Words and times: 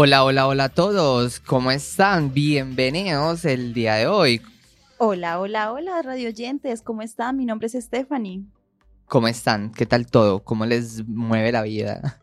Hola, 0.00 0.22
hola, 0.22 0.46
hola 0.46 0.64
a 0.64 0.68
todos. 0.68 1.40
¿Cómo 1.40 1.72
están? 1.72 2.32
Bienvenidos 2.32 3.44
el 3.44 3.74
día 3.74 3.96
de 3.96 4.06
hoy. 4.06 4.40
Hola, 4.96 5.40
hola, 5.40 5.72
hola, 5.72 6.00
radio 6.02 6.28
oyentes. 6.28 6.82
¿Cómo 6.82 7.02
están? 7.02 7.36
Mi 7.36 7.44
nombre 7.44 7.66
es 7.66 7.72
Stephanie. 7.72 8.44
¿Cómo 9.06 9.26
están? 9.26 9.72
¿Qué 9.72 9.86
tal 9.86 10.06
todo? 10.06 10.44
¿Cómo 10.44 10.66
les 10.66 11.04
mueve 11.08 11.50
la 11.50 11.62
vida? 11.62 12.20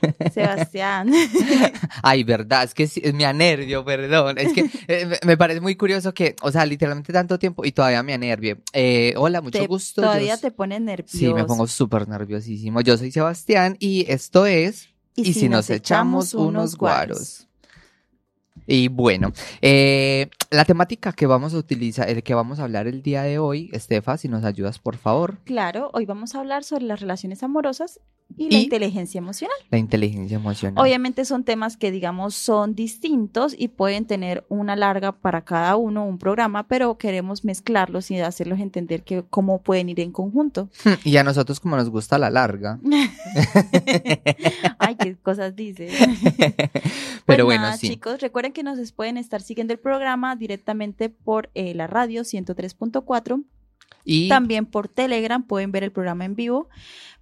Sebastián. 0.32 1.10
Ay, 2.04 2.22
verdad, 2.22 2.62
es 2.62 2.74
que 2.74 2.84
es, 2.84 3.12
me 3.12 3.24
anervio, 3.24 3.84
perdón. 3.84 4.38
Es 4.38 4.52
que 4.52 4.70
eh, 4.86 5.18
me 5.26 5.36
parece 5.36 5.60
muy 5.60 5.74
curioso 5.74 6.14
que, 6.14 6.36
o 6.42 6.52
sea, 6.52 6.64
literalmente 6.64 7.12
tanto 7.12 7.40
tiempo 7.40 7.64
y 7.64 7.72
todavía 7.72 8.04
me 8.04 8.14
anervio. 8.14 8.58
Eh, 8.72 9.14
hola, 9.16 9.40
mucho 9.40 9.66
gusto. 9.66 10.00
Todavía 10.00 10.36
te 10.36 10.52
pone 10.52 10.78
nervioso. 10.78 11.18
Sí, 11.18 11.34
me 11.34 11.44
pongo 11.44 11.66
súper 11.66 12.06
nerviosísimo. 12.06 12.82
Yo 12.82 12.96
soy 12.96 13.10
Sebastián 13.10 13.76
y 13.80 14.06
esto 14.08 14.46
es... 14.46 14.90
Y, 15.16 15.32
si, 15.32 15.48
nos, 15.48 15.70
echamos, 15.70 16.34
unos 16.34 16.76
guaros. 16.76 17.48
Y 18.66 18.88
bueno, 18.88 19.32
eh, 19.62 20.28
la 20.50 20.64
temática 20.64 21.12
que 21.12 21.26
vamos 21.26 21.54
a 21.54 21.58
utilizar, 21.58 22.08
el 22.08 22.22
que 22.22 22.34
vamos 22.34 22.58
a 22.58 22.64
hablar 22.64 22.86
el 22.86 23.02
día 23.02 23.22
de 23.22 23.38
hoy, 23.38 23.70
Estefa, 23.72 24.16
si 24.16 24.28
nos 24.28 24.44
ayudas, 24.44 24.78
por 24.78 24.96
favor. 24.96 25.38
Claro, 25.44 25.90
hoy 25.94 26.04
vamos 26.04 26.34
a 26.34 26.40
hablar 26.40 26.64
sobre 26.64 26.84
las 26.84 27.00
relaciones 27.00 27.42
amorosas 27.42 28.00
y, 28.36 28.50
la 28.50 28.58
inteligencia 28.58 29.18
emocional. 29.18 29.56
La 29.70 29.78
inteligencia 29.78 30.36
emocional. 30.36 30.82
Obviamente 30.82 31.24
son 31.24 31.44
temas 31.44 31.76
que, 31.76 31.90
digamos, 31.90 32.34
son 32.34 32.74
distintos 32.74 33.54
y 33.56 33.68
pueden 33.68 34.04
tener 34.04 34.44
una 34.48 34.76
larga 34.76 35.12
para 35.12 35.42
cada 35.42 35.76
uno, 35.76 36.04
un 36.04 36.18
programa, 36.18 36.68
pero 36.68 36.98
queremos 36.98 37.44
mezclarlos 37.44 38.10
y 38.10 38.20
hacerlos 38.20 38.60
entender 38.60 39.04
que 39.04 39.24
cómo 39.28 39.62
pueden 39.62 39.88
ir 39.88 40.00
en 40.00 40.12
conjunto. 40.12 40.68
Y 41.04 41.16
a 41.18 41.24
nosotros 41.24 41.60
como 41.60 41.76
nos 41.76 41.88
gusta 41.88 42.18
la 42.18 42.30
larga. 42.30 42.80
Ay, 44.78 44.96
qué 44.96 45.16
cosas 45.16 45.54
dice. 45.54 45.88
pero 47.26 47.44
pues 47.44 47.58
bueno, 47.58 47.76
sí. 47.76 47.90
chicos, 47.90 48.20
recuerden 48.20 48.52
que 48.52 48.62
nos 48.62 48.92
pueden 48.92 49.16
estar 49.16 49.40
siguiendo 49.40 49.72
el 49.72 49.78
programa 49.78 50.36
directamente 50.36 51.08
por 51.08 51.50
eh, 51.54 51.74
la 51.74 51.86
radio 51.86 52.22
103.4 52.22 53.44
y 54.04 54.28
también 54.28 54.66
por 54.66 54.88
Telegram 54.88 55.42
pueden 55.42 55.72
ver 55.72 55.84
el 55.84 55.92
programa 55.92 56.24
en 56.24 56.36
vivo 56.36 56.68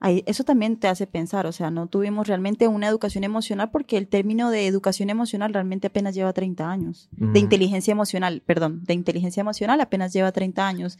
Eso 0.00 0.44
también 0.44 0.76
te 0.76 0.86
hace 0.86 1.08
pensar, 1.08 1.46
o 1.46 1.52
sea, 1.52 1.70
no 1.70 1.88
tuvimos 1.88 2.28
realmente 2.28 2.68
una 2.68 2.86
educación 2.86 3.24
emocional 3.24 3.70
porque 3.70 3.96
el 3.96 4.06
término 4.06 4.50
de 4.50 4.66
educación 4.66 5.10
emocional 5.10 5.52
realmente 5.52 5.88
apenas 5.88 6.14
lleva 6.14 6.32
30 6.32 6.70
años. 6.70 7.08
De 7.10 7.40
inteligencia 7.40 7.90
emocional, 7.90 8.42
perdón, 8.46 8.84
de 8.84 8.94
inteligencia 8.94 9.40
emocional 9.40 9.80
apenas 9.80 10.12
lleva 10.12 10.30
30 10.30 10.66
años. 10.66 10.98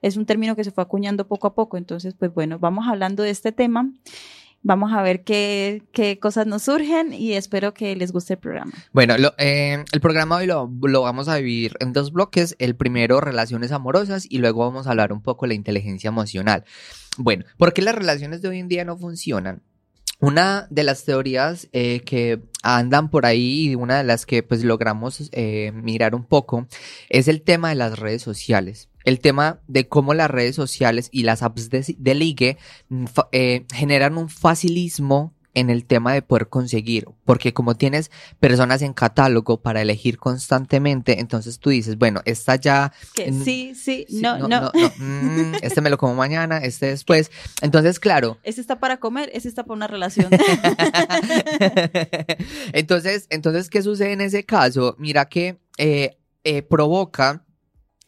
Es 0.00 0.16
un 0.16 0.24
término 0.24 0.56
que 0.56 0.64
se 0.64 0.70
fue 0.70 0.82
acuñando 0.82 1.26
poco 1.26 1.46
a 1.46 1.54
poco, 1.54 1.76
entonces, 1.76 2.14
pues 2.14 2.32
bueno, 2.32 2.58
vamos 2.58 2.88
hablando 2.88 3.22
de 3.22 3.30
este 3.30 3.52
tema. 3.52 3.90
Vamos 4.62 4.92
a 4.92 5.02
ver 5.02 5.22
qué, 5.22 5.84
qué 5.92 6.18
cosas 6.18 6.46
nos 6.48 6.62
surgen 6.62 7.12
y 7.12 7.34
espero 7.34 7.74
que 7.74 7.94
les 7.94 8.10
guste 8.10 8.32
el 8.34 8.38
programa. 8.40 8.72
Bueno, 8.92 9.14
eh, 9.38 9.84
el 9.92 10.00
programa 10.00 10.36
hoy 10.36 10.46
lo, 10.46 10.68
lo, 10.82 11.02
vamos 11.02 11.28
a 11.28 11.36
dividir 11.36 11.76
en 11.78 11.92
dos 11.92 12.12
bloques. 12.12 12.56
El 12.58 12.74
primero, 12.74 13.20
relaciones 13.20 13.70
amorosas 13.70 14.26
y 14.28 14.38
luego 14.38 14.60
vamos 14.66 14.86
a 14.86 14.90
hablar 14.90 15.12
un 15.12 15.22
poco 15.22 15.44
de 15.44 15.50
la 15.50 15.54
inteligencia 15.54 16.08
emocional. 16.08 16.64
Bueno, 17.18 17.44
¿por 17.56 17.72
qué 17.72 17.82
las 17.82 17.96
relaciones 17.96 18.42
de 18.42 18.48
hoy 18.48 18.60
en 18.60 18.68
día 18.68 18.84
no 18.84 18.96
funcionan? 18.96 19.62
Una 20.20 20.68
de 20.70 20.84
las 20.84 21.04
teorías 21.04 21.68
eh, 21.72 22.00
que 22.00 22.40
andan 22.62 23.10
por 23.10 23.26
ahí 23.26 23.70
y 23.70 23.74
una 23.74 23.98
de 23.98 24.04
las 24.04 24.24
que 24.24 24.42
pues 24.42 24.64
logramos 24.64 25.28
eh, 25.32 25.72
mirar 25.74 26.14
un 26.14 26.24
poco 26.24 26.66
es 27.08 27.28
el 27.28 27.42
tema 27.42 27.68
de 27.70 27.74
las 27.74 27.98
redes 27.98 28.22
sociales. 28.22 28.88
El 29.04 29.20
tema 29.20 29.60
de 29.66 29.88
cómo 29.88 30.14
las 30.14 30.30
redes 30.30 30.54
sociales 30.54 31.08
y 31.12 31.24
las 31.24 31.42
apps 31.42 31.70
de, 31.70 32.14
ligue 32.14 32.56
mm, 32.88 33.04
eh, 33.32 33.66
generan 33.72 34.16
un 34.16 34.28
facilismo 34.28 35.34
en 35.58 35.70
el 35.70 35.84
tema 35.84 36.12
de 36.12 36.22
poder 36.22 36.48
conseguir, 36.48 37.08
porque 37.24 37.52
como 37.52 37.76
tienes 37.76 38.10
personas 38.38 38.82
en 38.82 38.92
catálogo 38.92 39.60
para 39.60 39.82
elegir 39.82 40.16
constantemente, 40.16 41.18
entonces 41.18 41.58
tú 41.58 41.70
dices, 41.70 41.98
bueno, 41.98 42.20
esta 42.24 42.54
ya... 42.56 42.92
sí, 43.14 43.72
sí, 43.74 44.06
no, 44.10 44.46
no. 44.46 44.70
Mm, 44.98 45.54
este 45.62 45.80
me 45.80 45.90
lo 45.90 45.98
como 45.98 46.14
mañana, 46.14 46.58
este 46.58 46.86
después. 46.86 47.32
Entonces, 47.60 47.98
claro. 47.98 48.38
Este 48.44 48.60
está 48.60 48.78
para 48.78 48.98
comer, 48.98 49.30
este 49.32 49.48
está 49.48 49.64
para 49.64 49.74
una 49.74 49.88
relación. 49.88 50.30
entonces, 52.72 53.26
entonces, 53.30 53.68
¿qué 53.68 53.82
sucede 53.82 54.12
en 54.12 54.20
ese 54.20 54.44
caso? 54.44 54.94
Mira 54.98 55.28
que 55.28 55.58
eh, 55.76 56.18
eh, 56.44 56.62
provoca 56.62 57.44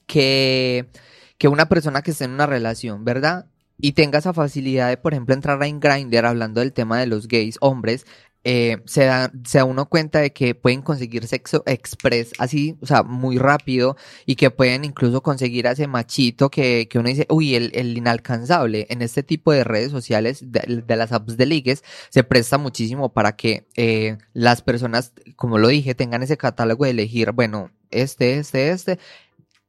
que, 0.06 0.88
que 1.36 1.48
una 1.48 1.68
persona 1.68 2.02
que 2.02 2.12
esté 2.12 2.24
en 2.24 2.32
una 2.32 2.46
relación, 2.46 3.04
¿verdad? 3.04 3.46
Y 3.80 3.92
tenga 3.92 4.18
esa 4.18 4.32
facilidad 4.32 4.88
de, 4.88 4.96
por 4.96 5.12
ejemplo, 5.12 5.34
entrar 5.34 5.62
a 5.62 5.68
Grindr 5.68 6.26
hablando 6.26 6.60
del 6.60 6.72
tema 6.72 6.98
de 6.98 7.06
los 7.06 7.28
gays 7.28 7.56
hombres, 7.60 8.06
eh, 8.42 8.78
se, 8.86 9.04
da, 9.04 9.30
se 9.44 9.58
da 9.58 9.64
uno 9.64 9.86
cuenta 9.86 10.20
de 10.20 10.32
que 10.32 10.54
pueden 10.54 10.80
conseguir 10.80 11.26
sexo 11.26 11.62
express 11.66 12.32
así, 12.38 12.78
o 12.80 12.86
sea, 12.86 13.02
muy 13.02 13.36
rápido 13.36 13.96
y 14.24 14.36
que 14.36 14.50
pueden 14.50 14.84
incluso 14.86 15.22
conseguir 15.22 15.68
a 15.68 15.72
ese 15.72 15.86
machito 15.86 16.50
que, 16.50 16.88
que 16.88 16.98
uno 16.98 17.10
dice, 17.10 17.26
uy, 17.28 17.54
el, 17.54 17.70
el, 17.74 17.98
inalcanzable. 17.98 18.86
En 18.88 19.02
este 19.02 19.22
tipo 19.22 19.52
de 19.52 19.64
redes 19.64 19.90
sociales, 19.90 20.42
de, 20.50 20.96
las 20.96 21.12
apps 21.12 21.36
de 21.36 21.46
ligues, 21.46 21.84
se 22.08 22.24
presta 22.24 22.56
muchísimo 22.56 23.12
para 23.12 23.36
que 23.36 23.66
eh, 23.76 24.16
las 24.32 24.62
personas, 24.62 25.12
como 25.36 25.58
lo 25.58 25.68
dije, 25.68 25.94
tengan 25.94 26.22
ese 26.22 26.38
catálogo 26.38 26.84
de 26.84 26.92
elegir, 26.92 27.32
bueno, 27.32 27.70
este, 27.90 28.38
este, 28.38 28.70
este 28.70 28.98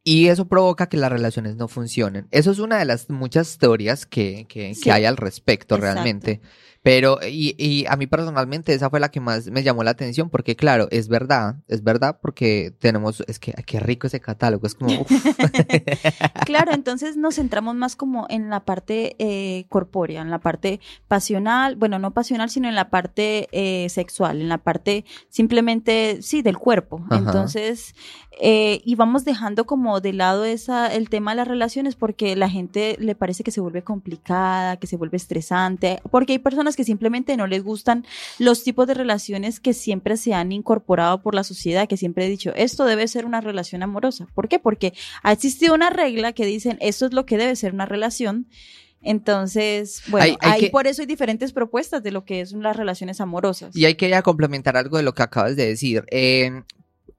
y 0.04 0.28
eso 0.28 0.48
provoca 0.48 0.88
que 0.88 0.98
las 0.98 1.12
relaciones 1.12 1.56
no 1.56 1.68
funcionen. 1.68 2.28
Eso 2.32 2.52
es 2.52 2.60
una 2.60 2.80
de 2.80 2.86
las 2.86 3.10
muchas 3.10 3.58
teorías 3.58 4.06
que, 4.06 4.46
que, 4.48 4.74
que 4.82 4.92
hay 4.92 5.06
al 5.06 5.18
respecto 5.18 5.78
realmente. 5.78 6.42
Pero, 6.84 7.20
y, 7.22 7.56
y 7.58 7.86
a 7.88 7.96
mí 7.96 8.08
personalmente 8.08 8.74
esa 8.74 8.90
fue 8.90 9.00
la 9.00 9.10
que 9.10 9.20
más 9.20 9.48
me 9.48 9.62
llamó 9.62 9.84
la 9.84 9.92
atención, 9.92 10.30
porque 10.30 10.56
claro, 10.56 10.88
es 10.90 11.08
verdad, 11.08 11.58
es 11.68 11.84
verdad, 11.84 12.20
porque 12.22 12.74
tenemos, 12.80 13.24
es 13.28 13.38
que 13.38 13.54
qué 13.66 13.80
rico 13.80 14.08
ese 14.08 14.20
catálogo, 14.20 14.66
es 14.66 14.76
como... 14.76 15.06
Claro, 16.46 16.72
entonces 16.74 17.18
nos 17.18 17.36
centramos 17.36 17.76
más 17.76 17.96
como 17.96 18.26
en 18.30 18.50
la 18.50 18.62
parte 18.62 19.16
eh, 19.20 19.66
corpórea, 19.70 20.22
en 20.22 20.32
la 20.32 20.40
parte 20.40 20.80
pasional, 21.08 21.76
bueno, 21.76 22.00
no 22.00 22.12
pasional, 22.12 22.50
sino 22.50 22.68
en 22.68 22.76
la 22.76 22.90
parte 22.90 23.48
eh, 23.52 23.90
sexual, 23.90 24.42
en 24.42 24.50
la 24.50 24.58
parte 24.58 25.06
simplemente, 25.30 26.22
sí, 26.22 26.42
del 26.42 26.58
cuerpo. 26.58 27.02
Ajá. 27.10 27.18
Entonces, 27.18 27.94
eh, 28.40 28.82
y 28.86 28.96
vamos 28.96 29.26
dejando 29.26 29.66
como 29.66 30.00
de 30.00 30.14
lado 30.14 30.46
esa, 30.46 30.88
el 30.88 31.10
tema 31.10 31.32
de 31.32 31.38
las 31.38 31.48
relaciones 31.48 31.96
porque 31.96 32.36
la 32.36 32.50
gente 32.50 32.96
le 33.00 33.14
parece 33.14 33.44
que 33.44 33.52
se 33.52 33.62
vuelve 33.62 33.84
complicada, 33.84 34.78
que 34.78 34.88
se 34.88 34.98
vuelve 34.98 35.18
estresante, 35.18 36.02
porque 36.10 36.34
hay 36.34 36.40
personas 36.40 36.71
que 36.76 36.84
simplemente 36.84 37.38
no 37.38 37.48
les 37.48 37.64
gustan 37.64 38.06
los 38.40 38.64
tipos 38.64 38.88
de 38.88 38.94
relaciones 38.94 39.60
que 39.60 39.74
siempre 39.74 40.18
se 40.18 40.34
han 40.34 40.52
incorporado 40.52 41.22
por 41.22 41.36
la 41.36 41.44
sociedad, 41.44 41.88
que 41.88 41.98
siempre 41.98 42.26
he 42.26 42.30
dicho, 42.30 42.52
esto 42.56 42.86
debe 42.86 43.08
ser 43.08 43.26
una 43.26 43.42
relación 43.42 43.84
amorosa. 43.84 44.28
¿Por 44.34 44.48
qué? 44.48 44.60
Porque 44.60 44.94
ha 45.24 45.32
existido 45.32 45.74
una 45.74 45.90
regla 45.90 46.34
que 46.34 46.46
dicen, 46.46 46.78
esto 46.82 47.06
es 47.06 47.14
lo 47.14 47.26
que 47.26 47.38
debe 47.38 47.56
ser 47.56 47.74
una 47.74 47.86
relación. 47.86 48.48
Entonces, 49.04 50.04
bueno, 50.10 50.26
Hay- 50.26 50.38
hay 50.42 50.52
ahí 50.54 50.60
que- 50.62 50.70
por 50.70 50.86
eso 50.88 51.02
hay 51.02 51.08
diferentes 51.08 51.54
propuestas 51.54 52.04
de 52.04 52.12
lo 52.12 52.24
que 52.24 52.42
es 52.42 52.52
las 52.54 52.76
relaciones 52.76 53.20
amorosas. 53.20 53.76
Y 53.76 53.86
hay 53.86 53.96
que 53.96 54.10
ya 54.10 54.22
complementar 54.22 54.78
algo 54.78 54.98
de 54.98 55.04
lo 55.04 55.14
que 55.14 55.24
acabas 55.24 55.56
de 55.56 55.66
decir. 55.68 56.06
Eh, 56.12 56.62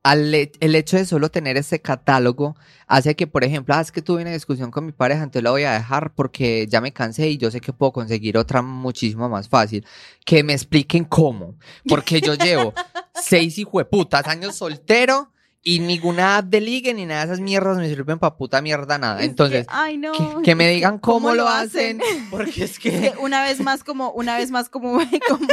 al 0.03 0.35
el 0.35 0.75
hecho 0.75 0.97
de 0.97 1.05
solo 1.05 1.31
tener 1.31 1.57
ese 1.57 1.81
catálogo 1.81 2.57
hace 2.87 3.15
que, 3.15 3.27
por 3.27 3.45
ejemplo, 3.45 3.75
ah, 3.75 3.81
es 3.81 3.93
que 3.93 4.03
tuve 4.03 4.23
una 4.23 4.33
discusión 4.33 4.71
con 4.71 4.85
mi 4.85 4.93
pareja, 4.93 5.23
entonces 5.23 5.45
la 5.45 5.51
voy 5.51 5.63
a 5.63 5.73
dejar 5.73 6.15
porque 6.15 6.67
ya 6.69 6.81
me 6.81 6.93
cansé 6.93 7.29
y 7.29 7.39
yo 7.39 7.51
sé 7.51 7.61
que 7.61 7.73
puedo 7.73 7.93
conseguir 7.93 8.37
otra 8.37 8.63
muchísimo 8.63 9.29
más 9.29 9.49
fácil. 9.49 9.87
Que 10.25 10.43
me 10.43 10.53
expliquen 10.53 11.05
cómo. 11.05 11.55
Porque 11.89 12.21
yo 12.21 12.35
llevo 12.35 12.75
seis 13.15 13.59
hijueputas 13.59 14.27
años 14.27 14.57
soltero 14.57 15.31
y 15.65 15.79
ninguna 15.79 16.39
app 16.39 16.47
de 16.47 16.61
ligue 16.61 16.93
ni 16.93 17.07
nada 17.07 17.21
de 17.21 17.27
esas 17.33 17.41
mierdas 17.41 17.79
me 17.79 17.89
sirven 17.89 18.19
para 18.19 18.37
puta 18.37 18.61
mierda 18.61 18.99
nada. 18.99 19.19
Que, 19.19 19.25
Entonces, 19.27 19.67
ay, 19.69 19.97
no. 19.97 20.11
que, 20.13 20.43
que 20.43 20.55
me 20.57 20.69
digan 20.69 20.99
cómo, 20.99 21.35
lo 21.35 21.47
hacen. 21.49 22.01
Porque 22.31 22.65
es 22.65 22.73
Es 22.73 22.79
que... 22.81 23.13
una 23.21 23.43
vez 23.45 23.61
más 23.61 23.85
como, 23.85 24.11
una 24.11 24.37
vez 24.37 24.51
más 24.51 24.69
como, 24.69 24.99
como, 25.29 25.47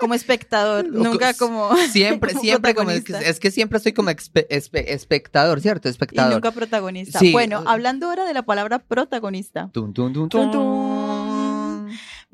como 0.00 0.14
espectador, 0.14 0.86
nunca 0.88 1.32
co- 1.34 1.46
como, 1.46 1.76
Siempre, 1.92 2.30
como 2.32 2.42
siempre 2.42 2.74
como 2.74 2.90
es 2.90 2.96
que, 2.98 3.02
protagonista. 3.04 3.30
es 3.30 3.38
que 3.40 3.50
siempre 3.52 3.76
estoy 3.76 3.92
como 3.92 4.10
espe- 4.10 4.46
espectador, 4.48 5.60
¿cierto? 5.60 5.86
y 5.86 5.90
Espectador. 5.92 6.32
nunca 6.34 6.50
protagonista. 6.50 7.20
Sí. 7.20 7.30
Bueno, 7.30 7.62
hablando 7.66 8.08
ahora 8.08 8.24
de 8.24 8.34
la 8.34 8.42
palabra 8.42 8.80
protagonista. 8.80 9.70
Tun, 9.72 9.94
tun, 9.94 10.12
tun, 10.12 10.28
Tun, 10.28 10.50
tun. 10.50 11.03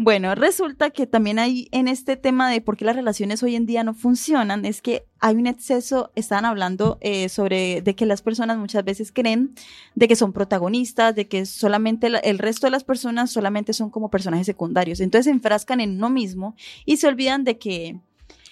Bueno, 0.02 0.34
resulta 0.34 0.88
que 0.88 1.06
también 1.06 1.38
hay 1.38 1.68
en 1.72 1.86
este 1.86 2.16
tema 2.16 2.50
de 2.50 2.62
por 2.62 2.78
qué 2.78 2.86
las 2.86 2.96
relaciones 2.96 3.42
hoy 3.42 3.54
en 3.54 3.66
día 3.66 3.84
no 3.84 3.92
funcionan, 3.92 4.64
es 4.64 4.80
que 4.80 5.04
hay 5.20 5.34
un 5.36 5.46
exceso, 5.46 6.10
estaban 6.14 6.46
hablando 6.46 6.96
eh, 7.02 7.28
sobre 7.28 7.82
de 7.82 7.94
que 7.94 8.06
las 8.06 8.22
personas 8.22 8.56
muchas 8.56 8.82
veces 8.82 9.12
creen 9.12 9.54
de 9.94 10.08
que 10.08 10.16
son 10.16 10.32
protagonistas, 10.32 11.14
de 11.14 11.28
que 11.28 11.44
solamente 11.44 12.08
la- 12.08 12.18
el 12.20 12.38
resto 12.38 12.66
de 12.66 12.70
las 12.70 12.82
personas 12.82 13.30
solamente 13.30 13.74
son 13.74 13.90
como 13.90 14.08
personajes 14.10 14.46
secundarios. 14.46 15.00
Entonces 15.00 15.26
se 15.26 15.32
enfrascan 15.32 15.80
en 15.80 15.90
uno 15.96 16.08
mismo 16.08 16.56
y 16.86 16.96
se 16.96 17.06
olvidan 17.06 17.44
de 17.44 17.58
que, 17.58 17.98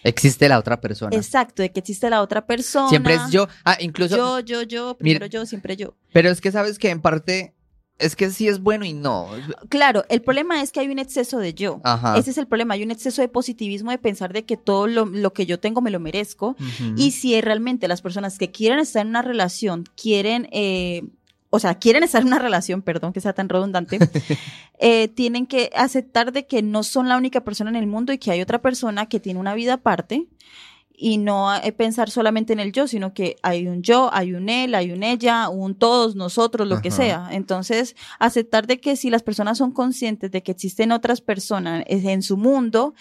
Existe 0.05 0.50
la 0.50 0.59
otra 0.59 0.83
persona. 0.83 1.17
exacto, 1.17 1.62
de 1.62 1.73
que 1.73 1.81
existe 1.81 2.11
la 2.11 2.21
otra 2.21 2.47
persona. 2.47 2.91
Siempre 2.91 3.15
es 3.15 3.31
yo. 3.31 3.49
Ah, 3.65 3.79
incluso. 3.81 4.17
Yo, 4.17 4.41
yo, 4.41 4.62
yo, 4.65 4.99
primero 4.99 5.25
yo, 5.25 5.47
siempre 5.47 5.77
yo. 5.79 5.95
Pero 6.12 6.29
es 6.29 6.43
que 6.43 6.53
sabes 6.53 6.79
que 6.79 6.91
en 6.91 7.00
parte. 7.00 7.55
Es 7.99 8.15
que 8.15 8.31
sí 8.31 8.47
es 8.47 8.61
bueno 8.61 8.85
y 8.85 8.93
no. 8.93 9.29
Claro, 9.69 10.05
el 10.09 10.23
problema 10.23 10.62
es 10.62 10.71
que 10.71 10.81
hay 10.81 10.89
un 10.89 11.00
exceso 11.00 11.39
de 11.39 11.53
yo. 11.53 11.81
Ajá. 11.83 12.17
Ese 12.17 12.31
es 12.31 12.39
el 12.39 12.47
problema, 12.47 12.75
hay 12.75 12.85
un 12.85 12.93
exceso 12.93 13.23
de 13.23 13.29
positivismo 13.29 13.91
de 13.91 13.99
pensar 13.99 14.33
de 14.33 14.45
que 14.45 14.56
todo 14.56 14.87
lo, 14.87 15.06
lo 15.06 15.33
que 15.33 15.47
yo 15.47 15.59
tengo 15.59 15.81
me 15.81 15.91
lo 15.91 15.99
merezco. 15.99 16.56
Y 16.97 17.11
si 17.11 17.41
realmente 17.41 17.89
las 17.89 18.00
personas 18.00 18.39
que 18.39 18.50
quieren 18.53 18.79
estar 18.79 19.03
en 19.03 19.09
una 19.09 19.23
relación 19.23 19.85
quieren, 20.00 20.49
eh, 20.53 21.03
o 21.50 21.59
sea, 21.59 21.75
quieren 21.75 22.05
estar 22.05 22.23
en 22.23 22.29
una 22.29 22.39
relación, 22.39 22.83
perdón 22.83 23.12
que 23.12 23.21
sea 23.21 23.33
tan 23.33 23.49
redundante, 23.49 23.99
eh, 24.79 25.09
tienen 25.09 25.47
que 25.47 25.71
aceptar 25.75 26.33
de 26.33 26.47
que 26.47 26.62
no 26.62 26.85
son 26.85 27.09
la 27.09 27.17
única 27.17 27.43
persona 27.43 27.71
en 27.71 27.77
el 27.77 27.89
mundo 27.89 28.12
y 28.12 28.19
que 28.19 28.31
hay 28.31 28.41
otra 28.41 28.61
persona 28.61 29.06
que 29.06 29.19
tiene 29.19 29.41
una 29.41 29.55
vida 29.55 29.75
aparte 29.75 30.29
y 31.00 31.19
no 31.19 31.55
eh, 31.55 31.73
pensar 31.73 32.11
solamente 32.11 32.53
en 32.53 32.59
el 32.59 32.73
yo, 32.73 32.89
sino 32.89 33.15
que 33.15 33.37
hay 33.43 33.69
un 33.69 33.83
yo, 33.83 34.11
hay 34.12 34.35
un 34.35 34.49
él, 34.49 34.75
hay 34.75 34.91
un 34.91 35.05
ella, 35.05 35.49
un 35.49 35.77
todos, 35.77 36.17
nosotros, 36.17 36.67
lo 36.67 36.83
que 36.83 36.91
sea. 36.91 37.29
Entonces, 37.31 37.95
aceptar 38.19 38.67
de 38.67 38.81
que 38.81 38.97
si 38.97 39.09
las 39.09 39.23
personas 39.23 39.59
son 39.59 39.71
conscientes 39.71 40.33
de 40.33 40.43
que 40.43 40.50
existen 40.50 40.91
otras 40.91 41.21
personas 41.21 41.85
eh, 41.87 42.03
en 42.05 42.23
su 42.23 42.37
mundo, 42.37 42.95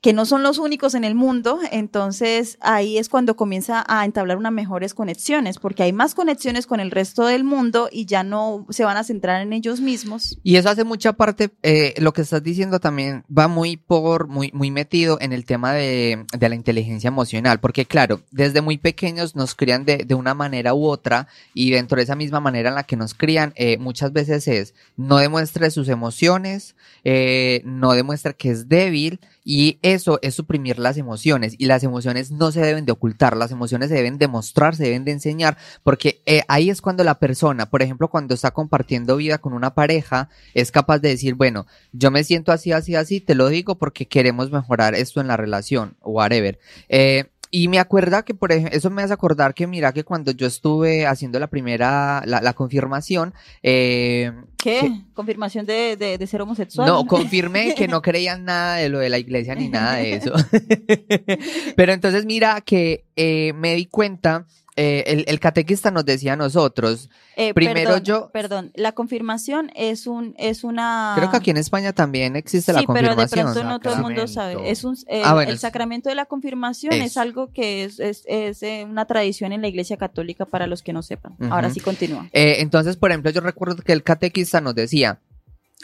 que 0.00 0.12
no 0.12 0.26
son 0.26 0.42
los 0.44 0.58
únicos 0.58 0.94
en 0.94 1.02
el 1.02 1.16
mundo, 1.16 1.58
entonces 1.72 2.56
ahí 2.60 2.98
es 2.98 3.08
cuando 3.08 3.34
comienza 3.34 3.84
a 3.88 4.04
entablar 4.04 4.36
unas 4.36 4.52
mejores 4.52 4.94
conexiones, 4.94 5.58
porque 5.58 5.82
hay 5.82 5.92
más 5.92 6.14
conexiones 6.14 6.66
con 6.66 6.78
el 6.78 6.92
resto 6.92 7.26
del 7.26 7.42
mundo 7.42 7.88
y 7.90 8.06
ya 8.06 8.22
no 8.22 8.64
se 8.70 8.84
van 8.84 8.96
a 8.96 9.02
centrar 9.02 9.42
en 9.42 9.52
ellos 9.52 9.80
mismos. 9.80 10.38
Y 10.44 10.56
eso 10.56 10.70
hace 10.70 10.84
mucha 10.84 11.14
parte, 11.14 11.50
eh, 11.62 11.94
lo 11.98 12.12
que 12.12 12.22
estás 12.22 12.42
diciendo 12.42 12.78
también 12.78 13.24
va 13.36 13.48
muy 13.48 13.76
por, 13.76 14.28
muy, 14.28 14.50
muy 14.54 14.70
metido 14.70 15.18
en 15.20 15.32
el 15.32 15.44
tema 15.44 15.72
de, 15.72 16.24
de 16.36 16.48
la 16.48 16.54
inteligencia 16.54 17.08
emocional, 17.08 17.58
porque 17.58 17.84
claro, 17.84 18.22
desde 18.30 18.60
muy 18.60 18.78
pequeños 18.78 19.34
nos 19.34 19.56
crían 19.56 19.84
de, 19.84 19.98
de 19.98 20.14
una 20.14 20.34
manera 20.34 20.74
u 20.74 20.86
otra 20.86 21.26
y 21.54 21.70
dentro 21.70 21.96
de 21.96 22.04
esa 22.04 22.14
misma 22.14 22.38
manera 22.38 22.68
en 22.68 22.76
la 22.76 22.84
que 22.84 22.96
nos 22.96 23.14
crían, 23.14 23.52
eh, 23.56 23.78
muchas 23.78 24.12
veces 24.12 24.46
es 24.46 24.74
no 24.96 25.18
demuestre 25.18 25.72
sus 25.72 25.88
emociones, 25.88 26.76
eh, 27.02 27.62
no 27.64 27.92
demuestra 27.94 28.32
que 28.32 28.50
es 28.50 28.68
débil 28.68 29.20
y 29.50 29.78
eso 29.80 30.18
es 30.20 30.34
suprimir 30.34 30.78
las 30.78 30.98
emociones 30.98 31.54
y 31.56 31.64
las 31.64 31.82
emociones 31.82 32.30
no 32.30 32.52
se 32.52 32.60
deben 32.60 32.84
de 32.84 32.92
ocultar, 32.92 33.34
las 33.34 33.50
emociones 33.50 33.88
se 33.88 33.94
deben 33.94 34.18
demostrar, 34.18 34.76
se 34.76 34.84
deben 34.84 35.06
de 35.06 35.12
enseñar, 35.12 35.56
porque 35.82 36.20
eh, 36.26 36.42
ahí 36.48 36.68
es 36.68 36.82
cuando 36.82 37.02
la 37.02 37.18
persona, 37.18 37.70
por 37.70 37.80
ejemplo, 37.80 38.08
cuando 38.08 38.34
está 38.34 38.50
compartiendo 38.50 39.16
vida 39.16 39.38
con 39.38 39.54
una 39.54 39.72
pareja, 39.72 40.28
es 40.52 40.70
capaz 40.70 40.98
de 40.98 41.08
decir, 41.08 41.32
bueno, 41.32 41.66
yo 41.92 42.10
me 42.10 42.24
siento 42.24 42.52
así, 42.52 42.72
así, 42.72 42.94
así, 42.94 43.22
te 43.22 43.34
lo 43.34 43.48
digo 43.48 43.78
porque 43.78 44.06
queremos 44.06 44.50
mejorar 44.50 44.94
esto 44.94 45.22
en 45.22 45.28
la 45.28 45.38
relación, 45.38 45.96
whatever. 46.02 46.58
Eh, 46.90 47.30
y 47.50 47.68
me 47.68 47.78
acuerda 47.78 48.24
que, 48.24 48.34
por 48.34 48.52
ejemplo, 48.52 48.76
eso 48.76 48.90
me 48.90 49.02
hace 49.02 49.12
acordar 49.12 49.54
que 49.54 49.66
mira 49.66 49.92
que 49.92 50.04
cuando 50.04 50.32
yo 50.32 50.46
estuve 50.46 51.06
haciendo 51.06 51.38
la 51.38 51.46
primera, 51.46 52.22
la, 52.26 52.40
la 52.40 52.52
confirmación, 52.52 53.34
eh, 53.62 54.32
¿Qué? 54.58 54.90
¿Confirmación 55.14 55.66
de, 55.66 55.96
de, 55.96 56.18
de 56.18 56.26
ser 56.26 56.42
homosexual? 56.42 56.86
no, 56.86 57.04
confirmé 57.06 57.74
que 57.74 57.88
no 57.88 58.02
creían 58.02 58.44
nada 58.44 58.76
de 58.76 58.88
lo 58.88 58.98
de 58.98 59.08
la 59.08 59.18
iglesia 59.18 59.54
ni 59.54 59.68
nada 59.68 59.96
de 59.96 60.14
eso. 60.14 60.32
Pero 61.76 61.92
entonces 61.92 62.26
mira 62.26 62.60
que 62.60 63.04
eh, 63.16 63.52
me 63.54 63.74
di 63.74 63.86
cuenta, 63.86 64.46
eh, 64.80 65.02
el, 65.08 65.24
el 65.26 65.40
catequista 65.40 65.90
nos 65.90 66.04
decía 66.04 66.34
a 66.34 66.36
nosotros, 66.36 67.10
Eh, 67.36 67.52
primero 67.52 67.80
perdón, 67.90 68.02
yo- 68.04 68.30
Perdón, 68.32 68.70
la 68.76 68.92
confirmación 68.92 69.70
es 69.74 70.06
un 70.06 70.34
es 70.38 70.62
una... 70.62 71.14
creo 71.16 71.30
que 71.30 71.36
aquí 71.36 71.50
en 71.50 71.56
España 71.56 71.92
también 71.92 72.36
existe 72.36 72.72
la 72.72 72.78
Ah. 72.78 72.82
sí, 72.82 72.86
pero 72.92 73.08
de 73.10 73.16
confirmación. 73.16 73.52
pronto 73.54 73.68
no 73.68 73.80
todo 73.80 73.94
el 73.94 74.02
mundo 74.02 74.26
sabe. 74.28 74.70
Es 74.70 74.84
un, 74.84 74.96
eh, 75.08 75.22
Ah, 75.24 75.34
bueno, 75.34 75.50
el 75.50 75.58
sacramento 75.58 76.08
de 76.08 76.14
la 76.14 76.26
confirmación 76.26 76.94
es 76.94 77.16
algo 77.16 77.50
que 77.52 77.84
es, 77.84 77.98
es, 77.98 78.22
es, 78.26 78.62
eh, 78.62 78.86
una 78.88 79.04
tradición 79.04 79.52
en 79.52 79.62
la 79.62 79.68
iglesia 79.68 79.96
católica 79.96 80.44
para 80.46 80.66
los 80.68 80.82
que 80.82 80.92
no 80.92 81.02
sepan. 81.02 81.34
Ahora 81.50 81.70
sí 81.70 81.80
continúa. 81.80 82.28
Eh, 82.32 82.56
entonces, 82.60 82.96
por 82.96 83.10
ejemplo, 83.10 83.30
yo 83.32 83.40
recuerdo 83.40 83.82
que 83.82 83.92
el 83.92 84.02
catequista 84.04 84.60
nos 84.60 84.74
decía, 84.76 85.18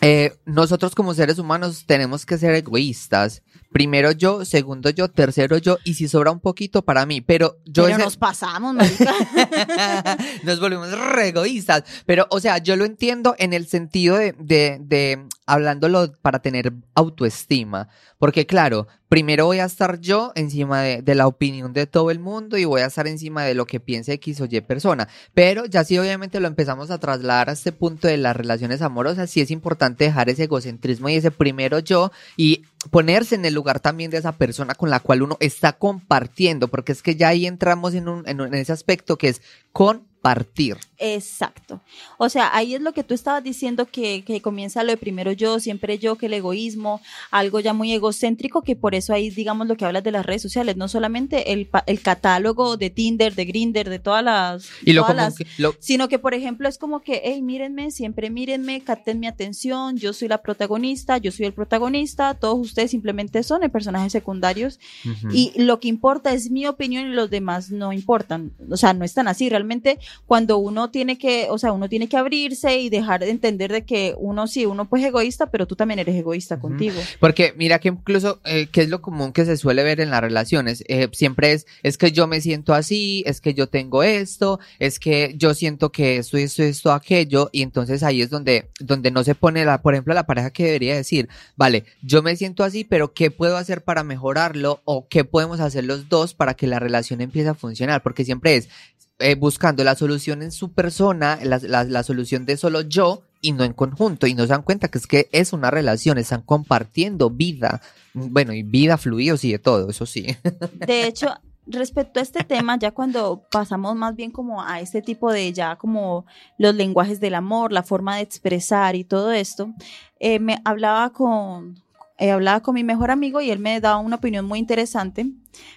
eh, 0.03 0.33
nosotros 0.45 0.95
como 0.95 1.15
seres 1.15 1.39
humanos 1.39 1.85
tenemos 1.87 2.27
que 2.27 2.39
ser 2.39 2.55
egoístas. 2.55 3.43
Primero 3.75 4.13
yo, 4.13 4.45
segundo 4.45 4.89
yo, 4.91 5.09
tercero 5.09 5.59
yo, 5.59 5.79
y 5.83 5.95
si 5.95 6.07
sobra 6.07 6.31
un 6.31 6.39
poquito 6.39 6.83
para 6.83 7.07
mí. 7.07 7.21
Pero 7.21 7.57
yo 7.65 7.87
Pero 7.87 7.97
ese- 7.97 8.05
nos 8.05 8.17
pasamos. 8.17 8.77
Nos 10.45 10.61
volvemos 10.61 10.93
re 10.93 11.29
egoístas. 11.31 11.83
Pero, 12.07 12.29
o 12.31 12.39
sea, 12.39 12.59
yo 12.59 12.77
lo 12.77 12.85
entiendo 12.85 13.35
en 13.37 13.53
el 13.53 13.67
sentido 13.67 14.17
de, 14.17 14.33
de, 14.39 14.79
de 14.81 15.27
hablándolo 15.45 16.13
para 16.23 16.39
tener 16.41 16.73
autoestima. 16.95 17.89
Porque, 18.19 18.47
claro, 18.47 18.87
primero 19.09 19.47
voy 19.47 19.59
a 19.59 19.65
estar 19.65 19.99
yo 20.01 20.31
encima 20.37 20.81
de, 20.83 21.03
de 21.03 21.15
la 21.17 21.27
opinión 21.27 21.73
de 21.73 21.87
todo 21.87 22.11
el 22.13 22.21
mundo 22.21 22.57
y 22.57 22.65
voy 22.65 22.81
a 22.83 22.87
estar 22.87 23.07
encima 23.09 23.43
de 23.43 23.55
lo 23.55 23.67
que 23.67 23.81
piense 23.81 24.13
X 24.15 24.41
o 24.41 24.47
Y 24.49 24.61
persona. 24.61 25.09
Pero 25.35 25.67
ya 25.67 25.83
sí, 25.83 25.99
obviamente 25.99 26.39
lo 26.41 26.47
empezamos 26.47 26.91
a 26.93 26.99
trasladar 26.99 27.51
a 27.51 27.55
este 27.55 27.73
punto 27.73 28.07
de 28.09 28.17
las 28.19 28.37
relaciones 28.37 28.83
amorosas. 28.83 29.29
Sí 29.31 29.41
es 29.41 29.51
importante 29.51 30.05
dejar 30.05 30.29
ese 30.31 30.45
egocentrismo 30.45 31.09
y 31.09 31.17
ese 31.17 31.31
primero 31.33 31.81
yo 31.81 32.13
y 32.37 32.63
ponerse 32.91 33.35
en 33.35 33.45
el 33.45 33.55
lugar 33.55 33.81
también 33.81 34.11
de 34.11 34.19
esa 34.19 34.33
persona 34.33 34.75
con 34.75 34.91
la 34.91 35.01
cual 35.01 35.23
uno 35.23 35.37
está 35.41 35.75
compartiendo. 35.75 36.69
Porque 36.69 36.93
es 36.93 37.03
que 37.03 37.17
ya 37.17 37.29
ahí 37.29 37.47
entramos 37.47 37.95
en, 37.95 38.09
un, 38.09 38.29
en, 38.29 38.41
en 38.41 38.55
ese 38.55 38.73
aspecto 38.73 39.19
que 39.19 39.29
es 39.29 39.43
compartir. 39.73 40.79
Exacto. 41.05 41.83
O 42.17 42.31
sea, 42.31 42.57
ahí 42.57 42.75
es 42.75 42.81
lo 42.81 42.95
que 42.95 43.05
tú 43.05 43.13
estabas 43.13 43.45
diciendo 43.45 43.85
que, 43.85 44.25
que, 44.25 44.41
comienza 44.41 44.83
lo 44.83 44.91
de 44.93 44.97
primero 44.97 45.33
yo, 45.33 45.61
siempre 45.61 45.99
yo, 45.99 46.17
que 46.17 46.27
el 46.27 46.33
egoísmo, 46.33 47.03
algo 47.31 47.61
ya 47.61 47.75
muy 47.75 47.93
egocéntrico, 47.93 48.63
que 48.63 48.75
por 48.75 48.95
eso 48.95 49.13
ahí, 49.13 49.29
digamos, 49.29 49.67
lo 49.67 49.77
que 49.77 49.85
hablas 49.85 50.03
de 50.03 50.13
las 50.13 50.25
redes 50.25 50.41
sociales, 50.41 50.79
no 50.79 50.89
solamente 50.89 51.53
el, 51.53 51.69
el 51.85 52.01
catálogo 52.01 52.79
de 52.79 52.89
Tinder, 52.89 53.35
de 53.35 53.45
Grinder, 53.45 53.91
de 53.91 53.99
todas 53.99 54.25
las... 54.25 54.71
Y 54.83 54.95
lo, 54.95 55.03
todas 55.03 55.37
que, 55.37 55.47
las 55.59 55.75
Sino 55.79 56.09
que, 56.09 56.19
por 56.19 56.33
ejemplo, 56.33 56.71
es 56.71 56.79
como 56.79 57.01
que, 57.01 57.21
hey, 57.23 57.43
mírenme, 57.43 57.91
siempre 57.91 58.31
mírenme, 58.31 58.81
capten 58.81 59.21
mi 59.21 59.27
atención, 59.27 59.99
yo 59.99 60.15
soy 60.15 60.29
la 60.29 60.39
protagonista, 60.39 61.19
yo 61.19 61.33
soy 61.33 61.45
el 61.45 61.53
protagonista, 61.53 62.33
todos 62.33 62.59
ustedes 62.59 62.91
simplemente 62.91 63.43
son 63.43 63.63
el 63.63 63.71
personajes 63.71 64.13
secundarios 64.13 64.79
uh 65.05 65.09
-huh. 65.09 65.35
y 65.35 65.53
lo 65.61 65.81
que 65.81 65.89
importa 65.89 66.33
es 66.33 66.51
mi 66.51 66.67
opinión 66.67 67.07
y 67.07 67.13
los 67.13 67.29
demás 67.29 67.71
no 67.71 67.93
importan. 67.93 68.53
O 68.71 68.77
sea, 68.77 68.95
no 68.95 69.05
están 69.05 69.29
así. 69.29 69.51
Realmente, 69.51 69.99
cuando 70.27 70.59
uno 70.59 70.91
tiene 70.95 71.19
que, 71.19 71.49
o 71.51 71.59
sea, 71.59 71.73
uno 71.73 71.89
tiene 71.89 72.09
que 72.09 72.17
abrirse 72.17 72.79
y 72.79 72.89
dejar 72.89 73.19
de 73.19 73.31
entender 73.31 73.73
de 73.73 73.85
que 73.85 74.15
uno 74.17 74.47
sí, 74.47 74.65
uno 74.65 74.89
pues 74.89 75.03
es 75.03 75.09
egoísta, 75.09 75.51
pero 75.51 75.67
tú 75.67 75.75
también 75.75 75.99
eres 75.99 76.15
egoísta 76.15 76.55
uh 76.55 76.59
-huh. 76.59 76.61
contigo. 76.61 77.01
Porque 77.19 77.53
mira 77.57 77.81
que 77.81 77.89
incluso, 77.89 78.39
eh, 78.45 78.69
que 78.71 78.83
es 78.83 78.89
lo 78.89 79.03
común 79.03 79.33
que 79.33 79.45
se 79.45 79.57
suele 79.57 79.83
ver 79.83 80.01
en 80.01 80.11
las 80.11 80.21
relaciones, 80.21 80.85
eh, 80.87 81.09
siempre 81.11 81.51
es, 81.51 81.67
es 81.83 81.99
que 81.99 82.13
yo 82.13 82.29
me 82.29 82.41
siento 82.41 82.75
así, 82.75 83.25
es 83.27 83.41
que 83.41 83.55
yo 83.55 83.67
tengo 83.67 84.05
esto, 84.05 84.61
es 84.79 85.01
que 85.01 85.35
yo 85.37 85.53
siento 85.55 85.91
que 85.91 86.19
esto, 86.19 86.37
esto, 86.37 86.63
esto, 86.63 86.93
aquello, 86.93 87.51
y 87.51 87.63
entonces 87.63 88.05
ahí 88.05 88.23
es 88.23 88.31
donde, 88.31 88.69
donde 88.79 89.11
no 89.11 89.25
se 89.25 89.35
pone 89.35 89.65
la, 89.65 89.83
por 89.83 89.95
ejemplo, 89.95 90.15
la 90.15 90.27
pareja 90.29 90.53
que 90.53 90.67
debería 90.67 90.95
decir, 90.95 91.29
vale, 91.57 91.87
yo 92.03 92.23
me 92.23 92.37
siento 92.37 92.63
así, 92.63 92.85
pero 92.85 93.15
¿qué 93.15 93.33
puedo 93.33 93.57
hacer 93.57 93.83
para 93.83 94.05
mejorarlo? 94.05 94.81
O 94.85 95.09
qué 95.09 95.25
podemos 95.25 95.59
hacer 95.59 95.83
los 95.83 96.09
dos 96.09 96.35
para 96.35 96.55
que 96.55 96.69
la 96.69 96.79
relación 96.79 97.21
empiece 97.21 97.49
a 97.49 97.55
funcionar? 97.55 98.05
Porque 98.05 98.25
siempre 98.25 98.55
es, 98.55 98.69
eh, 99.19 99.35
buscando 99.37 99.85
la 99.85 99.95
solución 99.95 100.43
en 100.43 100.53
su 100.53 100.73
persona, 100.73 101.39
la, 101.43 101.59
la, 101.59 101.85
la, 101.85 102.03
solución 102.03 102.47
de 102.47 102.57
solo 102.57 102.81
yo 102.81 103.23
y 103.41 103.53
no 103.53 103.65
en 103.65 103.73
conjunto. 103.73 104.27
Y 104.27 104.35
no 104.35 104.43
se 104.43 104.49
dan 104.49 104.63
cuenta 104.63 104.89
que 104.89 104.99
es 104.99 105.07
que 105.07 105.29
es 105.33 105.53
una 105.53 105.71
relación, 105.71 106.19
están 106.19 106.43
compartiendo 106.43 107.31
vida. 107.31 107.81
Bueno, 108.13 108.53
y 108.53 108.63
vida, 108.63 108.97
fluidos 108.97 109.45
y 109.45 109.53
de 109.53 109.59
todo, 109.59 109.91
eso 109.91 110.07
sí. 110.07 110.27
De 110.87 111.07
hecho, 111.07 111.29
respecto 111.67 112.21
a 112.21 112.23
este 112.23 112.45
tema, 112.45 112.79
ya 112.79 112.91
cuando 112.91 113.43
pasamos 113.51 113.95
más 113.97 114.17
bien 114.17 114.31
como 114.31 114.63
a 114.63 114.81
este 114.81 115.03
tipo 115.03 115.33
de 115.33 115.53
ya 115.53 115.77
como 115.77 116.27
los 116.59 116.75
lenguajes 116.75 117.21
del 117.21 117.35
amor, 117.35 117.73
la 117.73 117.83
forma 117.83 118.17
de 118.17 118.23
expresar 118.23 118.97
y 118.97 119.05
todo 119.05 119.33
esto, 119.33 119.73
eh, 120.19 120.39
me 120.39 120.59
hablaba 120.65 121.11
con, 121.11 121.84
eh, 122.17 122.31
hablaba 122.31 122.61
con 122.61 122.75
mi 122.75 122.85
mejor 122.85 123.11
amigo 123.11 123.41
y 123.41 123.51
él 123.51 123.59
me 123.59 123.81
daba 123.81 123.99
una 123.99 124.17
opinión 124.17 124.45
muy 124.45 124.61
interesante. 124.61 125.25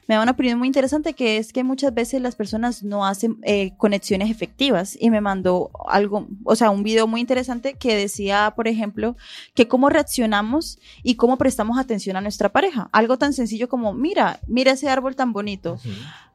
Me 0.07 0.15
da 0.15 0.21
una 0.21 0.31
opinión 0.31 0.59
muy 0.59 0.67
interesante 0.67 1.13
que 1.13 1.37
es 1.37 1.51
que 1.51 1.63
muchas 1.63 1.93
veces 1.93 2.21
las 2.21 2.35
personas 2.35 2.83
no 2.83 3.05
hacen 3.05 3.37
eh, 3.43 3.73
conexiones 3.77 4.29
efectivas 4.29 4.95
y 4.99 5.09
me 5.09 5.21
mandó 5.21 5.71
algo, 5.87 6.27
o 6.43 6.55
sea, 6.55 6.69
un 6.69 6.83
video 6.83 7.07
muy 7.07 7.21
interesante 7.21 7.73
que 7.73 7.95
decía, 7.95 8.53
por 8.55 8.67
ejemplo, 8.67 9.15
que 9.55 9.67
cómo 9.67 9.89
reaccionamos 9.89 10.79
y 11.01 11.15
cómo 11.15 11.37
prestamos 11.37 11.79
atención 11.79 12.17
a 12.17 12.21
nuestra 12.21 12.49
pareja. 12.49 12.89
Algo 12.91 13.17
tan 13.17 13.33
sencillo 13.33 13.67
como, 13.67 13.93
mira, 13.93 14.39
mira 14.47 14.73
ese 14.73 14.89
árbol 14.89 15.15
tan 15.15 15.33
bonito. 15.33 15.73
Uh 15.73 15.89
-huh 15.89 16.27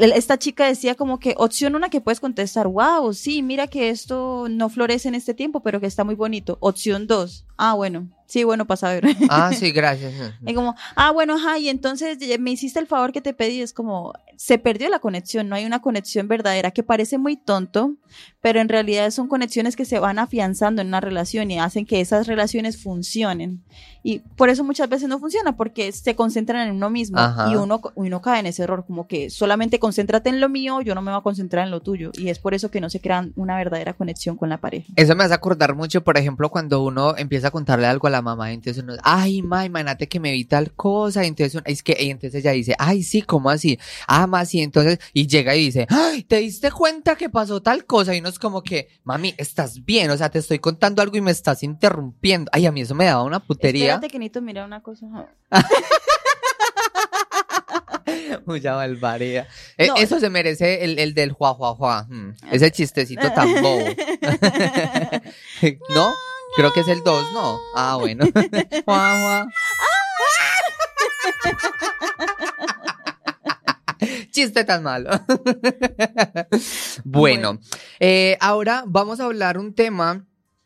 esta 0.00 0.38
chica 0.38 0.66
decía 0.66 0.94
como 0.94 1.20
que 1.20 1.34
opción 1.36 1.74
una 1.74 1.90
que 1.90 2.00
puedes 2.00 2.20
contestar, 2.20 2.66
wow, 2.66 3.12
sí, 3.12 3.42
mira 3.42 3.66
que 3.66 3.90
esto 3.90 4.46
no 4.48 4.68
florece 4.68 5.08
en 5.08 5.14
este 5.14 5.34
tiempo, 5.34 5.60
pero 5.60 5.80
que 5.80 5.86
está 5.86 6.04
muy 6.04 6.14
bonito. 6.14 6.56
Opción 6.60 7.06
dos, 7.06 7.44
ah, 7.60 7.74
bueno, 7.74 8.08
sí, 8.26 8.42
bueno, 8.42 8.66
pasa 8.66 8.88
a 8.88 8.94
ver. 8.94 9.04
Ah, 9.28 9.52
sí, 9.52 9.70
gracias. 9.70 10.14
y 10.46 10.54
como, 10.54 10.74
ah, 10.96 11.10
bueno, 11.10 11.34
ajá, 11.34 11.58
y 11.58 11.68
entonces 11.68 12.18
me 12.38 12.50
hiciste 12.50 12.80
el 12.80 12.86
favor 12.86 13.12
que 13.12 13.20
te 13.20 13.34
pedí, 13.34 13.60
es 13.60 13.72
como, 13.72 14.14
se 14.36 14.56
perdió 14.58 14.88
la 14.88 15.00
conexión, 15.00 15.48
no 15.48 15.56
hay 15.56 15.66
una 15.66 15.82
conexión 15.82 16.26
verdadera 16.26 16.70
que 16.70 16.82
parece 16.82 17.18
muy 17.18 17.36
tonto, 17.36 17.96
pero 18.40 18.60
en 18.60 18.70
realidad 18.70 19.10
son 19.10 19.28
conexiones 19.28 19.76
que 19.76 19.84
se 19.84 19.98
van 19.98 20.18
afianzando 20.18 20.80
en 20.80 20.88
una 20.88 21.00
relación 21.00 21.50
y 21.50 21.58
hacen 21.58 21.84
que 21.84 22.00
esas 22.00 22.26
relaciones 22.26 22.82
funcionen. 22.82 23.62
Y 24.02 24.20
por 24.20 24.48
eso 24.48 24.64
muchas 24.64 24.88
veces 24.88 25.08
no 25.08 25.18
funciona, 25.18 25.56
porque 25.56 25.92
se 25.92 26.16
concentran 26.16 26.68
en 26.68 26.74
uno 26.74 26.88
mismo 26.88 27.18
Ajá. 27.18 27.50
y 27.52 27.56
uno, 27.56 27.82
uno 27.94 28.22
cae 28.22 28.40
en 28.40 28.46
ese 28.46 28.62
error, 28.62 28.84
como 28.86 29.06
que 29.06 29.28
solamente 29.28 29.78
concéntrate 29.78 30.30
en 30.30 30.40
lo 30.40 30.48
mío, 30.48 30.80
yo 30.80 30.94
no 30.94 31.02
me 31.02 31.10
voy 31.10 31.18
a 31.20 31.22
concentrar 31.22 31.66
en 31.66 31.70
lo 31.70 31.80
tuyo. 31.80 32.10
Y 32.14 32.30
es 32.30 32.38
por 32.38 32.54
eso 32.54 32.70
que 32.70 32.80
no 32.80 32.88
se 32.88 33.00
crean 33.00 33.34
una 33.36 33.56
verdadera 33.58 33.92
conexión 33.92 34.38
con 34.38 34.48
la 34.48 34.56
pareja. 34.56 34.90
Eso 34.96 35.14
me 35.14 35.24
hace 35.24 35.34
acordar 35.34 35.74
mucho, 35.74 36.02
por 36.02 36.16
ejemplo, 36.16 36.48
cuando 36.48 36.82
uno 36.82 37.14
empieza 37.18 37.49
a 37.50 37.52
contarle 37.52 37.86
algo 37.86 38.06
a 38.06 38.10
la 38.10 38.22
mamá, 38.22 38.52
entonces 38.52 38.82
uno, 38.82 38.94
ay, 39.02 39.42
ma, 39.42 39.64
imagínate 39.64 40.08
que 40.08 40.20
me 40.20 40.32
vi 40.32 40.44
tal 40.44 40.72
cosa, 40.72 41.24
y 41.24 41.28
entonces, 41.28 41.60
es 41.64 41.82
que, 41.82 41.96
y 41.98 42.10
entonces 42.10 42.40
ella 42.40 42.52
dice, 42.52 42.74
ay, 42.78 43.02
sí, 43.02 43.22
¿cómo 43.22 43.50
así? 43.50 43.78
Ah, 44.06 44.26
más, 44.26 44.54
y 44.54 44.62
entonces, 44.62 44.98
y 45.12 45.26
llega 45.26 45.54
y 45.54 45.66
dice, 45.66 45.86
ay, 45.90 46.24
¿te 46.24 46.36
diste 46.36 46.70
cuenta 46.70 47.16
que 47.16 47.28
pasó 47.28 47.60
tal 47.60 47.84
cosa? 47.84 48.14
Y 48.14 48.20
uno 48.20 48.28
es 48.28 48.38
como 48.38 48.62
que, 48.62 48.88
mami, 49.04 49.34
estás 49.36 49.84
bien, 49.84 50.10
o 50.10 50.16
sea, 50.16 50.30
te 50.30 50.38
estoy 50.38 50.58
contando 50.58 51.02
algo 51.02 51.16
y 51.16 51.20
me 51.20 51.30
estás 51.30 51.62
interrumpiendo. 51.62 52.50
Ay, 52.52 52.66
a 52.66 52.72
mí 52.72 52.80
eso 52.80 52.94
me 52.94 53.04
daba 53.04 53.22
una 53.22 53.40
putería. 53.40 53.94
Espérate 53.94 54.08
que 54.08 54.18
necesito 54.18 54.42
mirar 54.42 54.66
una 54.66 54.82
cosa. 54.82 55.06
Mucha 58.46 58.74
barbaridad. 58.74 59.46
No, 59.78 59.96
Eso 59.96 60.20
se 60.20 60.30
merece 60.30 60.84
el, 60.84 60.98
el 60.98 61.14
del 61.14 61.32
juá, 61.32 61.54
juá, 61.54 61.74
juá. 61.74 62.06
Hmm. 62.08 62.34
Ese 62.50 62.70
chistecito 62.70 63.30
tan 63.32 63.62
bobo. 63.62 63.84
¿No? 65.94 66.12
Creo 66.56 66.72
que 66.72 66.80
es 66.80 66.88
el 66.88 67.02
2, 67.02 67.32
¿no? 67.32 67.58
Ah, 67.74 67.96
bueno. 67.96 68.24
Chiste 74.30 74.64
tan 74.64 74.82
malo. 74.82 75.10
bueno, 77.04 77.58
eh, 77.98 78.36
ahora 78.40 78.84
vamos 78.86 79.20
a 79.20 79.24
hablar 79.24 79.58
un 79.58 79.74
tema 79.74 80.24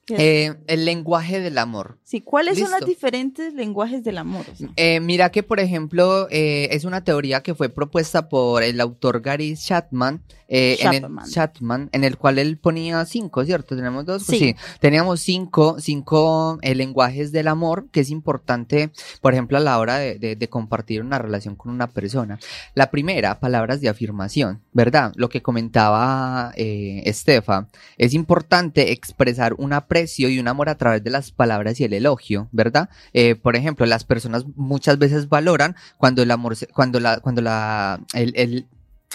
eh, 0.08 0.54
el 0.66 0.84
lenguaje 0.84 1.40
del 1.40 1.58
amor. 1.58 1.98
Sí, 2.02 2.20
¿cuáles 2.20 2.56
¿Listo? 2.56 2.70
son 2.70 2.80
los 2.80 2.88
diferentes 2.88 3.54
lenguajes 3.54 4.04
del 4.04 4.18
amor? 4.18 4.46
O 4.52 4.56
sea? 4.56 4.68
eh, 4.76 5.00
mira 5.00 5.30
que, 5.30 5.42
por 5.42 5.60
ejemplo, 5.60 6.28
eh, 6.30 6.68
es 6.72 6.84
una 6.84 7.04
teoría 7.04 7.42
que 7.42 7.54
fue 7.54 7.68
propuesta 7.68 8.28
por 8.28 8.62
el 8.62 8.80
autor 8.80 9.20
Gary 9.20 9.56
Chapman, 9.56 10.22
eh, 10.46 10.76
en 10.80 10.92
el, 10.92 11.06
Chapman, 11.30 11.88
en 11.92 12.04
el 12.04 12.18
cual 12.18 12.38
él 12.38 12.58
ponía 12.58 13.04
cinco, 13.06 13.44
¿cierto? 13.44 13.74
Tenemos 13.76 14.04
dos. 14.04 14.24
Pues 14.26 14.38
sí. 14.38 14.54
sí. 14.56 14.56
Teníamos 14.78 15.20
cinco, 15.20 15.76
cinco 15.80 16.58
eh, 16.62 16.74
lenguajes 16.74 17.32
del 17.32 17.48
amor, 17.48 17.88
que 17.90 18.00
es 18.00 18.10
importante, 18.10 18.90
por 19.20 19.32
ejemplo, 19.32 19.56
a 19.56 19.60
la 19.60 19.78
hora 19.78 19.96
de, 19.98 20.18
de, 20.18 20.36
de, 20.36 20.48
compartir 20.48 21.00
una 21.00 21.18
relación 21.18 21.56
con 21.56 21.72
una 21.72 21.88
persona. 21.88 22.38
La 22.74 22.90
primera, 22.90 23.40
palabras 23.40 23.80
de 23.80 23.88
afirmación, 23.88 24.60
¿verdad? 24.72 25.12
Lo 25.16 25.28
que 25.28 25.42
comentaba 25.42 26.52
eh, 26.56 27.02
Estefa, 27.06 27.68
es 27.96 28.12
importante 28.12 28.92
expresar 28.92 29.54
un 29.54 29.72
aprecio 29.94 30.28
y 30.28 30.40
un 30.40 30.48
amor 30.48 30.68
a 30.68 30.76
través 30.76 31.04
de 31.04 31.10
las 31.10 31.30
palabras 31.30 31.78
y 31.78 31.84
el 31.84 31.92
elogio, 31.92 32.48
¿verdad? 32.50 32.88
Eh, 33.12 33.36
por 33.36 33.54
ejemplo, 33.54 33.86
las 33.86 34.02
personas 34.04 34.44
muchas 34.56 34.98
veces 34.98 35.28
valoran 35.28 35.76
cuando 35.98 36.22
el 36.22 36.30
amor, 36.32 36.56
se, 36.56 36.66
cuando 36.66 36.98
la, 36.98 37.20
cuando 37.20 37.42
la, 37.42 38.00
el, 38.12 38.32
el, 38.34 38.66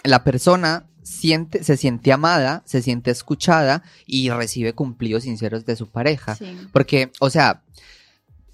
la 0.06 0.24
persona 0.24 0.86
siente, 1.04 1.66
se 1.66 1.76
siente 1.76 2.14
amada, 2.14 2.64
se 2.66 2.82
siente 2.82 3.12
escuchada 3.12 3.84
y 4.06 4.30
recibe 4.30 4.74
cumplidos 4.74 5.24
sinceros 5.24 5.66
de 5.66 5.76
su 5.76 5.90
pareja. 5.90 6.36
Sí. 6.36 6.58
Porque, 6.72 7.12
o 7.20 7.30
sea, 7.30 7.62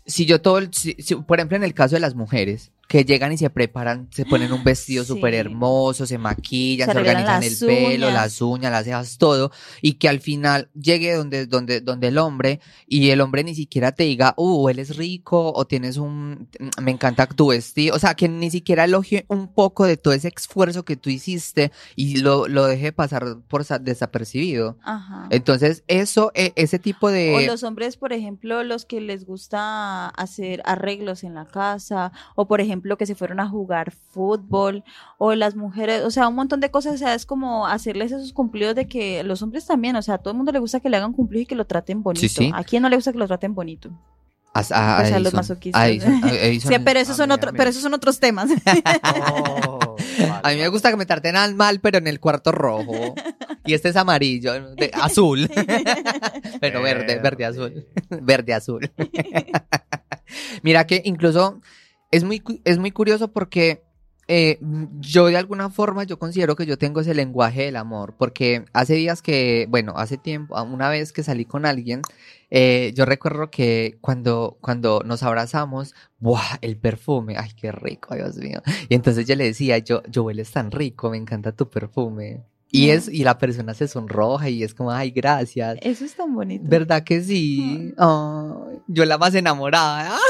si 0.08 0.26
yo 0.26 0.42
todo, 0.42 0.58
el, 0.58 0.74
si, 0.74 0.96
si, 0.98 1.14
por 1.16 1.38
ejemplo, 1.38 1.58
en 1.58 1.64
el 1.64 1.76
caso 1.76 1.96
de 1.96 2.00
las 2.00 2.16
mujeres, 2.16 2.72
que 2.88 3.04
llegan 3.04 3.32
y 3.32 3.38
se 3.38 3.50
preparan, 3.50 4.08
se 4.12 4.26
ponen 4.26 4.52
un 4.54 4.64
vestido 4.64 5.04
sí. 5.06 5.14
súper 5.14 5.34
hermoso, 5.34 6.06
se 6.06 6.18
maquillan, 6.18 6.88
se, 6.88 6.94
se 6.94 7.00
organizan 7.00 7.44
el 7.44 7.58
pelo, 7.58 8.12
las 8.12 8.42
uñas, 8.42 8.72
las 8.72 8.86
cejas, 8.86 9.18
todo, 9.18 9.52
y 9.82 9.94
que 9.94 10.10
al 10.10 10.20
final 10.20 10.70
llegue 10.74 11.14
donde, 11.14 11.46
donde, 11.46 11.82
donde 11.82 12.08
el 12.08 12.18
hombre, 12.18 12.60
y 12.88 13.10
el 13.10 13.22
hombre 13.22 13.44
ni 13.44 13.56
siquiera 13.56 13.92
te 13.92 14.04
diga, 14.04 14.34
uh, 14.38 14.70
él 14.70 14.80
es 14.80 14.96
rico, 14.98 15.52
o 15.54 15.66
tienes 15.66 15.98
un, 15.98 16.48
me 16.82 16.92
encanta 16.92 17.26
tu 17.28 17.48
vestido, 17.48 17.96
o 17.96 18.00
sea, 18.00 18.16
que 18.16 18.30
ni 18.30 18.52
siquiera 18.52 18.84
elogie 18.84 19.26
un 19.30 19.48
poco 19.48 19.86
de 19.86 19.98
todo 19.98 20.14
ese 20.14 20.32
esfuerzo 20.36 20.86
que 20.86 20.96
tú 20.96 21.10
hiciste 21.10 21.72
y 21.96 22.18
lo, 22.18 22.48
lo 22.48 22.66
deje 22.66 22.92
pasar 22.92 23.38
por 23.48 23.66
desapercibido. 23.66 24.78
Ajá. 24.84 25.28
Entonces, 25.32 25.84
eso, 25.88 26.32
e, 26.36 26.54
ese 26.56 26.80
tipo 26.80 27.10
de... 27.10 27.36
O 27.36 27.42
los 27.42 27.64
hombres, 27.64 27.98
por 27.98 28.14
ejemplo, 28.14 28.64
los 28.64 28.86
que 28.86 29.02
les 29.02 29.26
gusta 29.26 30.10
hacer 30.10 30.62
arreglos 30.66 31.24
en 31.24 31.34
la 31.34 31.46
casa, 31.46 32.12
o 32.36 32.48
por 32.48 32.62
ejemplo, 32.62 32.75
ejemplo, 32.76 32.98
que 32.98 33.06
se 33.06 33.16
fueron 33.16 33.40
a 33.40 33.48
jugar 33.48 33.92
fútbol, 33.92 34.84
o 35.18 35.34
las 35.34 35.56
mujeres, 35.56 36.04
o 36.04 36.12
sea, 36.12 36.28
un 36.28 36.36
montón 36.36 36.60
de 36.60 36.70
cosas, 36.70 36.96
o 36.96 36.98
sea, 36.98 37.16
es 37.16 37.26
como 37.26 37.68
hacerles 37.68 38.12
esos 38.12 38.34
cumplidos 38.34 38.76
de 38.76 38.88
que 38.88 39.24
los 39.24 39.42
hombres 39.42 39.66
también, 39.66 39.96
o 39.96 40.02
sea, 40.02 40.16
a 40.16 40.18
todo 40.18 40.32
el 40.32 40.38
mundo 40.38 40.52
le 40.52 40.60
gusta 40.60 40.82
que 40.82 40.90
le 40.90 40.98
hagan 40.98 41.14
cumplir 41.14 41.44
y 41.44 41.46
que 41.46 41.56
lo 41.56 41.66
traten 41.66 42.04
bonito. 42.04 42.22
Sí, 42.22 42.30
sí. 42.30 42.52
¿A 42.54 42.64
quién 42.64 42.84
no 42.84 42.90
le 42.90 42.98
gusta 42.98 43.14
que 43.14 43.18
lo 43.18 43.28
traten 43.28 43.56
bonito? 43.56 43.92
A, 44.54 44.60
a, 44.60 45.04
o 45.04 45.06
sea, 45.06 45.20
los 45.20 45.34
masoquistas. 45.34 45.82
A 45.82 45.90
Edison, 45.90 46.24
a 46.24 46.30
Edison, 46.34 46.72
sí, 46.72 46.80
pero 46.84 47.00
esos 47.00 47.18
son 47.18 47.32
otros, 47.32 47.54
pero 47.58 47.70
esos 47.70 47.82
son 47.82 47.94
otros 47.94 48.20
temas. 48.20 48.50
Oh, 49.28 49.96
vale. 50.20 50.42
A 50.44 50.50
mí 50.50 50.56
me 50.58 50.68
gusta 50.68 50.90
que 50.92 50.98
me 50.98 51.06
traten 51.06 51.36
al 51.36 51.56
mal, 51.56 51.80
pero 51.80 51.98
en 51.98 52.08
el 52.08 52.20
cuarto 52.20 52.52
rojo. 52.52 53.16
Y 53.66 53.74
este 53.74 53.90
es 53.90 53.96
amarillo, 53.96 54.54
de, 54.76 54.92
azul. 54.94 55.50
pero 56.62 56.82
verde, 56.82 57.20
verde 57.20 57.46
azul. 57.46 57.88
Verde 58.10 58.54
azul. 58.54 58.92
Mira 60.64 60.86
que 60.86 61.02
incluso 61.06 61.62
es 62.12 62.24
muy, 62.24 62.44
es 62.64 62.78
muy 62.78 62.92
curioso 62.92 63.32
porque 63.32 63.84
eh, 64.28 64.58
yo 65.00 65.28
de 65.28 65.38
alguna 65.38 65.70
forma 65.70 66.04
yo 66.04 66.18
considero 66.18 66.56
que 66.56 66.66
yo 66.66 66.78
tengo 66.78 67.02
ese 67.02 67.14
lenguaje 67.14 67.64
del 67.64 67.76
amor, 67.76 68.16
porque 68.18 68.66
hace 68.74 68.96
días 68.96 69.22
que, 69.22 69.68
bueno, 69.70 69.94
hace 69.98 70.18
tiempo, 70.18 70.60
una 70.64 70.90
vez 70.90 71.14
que 71.14 71.22
salí 71.22 71.46
con 71.46 71.66
alguien, 71.66 72.02
eh, 72.50 72.92
yo 72.96 73.06
recuerdo 73.06 73.52
que 73.52 73.98
cuando, 74.02 74.58
cuando 74.62 75.02
nos 75.06 75.22
abrazamos, 75.22 75.94
¡buah! 76.20 76.58
El 76.62 76.78
perfume, 76.78 77.38
¡ay, 77.38 77.52
qué 77.56 77.72
rico, 77.72 78.16
Dios 78.16 78.38
mío! 78.38 78.62
Y 78.90 78.96
entonces 78.96 79.28
yo 79.28 79.36
le 79.36 79.44
decía, 79.44 79.78
yo, 79.78 80.02
yo 80.10 80.24
hueles 80.24 80.52
tan 80.52 80.72
rico, 80.72 81.12
me 81.12 81.18
encanta 81.18 81.52
tu 81.52 81.70
perfume. 81.70 82.44
Y, 82.72 82.90
es, 82.90 83.08
y 83.08 83.24
la 83.24 83.38
persona 83.38 83.74
se 83.74 83.88
sonroja 83.88 84.50
y 84.50 84.64
es 84.64 84.74
como, 84.74 84.92
ay, 84.92 85.12
gracias. 85.12 85.78
Eso 85.82 86.04
es 86.04 86.14
tan 86.14 86.34
bonito. 86.34 86.66
¿Verdad 86.68 87.04
que 87.04 87.22
sí? 87.22 87.94
yo 87.98 89.06
la 89.06 89.18
más 89.18 89.34
enamorada. 89.36 90.18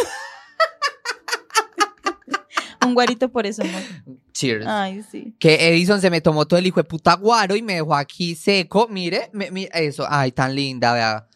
Un 2.86 2.94
guarito 2.94 3.30
por 3.30 3.46
eso, 3.46 3.64
amor. 3.64 3.82
Cheers. 4.34 4.66
Ay, 4.68 5.04
sí. 5.10 5.36
Que 5.40 5.70
Edison 5.70 6.02
se 6.02 6.10
me 6.10 6.22
tomó 6.22 6.46
todo 6.46 6.60
el 6.60 6.68
hijo 6.68 6.80
de 6.80 6.84
puta 6.84 7.16
guaro 7.16 7.56
y 7.56 7.62
me 7.62 7.76
dejó 7.76 7.96
aquí 7.96 8.36
seco. 8.36 8.88
Mire, 8.90 9.30
eso. 9.74 10.06
Ay, 10.10 10.32
tan 10.32 10.54
linda, 10.56 10.94
vea. 10.94 11.28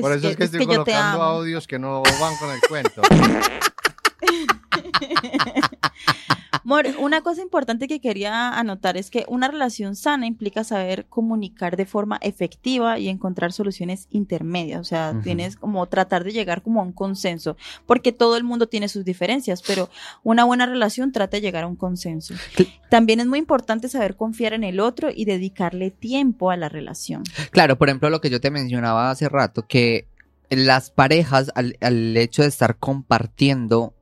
por 0.00 0.12
eso 0.12 0.28
es 0.28 0.36
que, 0.36 0.44
estoy 0.44 0.66
colocando 0.66 1.22
audios 1.22 1.66
que 1.66 1.78
no 1.78 2.02
van 2.02 2.36
con 2.36 2.50
el 2.50 2.60
cuento. 2.68 3.02
Mor, 6.64 6.86
una 6.98 7.22
cosa 7.22 7.42
importante 7.42 7.88
que 7.88 8.00
quería 8.00 8.50
anotar 8.50 8.96
es 8.96 9.10
que 9.10 9.24
una 9.26 9.48
relación 9.48 9.96
sana 9.96 10.26
implica 10.26 10.62
saber 10.62 11.06
comunicar 11.06 11.76
de 11.76 11.86
forma 11.86 12.18
efectiva 12.22 12.98
y 12.98 13.08
encontrar 13.08 13.52
soluciones 13.52 14.06
intermedias. 14.10 14.80
O 14.80 14.84
sea, 14.84 15.18
tienes 15.24 15.56
como 15.56 15.84
tratar 15.86 16.22
de 16.22 16.32
llegar 16.32 16.62
como 16.62 16.80
a 16.80 16.84
un 16.84 16.92
consenso, 16.92 17.56
porque 17.86 18.12
todo 18.12 18.36
el 18.36 18.44
mundo 18.44 18.68
tiene 18.68 18.88
sus 18.88 19.04
diferencias, 19.04 19.62
pero 19.66 19.90
una 20.22 20.44
buena 20.44 20.66
relación 20.66 21.10
trata 21.10 21.38
de 21.38 21.40
llegar 21.40 21.64
a 21.64 21.66
un 21.66 21.76
consenso. 21.76 22.34
También 22.90 23.18
es 23.18 23.26
muy 23.26 23.40
importante 23.40 23.88
saber 23.88 24.16
confiar 24.16 24.52
en 24.52 24.64
el 24.64 24.78
otro 24.78 25.10
y 25.12 25.24
dedicarle 25.24 25.90
tiempo 25.90 26.50
a 26.50 26.56
la 26.56 26.68
relación. 26.68 27.24
Claro, 27.50 27.76
por 27.76 27.88
ejemplo, 27.88 28.08
lo 28.10 28.20
que 28.20 28.30
yo 28.30 28.40
te 28.40 28.50
mencionaba 28.50 29.10
hace 29.10 29.28
rato, 29.28 29.66
que 29.66 30.06
las 30.50 30.90
parejas, 30.90 31.50
al, 31.54 32.16
hecho 32.16 32.42
de 32.42 32.48
estar 32.48 32.76
compartiendo, 32.76 33.94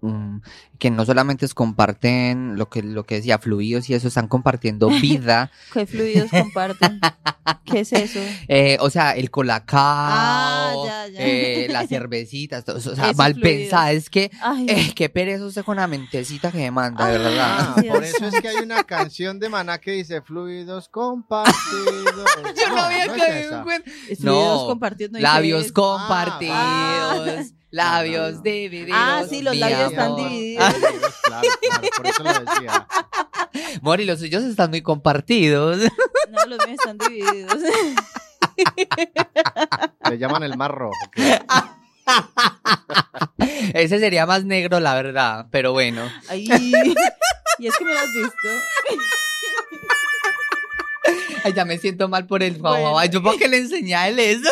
que 0.80 0.90
no 0.90 1.04
solamente 1.04 1.44
es 1.44 1.52
comparten 1.52 2.56
lo 2.56 2.70
que, 2.70 2.82
lo 2.82 3.04
que 3.04 3.16
decía, 3.16 3.38
fluidos 3.38 3.88
y 3.90 3.94
eso, 3.94 4.08
están 4.08 4.26
compartiendo 4.28 4.88
vida. 5.00 5.52
¿Qué 5.72 5.86
fluidos 5.86 6.30
comparten? 6.30 6.98
¿Qué 7.66 7.80
es 7.80 7.92
eso? 7.92 8.18
Eh, 8.48 8.78
o 8.80 8.88
sea, 8.88 9.12
el 9.12 9.30
colacao, 9.30 9.68
ah, 10.88 11.06
eh, 11.12 11.68
las 11.70 11.88
cervecitas, 11.88 12.66
o 12.66 12.80
sea, 12.80 13.12
mal 13.12 13.34
pensada. 13.36 13.92
Es 13.92 14.08
que, 14.08 14.30
eh, 14.66 14.92
qué 14.94 15.10
pereza 15.10 15.44
usted 15.44 15.64
con 15.64 15.76
la 15.76 15.86
mentecita 15.86 16.50
que 16.50 16.58
me 16.58 16.70
manda, 16.70 17.06
de 17.08 17.18
verdad. 17.18 17.74
Ah, 17.76 17.82
por 17.86 18.02
eso 18.02 18.26
es 18.26 18.40
que 18.40 18.48
hay 18.48 18.56
una 18.56 18.82
canción 18.84 19.38
de 19.38 19.50
Maná 19.50 19.78
que 19.78 19.92
dice 19.92 20.22
fluidos 20.22 20.88
compartidos. 20.88 21.54
Yo 22.56 22.68
no, 22.70 22.78
había 22.78 23.06
caído 23.06 23.64
Fluidos 24.18 24.64
compartidos. 24.64 25.20
labios 25.20 25.72
compartidos. 25.72 26.56
Ah, 26.56 27.59
labios 27.70 28.42
divididos. 28.42 28.98
Ah, 29.00 29.22
sí, 29.28 29.42
los 29.42 29.54
labios 29.56 29.92
están 29.92 30.16
divididos. 30.16 30.74
claro, 31.22 31.48
claro, 31.60 31.88
por 31.96 32.06
eso 32.06 32.22
lo 32.22 32.32
decía. 32.32 32.86
Mori, 33.82 34.04
los 34.04 34.20
suyos 34.20 34.44
están 34.44 34.70
muy 34.70 34.82
compartidos. 34.82 35.78
No, 36.30 36.46
los 36.46 36.58
míos 36.66 36.78
están 36.78 36.98
divididos. 36.98 37.56
Le 40.10 40.18
llaman 40.18 40.42
el 40.42 40.56
mar 40.56 40.72
rojo. 40.72 40.94
Ese 43.74 43.98
sería 43.98 44.24
más 44.26 44.44
negro, 44.44 44.80
la 44.80 44.94
verdad, 44.94 45.46
pero 45.50 45.72
bueno. 45.72 46.06
Ay, 46.28 46.46
y 47.58 47.66
es 47.66 47.76
que 47.76 47.84
me 47.84 47.94
lo 47.94 48.00
has 48.00 48.12
visto. 48.12 48.48
Ay, 51.44 51.52
ya 51.52 51.64
me 51.64 51.78
siento 51.78 52.08
mal 52.08 52.26
por 52.26 52.42
el 52.42 52.56
favor. 52.56 53.08
Yo 53.08 53.22
por 53.22 53.38
qué 53.38 53.46
le 53.48 53.58
enseñé 53.58 53.94
a 53.94 54.08
él 54.08 54.18
eso. 54.18 54.50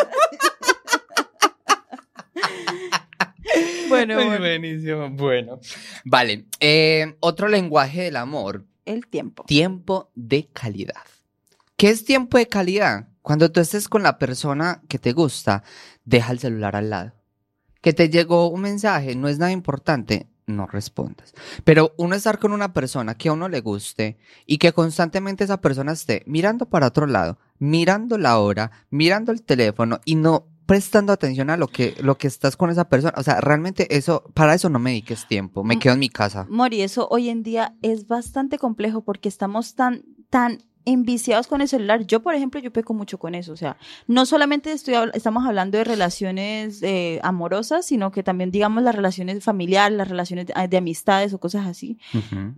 Bueno, 3.89 4.15
bueno. 4.15 4.39
Buenísimo. 4.39 5.09
Bueno. 5.09 5.59
Vale. 6.05 6.45
Eh, 6.59 7.15
otro 7.19 7.47
lenguaje 7.47 8.03
del 8.03 8.15
amor. 8.15 8.65
El 8.85 9.07
tiempo. 9.07 9.43
Tiempo 9.45 10.11
de 10.15 10.47
calidad. 10.47 11.03
¿Qué 11.77 11.89
es 11.89 12.03
tiempo 12.03 12.37
de 12.37 12.47
calidad? 12.47 13.07
Cuando 13.21 13.51
tú 13.51 13.61
estés 13.61 13.87
con 13.87 14.03
la 14.03 14.17
persona 14.17 14.81
que 14.89 14.99
te 14.99 15.13
gusta, 15.13 15.63
deja 16.03 16.31
el 16.31 16.39
celular 16.39 16.75
al 16.75 16.89
lado. 16.89 17.13
Que 17.81 17.93
te 17.93 18.09
llegó 18.09 18.49
un 18.49 18.61
mensaje, 18.61 19.15
no 19.15 19.27
es 19.29 19.37
nada 19.37 19.51
importante, 19.51 20.27
no 20.45 20.67
respondas. 20.67 21.33
Pero 21.63 21.93
uno 21.97 22.15
estar 22.15 22.39
con 22.39 22.51
una 22.51 22.73
persona 22.73 23.15
que 23.15 23.29
a 23.29 23.33
uno 23.33 23.47
le 23.47 23.61
guste 23.61 24.17
y 24.45 24.57
que 24.57 24.73
constantemente 24.73 25.45
esa 25.45 25.61
persona 25.61 25.93
esté 25.93 26.23
mirando 26.25 26.65
para 26.65 26.87
otro 26.87 27.07
lado, 27.07 27.37
mirando 27.59 28.17
la 28.17 28.39
hora, 28.39 28.71
mirando 28.89 29.31
el 29.31 29.43
teléfono 29.43 30.01
y 30.03 30.15
no 30.15 30.48
prestando 30.69 31.11
atención 31.11 31.49
a 31.49 31.57
lo 31.57 31.67
que, 31.67 31.95
lo 31.99 32.19
que 32.19 32.27
estás 32.27 32.55
con 32.55 32.69
esa 32.69 32.87
persona. 32.87 33.15
O 33.17 33.23
sea, 33.23 33.41
realmente 33.41 33.97
eso, 33.97 34.23
para 34.35 34.53
eso 34.53 34.69
no 34.69 34.77
me 34.77 34.91
dediques 34.91 35.27
tiempo, 35.27 35.63
me 35.63 35.79
quedo 35.79 35.93
en 35.93 35.99
mi 35.99 36.09
casa. 36.09 36.45
Mori, 36.47 36.83
eso 36.83 37.07
hoy 37.09 37.29
en 37.29 37.41
día 37.41 37.73
es 37.81 38.05
bastante 38.05 38.59
complejo 38.59 39.03
porque 39.03 39.29
estamos 39.29 39.73
tan, 39.73 40.05
tan 40.29 40.59
enviciados 40.85 41.47
con 41.47 41.61
el 41.61 41.67
celular. 41.67 42.05
Yo, 42.05 42.21
por 42.21 42.35
ejemplo, 42.35 42.61
yo 42.61 42.71
peco 42.71 42.93
mucho 42.93 43.17
con 43.17 43.33
eso. 43.33 43.51
O 43.51 43.55
sea, 43.55 43.77
no 44.05 44.27
solamente 44.27 44.71
estoy, 44.71 44.93
estamos 45.15 45.43
hablando 45.47 45.79
de 45.79 45.85
relaciones 45.85 46.83
eh, 46.83 47.19
amorosas, 47.23 47.87
sino 47.87 48.11
que 48.11 48.21
también, 48.21 48.51
digamos, 48.51 48.83
las 48.83 48.93
relaciones 48.93 49.43
familiares, 49.43 49.97
las 49.97 50.07
relaciones 50.07 50.45
de, 50.45 50.77
amistades 50.77 51.33
o 51.33 51.39
cosas 51.39 51.65
así. 51.65 51.97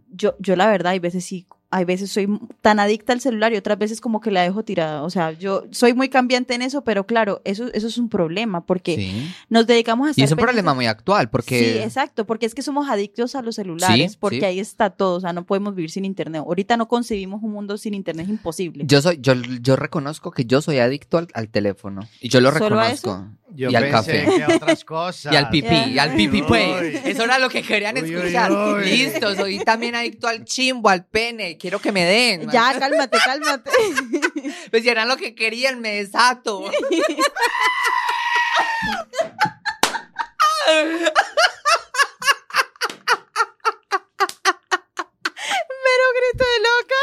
yo, 0.09 0.35
yo, 0.37 0.57
la 0.57 0.67
verdad, 0.67 0.91
hay 0.91 0.99
veces 0.99 1.23
sí 1.23 1.47
hay 1.71 1.85
veces 1.85 2.11
soy 2.11 2.27
tan 2.61 2.79
adicta 2.79 3.13
al 3.13 3.21
celular 3.21 3.53
y 3.53 3.55
otras 3.55 3.77
veces 3.77 4.01
como 4.01 4.19
que 4.19 4.29
la 4.29 4.43
dejo 4.43 4.63
tirada. 4.63 5.03
O 5.03 5.09
sea, 5.09 5.31
yo 5.31 5.63
soy 5.71 5.93
muy 5.93 6.09
cambiante 6.09 6.53
en 6.53 6.61
eso, 6.61 6.83
pero 6.83 7.05
claro, 7.05 7.41
eso, 7.45 7.71
eso 7.73 7.87
es 7.87 7.97
un 7.97 8.09
problema 8.09 8.65
porque 8.65 9.13
nos 9.49 9.65
dedicamos 9.65 10.09
a... 10.09 10.13
y 10.15 10.23
es 10.23 10.31
un 10.31 10.37
problema 10.37 10.73
muy 10.73 10.85
actual 10.85 11.29
porque... 11.29 11.59
Sí, 11.59 11.79
exacto, 11.79 12.25
porque 12.25 12.45
es 12.45 12.53
que 12.53 12.61
somos 12.61 12.89
adictos 12.89 13.35
a 13.35 13.41
los 13.41 13.55
celulares, 13.55 14.17
porque 14.17 14.45
ahí 14.45 14.59
está 14.59 14.89
todo, 14.89 15.15
o 15.15 15.19
sea, 15.21 15.31
no 15.31 15.45
podemos 15.45 15.73
vivir 15.73 15.89
sin 15.89 16.03
internet. 16.03 16.43
Ahorita 16.45 16.75
no 16.75 16.87
concebimos 16.89 17.41
un 17.41 17.53
mundo 17.53 17.77
sin 17.77 17.93
internet, 17.93 18.25
es 18.25 18.31
imposible. 18.31 18.83
Yo 18.85 19.01
soy, 19.01 19.19
yo, 19.21 19.33
yo 19.61 19.77
reconozco 19.77 20.31
que 20.31 20.45
yo 20.45 20.61
soy 20.61 20.79
adicto 20.79 21.25
al, 21.33 21.49
teléfono 21.49 22.01
y 22.19 22.29
yo 22.29 22.41
lo 22.41 22.51
reconozco. 22.51 23.27
Y 23.55 23.75
al 23.75 23.89
café. 23.89 24.27
otras 24.55 24.83
cosas. 24.85 25.31
Y 25.33 25.35
al 25.35 25.49
pipí, 25.49 25.91
y 25.91 25.99
al 25.99 26.15
pipí, 26.15 26.41
pues. 26.41 27.05
Eso 27.05 27.23
era 27.23 27.39
lo 27.39 27.49
que 27.49 27.61
querían 27.61 27.97
escuchar. 27.97 28.51
Listo, 28.83 29.35
soy 29.35 29.59
también 29.59 29.95
adicto 29.95 30.27
al 30.27 30.45
chimbo, 30.45 30.89
al 30.89 31.05
pene 31.05 31.57
quiero 31.57 31.79
que 31.79 31.91
me 31.91 32.05
den. 32.05 32.49
Ya, 32.49 32.77
cálmate, 32.77 33.17
cálmate. 33.23 33.71
Pues 34.69 34.83
si 34.83 34.89
eran 34.89 35.07
lo 35.07 35.17
que 35.17 35.33
querían, 35.35 35.81
me 35.81 35.95
desato. 35.95 36.61
Mero 45.83 46.07
grito 46.15 46.45
de 46.45 46.59
loca. 46.59 47.01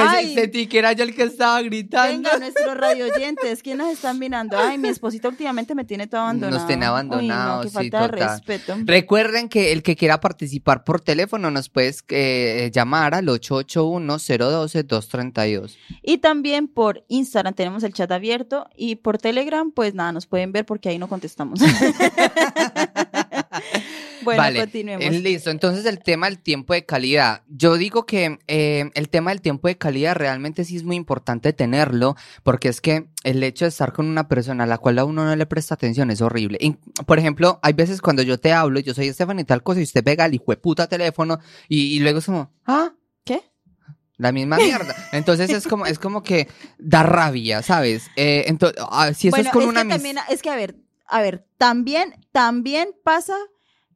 Ay, 0.00 0.34
sentí 0.34 0.66
que 0.66 0.78
era 0.78 0.92
yo 0.92 1.04
el 1.04 1.14
que 1.14 1.24
estaba 1.24 1.60
gritando. 1.62 2.30
Venga, 2.30 2.38
nuestros 2.38 2.76
radio 2.76 3.06
oyentes, 3.06 3.62
¿quién 3.62 3.78
nos 3.78 3.92
están 3.92 4.18
mirando? 4.18 4.58
Ay, 4.58 4.76
mi 4.78 4.88
esposita 4.88 5.28
últimamente 5.28 5.74
me 5.74 5.84
tiene 5.84 6.06
todo 6.06 6.22
abandonado. 6.22 6.58
Nos 6.58 6.66
tiene 6.66 6.86
abandonados, 6.86 7.66
no, 7.66 7.70
falta 7.70 8.00
de 8.02 8.08
respeto. 8.08 8.74
Recuerden 8.84 9.48
que 9.48 9.72
el 9.72 9.82
que 9.82 9.96
quiera 9.96 10.20
participar 10.20 10.84
por 10.84 11.00
teléfono 11.00 11.50
nos 11.50 11.68
puedes 11.68 12.04
eh, 12.08 12.70
llamar 12.72 13.14
al 13.14 13.26
881-012-232. 13.26 15.76
Y 16.02 16.18
también 16.18 16.68
por 16.68 17.04
Instagram 17.08 17.54
tenemos 17.54 17.82
el 17.82 17.92
chat 17.92 18.10
abierto 18.10 18.68
y 18.76 18.96
por 18.96 19.18
Telegram, 19.18 19.70
pues 19.70 19.94
nada, 19.94 20.12
nos 20.12 20.26
pueden 20.26 20.52
ver 20.52 20.66
porque 20.66 20.88
ahí 20.88 20.98
no 20.98 21.08
contestamos. 21.08 21.60
Bueno, 24.22 24.42
vale, 24.42 24.60
continuemos. 24.60 25.10
Listo, 25.10 25.50
entonces 25.50 25.84
el 25.86 26.00
tema 26.00 26.26
del 26.28 26.38
tiempo 26.38 26.74
de 26.74 26.84
calidad. 26.84 27.42
Yo 27.48 27.76
digo 27.76 28.06
que 28.06 28.38
eh, 28.46 28.90
el 28.94 29.08
tema 29.08 29.30
del 29.30 29.40
tiempo 29.40 29.68
de 29.68 29.76
calidad 29.76 30.16
realmente 30.16 30.64
sí 30.64 30.76
es 30.76 30.84
muy 30.84 30.96
importante 30.96 31.52
tenerlo, 31.52 32.16
porque 32.42 32.68
es 32.68 32.80
que 32.80 33.08
el 33.24 33.42
hecho 33.42 33.64
de 33.64 33.70
estar 33.70 33.92
con 33.92 34.06
una 34.06 34.28
persona 34.28 34.64
a 34.64 34.66
la 34.66 34.78
cual 34.78 34.98
a 34.98 35.04
uno 35.04 35.24
no 35.24 35.36
le 35.36 35.46
presta 35.46 35.74
atención 35.74 36.10
es 36.10 36.20
horrible. 36.20 36.58
por 37.06 37.18
ejemplo, 37.18 37.58
hay 37.62 37.72
veces 37.72 38.00
cuando 38.00 38.22
yo 38.22 38.38
te 38.38 38.52
hablo, 38.52 38.80
yo 38.80 38.94
soy 38.94 39.08
Estefan 39.08 39.38
y 39.38 39.44
tal 39.44 39.62
cosa, 39.62 39.80
y 39.80 39.84
usted 39.84 40.04
pega 40.04 40.26
el 40.26 40.34
hijo 40.34 40.46
de 40.48 40.56
puta 40.56 40.86
teléfono, 40.86 41.38
y, 41.68 41.98
luego 42.00 42.18
es 42.18 42.26
como, 42.26 42.52
¿ah? 42.66 42.92
¿Qué? 43.24 43.42
La 44.16 44.32
misma 44.32 44.56
mierda. 44.56 44.94
Entonces 45.12 45.50
es 45.50 45.66
como, 45.66 45.86
es 45.86 45.98
como 45.98 46.22
que 46.22 46.48
da 46.78 47.02
rabia, 47.02 47.62
¿sabes? 47.62 48.10
Eh, 48.16 48.44
entonces, 48.48 48.82
ah, 48.90 49.12
si 49.14 49.28
eso 49.28 49.36
es 49.36 49.48
con 49.50 49.64
una 49.64 49.82
es 50.28 50.42
que 50.42 50.50
a 50.50 50.56
ver, 50.56 50.76
a 51.06 51.22
ver, 51.22 51.46
también, 51.56 52.14
también 52.32 52.90
pasa 53.02 53.34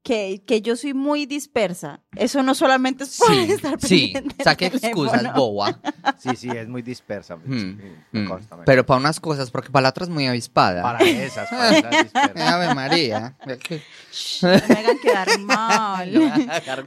que, 0.03 0.43
que 0.47 0.63
yo 0.63 0.77
soy 0.77 0.95
muy 0.95 1.27
dispersa. 1.27 2.01
Eso 2.17 2.43
no 2.43 2.55
solamente 2.55 3.05
es 3.05 3.17
por 3.19 3.29
Sí, 3.33 3.53
estar 3.53 3.81
sí. 3.81 4.11
pendiente 4.13 4.43
Saque 4.45 4.71
del 4.71 4.85
excusas, 4.85 5.35
boba. 5.35 5.81
Sí, 6.19 6.35
sí, 6.37 6.51
es 6.51 6.69
muy 6.69 6.83
dispersa. 6.83 7.39
Sí, 7.47 7.77
me 8.11 8.21
Mm. 8.23 8.29
consta, 8.29 8.57
me 8.57 8.65
Pero 8.65 8.85
para 8.85 8.99
unas 9.01 9.21
cosas, 9.21 9.51
porque 9.51 9.71
para 9.71 9.85
la 9.85 9.89
otra 9.91 10.05
es 10.05 10.11
muy 10.11 10.27
avispada. 10.27 10.83
Para 10.83 11.01
esas, 11.05 11.49
para 11.49 11.79
esas 11.79 11.91
dispersas. 12.05 12.41
Ave 12.53 12.75
María. 12.75 13.37
No 14.43 14.49
me 14.49 14.75
hagan 14.75 14.99
quedar 14.99 15.39
mal. 15.41 16.11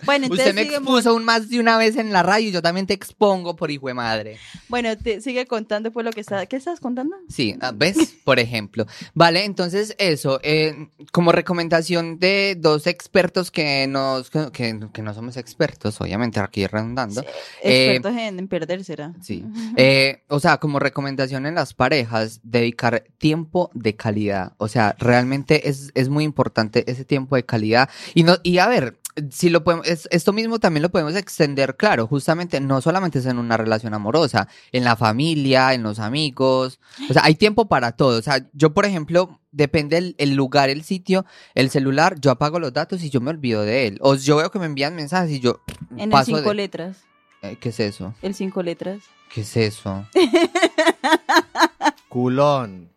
Bueno, 0.03 0.25
entonces 0.25 0.47
Usted 0.47 0.53
me 0.53 0.61
expuso 0.61 1.15
un 1.15 1.23
más 1.23 1.49
de 1.49 1.59
una 1.59 1.77
vez 1.77 1.95
en 1.97 2.11
la 2.11 2.23
radio 2.23 2.49
y 2.49 2.51
yo 2.51 2.61
también 2.61 2.85
te 2.85 2.93
expongo 2.93 3.55
por 3.55 3.71
hijo 3.71 3.87
de 3.87 3.93
madre. 3.93 4.37
Bueno, 4.67 4.95
te 4.97 5.21
sigue 5.21 5.45
contando 5.45 5.91
pues 5.91 6.05
lo 6.05 6.11
que 6.11 6.21
está. 6.21 6.45
¿Qué 6.45 6.55
estás 6.55 6.79
contando? 6.79 7.15
Sí, 7.29 7.55
ah, 7.61 7.71
¿ves? 7.73 8.15
Por 8.23 8.39
ejemplo. 8.39 8.85
Vale, 9.13 9.45
entonces 9.45 9.95
eso, 9.97 10.39
eh, 10.43 10.89
como 11.11 11.31
recomendación 11.31 12.19
de 12.19 12.55
dos 12.57 12.87
expertos 12.87 13.51
que 13.51 13.87
nos, 13.87 14.29
que, 14.29 14.79
que 14.93 15.01
no 15.01 15.13
somos 15.13 15.37
expertos, 15.37 15.99
obviamente, 16.01 16.39
aquí 16.39 16.67
redundando. 16.67 17.21
Eh, 17.63 17.95
Expertos 17.95 18.17
en, 18.17 18.39
en 18.39 18.47
perder, 18.47 18.83
será. 18.83 19.13
Sí. 19.21 19.43
Eh, 19.77 20.23
o 20.29 20.39
sea, 20.39 20.57
como 20.57 20.79
recomendación 20.79 21.45
en 21.45 21.55
las 21.55 21.73
parejas, 21.73 22.39
dedicar 22.43 23.03
tiempo 23.17 23.69
de 23.73 23.95
calidad. 23.95 24.53
O 24.57 24.67
sea, 24.67 24.95
realmente 24.97 25.67
es, 25.69 25.91
es 25.95 26.07
muy 26.07 26.23
importante 26.23 26.89
ese 26.89 27.03
tiempo 27.03 27.14
de 27.35 27.45
calidad. 27.45 27.89
Y 28.13 28.23
no, 28.23 28.35
y 28.43 28.57
a 28.59 28.67
ver, 28.67 28.97
si 29.31 29.49
lo 29.49 29.63
podemos, 29.63 29.87
es- 29.87 30.07
esto 30.11 30.33
mismo 30.33 30.59
también 30.59 30.81
lo 30.83 30.89
podemos 30.89 31.15
extender, 31.15 31.77
claro, 31.77 32.05
justamente 32.07 32.59
no 32.59 32.81
solamente 32.81 33.19
es 33.19 33.25
en 33.25 33.39
una 33.39 33.55
relación 33.57 33.93
amorosa, 33.93 34.47
en 34.73 34.83
la 34.83 34.95
familia, 34.97 35.73
en 35.73 35.83
los 35.83 35.99
amigos. 35.99 36.79
O 37.09 37.13
sea, 37.13 37.23
hay 37.23 37.35
tiempo 37.35 37.67
para 37.67 37.93
todo. 37.93 38.19
O 38.19 38.21
sea, 38.21 38.45
yo, 38.53 38.73
por 38.73 38.85
ejemplo, 38.85 39.39
depende 39.51 39.97
el, 39.97 40.15
el 40.17 40.35
lugar, 40.35 40.69
el 40.69 40.83
sitio, 40.83 41.25
el 41.53 41.69
celular, 41.69 42.19
yo 42.19 42.29
apago 42.31 42.59
los 42.59 42.73
datos 42.73 43.01
y 43.03 43.09
yo 43.09 43.21
me 43.21 43.29
olvido 43.29 43.61
de 43.63 43.87
él. 43.87 43.97
O 44.01 44.15
yo 44.15 44.35
veo 44.35 44.51
que 44.51 44.59
me 44.59 44.65
envían 44.65 44.95
mensajes 44.95 45.31
y 45.31 45.39
yo 45.39 45.61
En 45.97 46.11
el 46.11 46.25
cinco 46.25 46.49
de- 46.49 46.55
letras. 46.55 46.97
Eh, 47.41 47.57
¿Qué 47.59 47.69
es 47.69 47.79
eso? 47.79 48.13
El 48.21 48.33
cinco 48.35 48.63
letras. 48.63 48.99
¿Qué 49.33 49.41
es 49.41 49.55
eso? 49.55 50.05
Culón. 52.09 52.89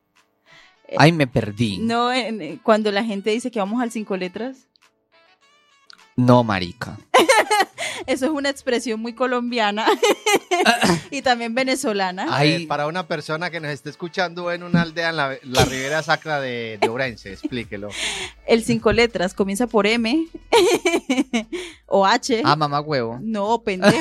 Ay, 0.96 1.12
me 1.12 1.26
perdí. 1.26 1.78
No, 1.78 2.04
No, 2.08 2.12
en- 2.12 2.40
eh, 2.40 2.58
cuando 2.62 2.90
la 2.92 3.04
gente 3.04 3.30
dice 3.30 3.50
que 3.50 3.58
vamos 3.58 3.82
al 3.82 3.90
cinco 3.90 4.16
letras. 4.16 4.56
marica. 6.16 6.98
Eso 8.06 8.26
es 8.26 8.30
una 8.32 8.48
expresión 8.48 9.00
muy 9.00 9.12
colombiana 9.12 9.86
y 11.10 11.20
también 11.22 11.54
venezolana. 11.54 12.26
Ay, 12.30 12.62
Eh, 12.62 12.66
para 12.66 12.86
una 12.86 13.06
persona 13.06 13.50
que 13.50 13.60
nos 13.60 13.70
esté 13.70 13.90
escuchando 13.90 14.50
en 14.52 14.62
una 14.62 14.82
aldea 14.82 15.10
en 15.10 15.16
la, 15.16 15.36
la 15.42 15.64
Ribera 15.64 16.02
Sacra 16.02 16.40
de, 16.40 16.78
de 16.80 16.88
Orense, 16.88 17.32
explíquelo. 17.32 17.88
El 18.46 18.64
cinco 18.64 18.92
letras 18.92 19.34
comienza 19.34 19.66
por 19.66 19.86
M 19.86 20.26
o 21.86 22.06
H. 22.06 22.42
ah, 22.44 22.56
mamá 22.56 22.80
huevo. 22.80 23.18
No, 23.20 23.60
pendejo. 23.62 23.96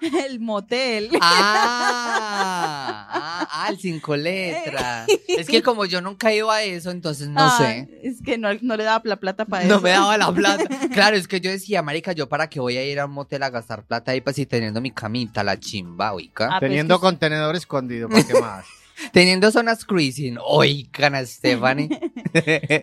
el 0.26 0.40
motel. 0.40 1.10
Ah, 1.20 3.06
ah, 3.10 3.48
ah, 3.50 3.68
el 3.70 3.78
cinco 3.78 4.16
letras. 4.16 5.06
Es 5.28 5.46
que 5.46 5.62
como 5.62 5.84
yo 5.84 6.00
nunca 6.00 6.32
ido 6.32 6.50
a 6.50 6.62
eso, 6.62 6.90
entonces 6.90 7.28
no 7.28 7.40
Ah, 7.42 7.56
sé. 7.58 7.88
Es 8.02 8.22
que 8.22 8.38
no, 8.38 8.48
no 8.62 8.76
le 8.76 8.84
daba 8.84 9.02
la 9.04 9.16
plata 9.16 9.44
para 9.44 9.64
eso. 9.64 9.74
No 9.74 9.80
me 9.80 9.90
daba 9.90 10.16
la 10.18 10.32
plata. 10.34 10.64
Claro, 10.92 11.16
es 11.16 11.28
que 11.28 11.40
yo 11.40 11.50
decía, 11.50 11.82
marica, 11.82 12.12
yo 12.12 12.28
para 12.28 12.48
qué 12.48 12.60
voy 12.60 12.76
a 12.76 12.84
ir 12.84 13.00
a 13.00 13.06
un 13.06 13.12
motel 13.12 13.42
a 13.42 13.50
gastar 13.50 13.84
plata 13.84 14.12
ahí, 14.12 14.20
pues 14.20 14.36
si 14.36 14.46
teniendo 14.46 14.80
mi 14.80 14.90
camita, 14.90 15.42
la 15.44 15.58
chimba, 15.58 16.12
oiga. 16.12 16.46
Ah, 16.46 16.58
pues 16.58 16.68
Teniendo 16.70 16.96
que- 16.98 17.02
contenedor 17.02 17.56
escondido, 17.56 18.08
¿para 18.08 18.24
qué 18.26 18.34
más? 18.40 18.64
Teniendo 19.12 19.50
zonas 19.50 19.84
cruising, 19.86 20.36
oigan, 20.44 21.26
Stephanie. 21.26 21.88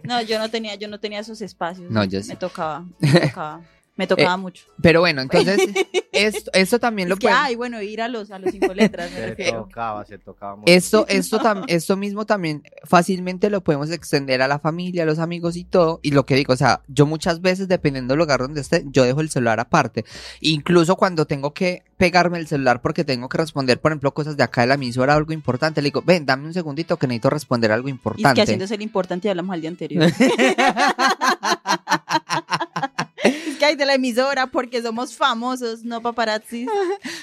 No, 0.04 0.20
yo 0.22 0.40
no 0.40 0.50
tenía, 0.50 0.74
yo 0.76 0.88
no 0.88 1.00
tenía 1.00 1.20
esos 1.20 1.42
espacios. 1.42 1.92
No, 1.92 2.04
yo 2.06 2.24
sí. 2.24 2.30
Me 2.30 2.36
tocaba, 2.38 2.86
me 3.00 3.20
tocaba. 3.20 3.62
Me 3.98 4.08
tocaba 4.08 4.38
mucho. 4.38 4.66
Pero 4.82 5.00
bueno, 5.02 5.22
entonces, 5.22 5.60
esto, 6.12 6.52
esto 6.54 6.80
también 6.80 7.10
lo 7.10 7.16
que, 7.16 7.28
pueden- 7.28 7.38
ay, 7.40 7.56
bueno, 7.56 7.82
ir 7.82 8.02
a 8.02 8.08
los, 8.08 8.32
a 8.32 8.40
los 8.40 8.52
cinco 8.52 8.74
letras, 8.74 9.10
Se 9.12 9.52
tocaba, 9.52 10.06
se 10.06 10.18
tocaba 10.20 10.56
mucho. 10.56 10.72
Esto, 10.72 11.06
esto, 11.08 11.40
tam- 11.40 11.66
esto 11.68 11.98
mismo 11.98 12.26
también 12.26 12.64
fácilmente 12.84 13.50
lo 13.50 13.62
podemos 13.62 13.92
extender 13.92 14.42
a 14.42 14.48
la 14.48 14.60
familia, 14.60 15.04
a 15.04 15.06
los 15.06 15.20
amigos 15.20 15.56
y 15.56 15.64
todo. 15.64 16.00
Y 16.04 16.12
lo 16.12 16.26
que 16.26 16.36
digo, 16.36 16.54
o 16.54 16.58
sea, 16.58 16.82
yo 16.88 17.06
muchas 17.06 17.42
veces, 17.42 17.68
dependiendo 17.68 18.14
del 18.14 18.20
lugar 18.20 18.40
donde 18.40 18.62
esté, 18.62 18.84
yo 18.88 19.04
dejo 19.04 19.22
el 19.22 19.30
celular 19.30 19.60
aparte. 19.60 20.06
Incluso 20.42 20.96
cuando 20.96 21.26
tengo 21.26 21.54
que 21.54 21.84
pegarme 21.98 22.38
el 22.38 22.46
celular 22.48 22.82
porque 22.82 23.04
tengo 23.04 23.28
que 23.28 23.40
responder, 23.40 23.80
por 23.82 23.92
ejemplo, 23.92 24.14
cosas 24.14 24.38
de 24.38 24.44
acá 24.44 24.62
de 24.62 24.68
la 24.68 24.76
emisora, 24.76 25.16
algo 25.16 25.34
importante, 25.34 25.82
le 25.82 25.88
digo, 25.88 26.04
ven, 26.06 26.26
dame 26.28 26.46
un 26.46 26.54
segundito 26.54 26.98
que 26.98 27.08
necesito 27.08 27.32
responder 27.32 27.72
algo 27.72 27.88
Y 27.88 27.92
es 27.92 27.96
importante. 27.96 28.34
que 28.36 28.42
haciéndose 28.42 28.76
el 28.76 28.84
importante 28.84 29.28
y 29.28 29.32
hablamos 29.32 29.54
al 29.56 29.62
día 29.62 29.70
anterior. 29.72 30.04
de 33.76 33.86
la 33.86 33.96
emisora 33.96 34.48
porque 34.48 34.82
somos 34.82 35.16
famosos, 35.16 35.84
no 35.84 36.02
paparazzis. 36.02 36.70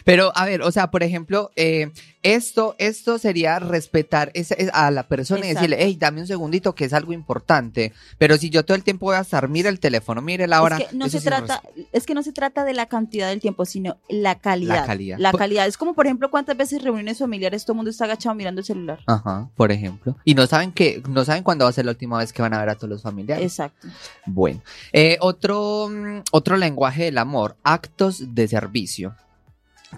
Pero, 0.04 0.32
a 0.34 0.44
ver, 0.44 0.62
o 0.62 0.70
sea, 0.70 0.90
por 0.90 1.02
ejemplo, 1.02 1.50
eh, 1.56 1.90
esto, 2.24 2.74
esto 2.78 3.18
sería 3.18 3.58
respetar 3.58 4.32
a 4.72 4.90
la 4.90 5.06
persona 5.06 5.44
y 5.44 5.52
decirle, 5.52 5.76
hey, 5.78 5.96
dame 6.00 6.22
un 6.22 6.26
segundito 6.26 6.74
que 6.74 6.86
es 6.86 6.94
algo 6.94 7.12
importante. 7.12 7.92
Pero 8.16 8.38
si 8.38 8.48
yo 8.48 8.64
todo 8.64 8.76
el 8.76 8.82
tiempo 8.82 9.06
voy 9.06 9.16
a 9.16 9.20
estar, 9.20 9.46
mira 9.48 9.68
el 9.68 9.78
teléfono, 9.78 10.22
mire 10.22 10.48
la 10.48 10.62
hora. 10.62 10.78
es 10.78 10.88
que 10.88 10.96
no 10.96 11.08
se 11.10 11.20
sí 11.20 11.26
trata, 11.26 11.62
es 11.92 12.06
que 12.06 12.14
no 12.14 12.22
se 12.22 12.32
trata 12.32 12.64
de 12.64 12.72
la 12.72 12.86
cantidad 12.86 13.28
del 13.28 13.40
tiempo, 13.40 13.66
sino 13.66 13.98
la 14.08 14.36
calidad. 14.36 14.74
La 14.74 14.86
calidad. 14.86 15.18
La 15.18 15.32
calidad. 15.32 15.66
Es 15.66 15.76
como, 15.76 15.92
por 15.94 16.06
ejemplo, 16.06 16.30
cuántas 16.30 16.56
veces 16.56 16.82
reuniones 16.82 17.18
familiares 17.18 17.64
todo 17.64 17.74
el 17.74 17.76
mundo 17.76 17.90
está 17.90 18.06
agachado 18.06 18.34
mirando 18.34 18.62
el 18.62 18.64
celular. 18.64 19.00
Ajá, 19.06 19.50
por 19.54 19.70
ejemplo. 19.70 20.16
Y 20.24 20.34
no 20.34 20.46
saben 20.46 20.72
que, 20.72 21.02
no 21.06 21.26
saben 21.26 21.42
cuándo 21.42 21.66
va 21.66 21.68
a 21.68 21.74
ser 21.74 21.84
la 21.84 21.90
última 21.90 22.16
vez 22.16 22.32
que 22.32 22.40
van 22.40 22.54
a 22.54 22.58
ver 22.58 22.70
a 22.70 22.74
todos 22.76 22.88
los 22.88 23.02
familiares. 23.02 23.44
Exacto. 23.44 23.86
Bueno. 24.24 24.62
Eh, 24.94 25.18
otro, 25.20 25.90
mm, 25.90 26.22
otro 26.32 26.56
lenguaje 26.56 27.04
del 27.04 27.18
amor, 27.18 27.56
actos 27.64 28.34
de 28.34 28.48
servicio. 28.48 29.14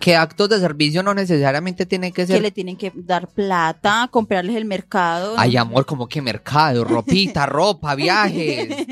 Que 0.00 0.16
actos 0.16 0.48
de 0.48 0.58
servicio 0.60 1.02
no 1.02 1.14
necesariamente 1.14 1.86
tienen 1.86 2.12
que 2.12 2.22
Que 2.22 2.26
ser. 2.34 2.42
le 2.42 2.50
tienen 2.50 2.76
que 2.76 2.92
dar 2.94 3.28
plata, 3.28 4.08
comprarles 4.10 4.56
el 4.56 4.64
mercado. 4.64 5.34
Ay, 5.36 5.56
amor, 5.56 5.86
como 5.86 6.08
que 6.08 6.20
mercado, 6.22 6.84
ropita, 6.84 7.46
ropa, 7.46 7.94
viajes. 7.94 8.68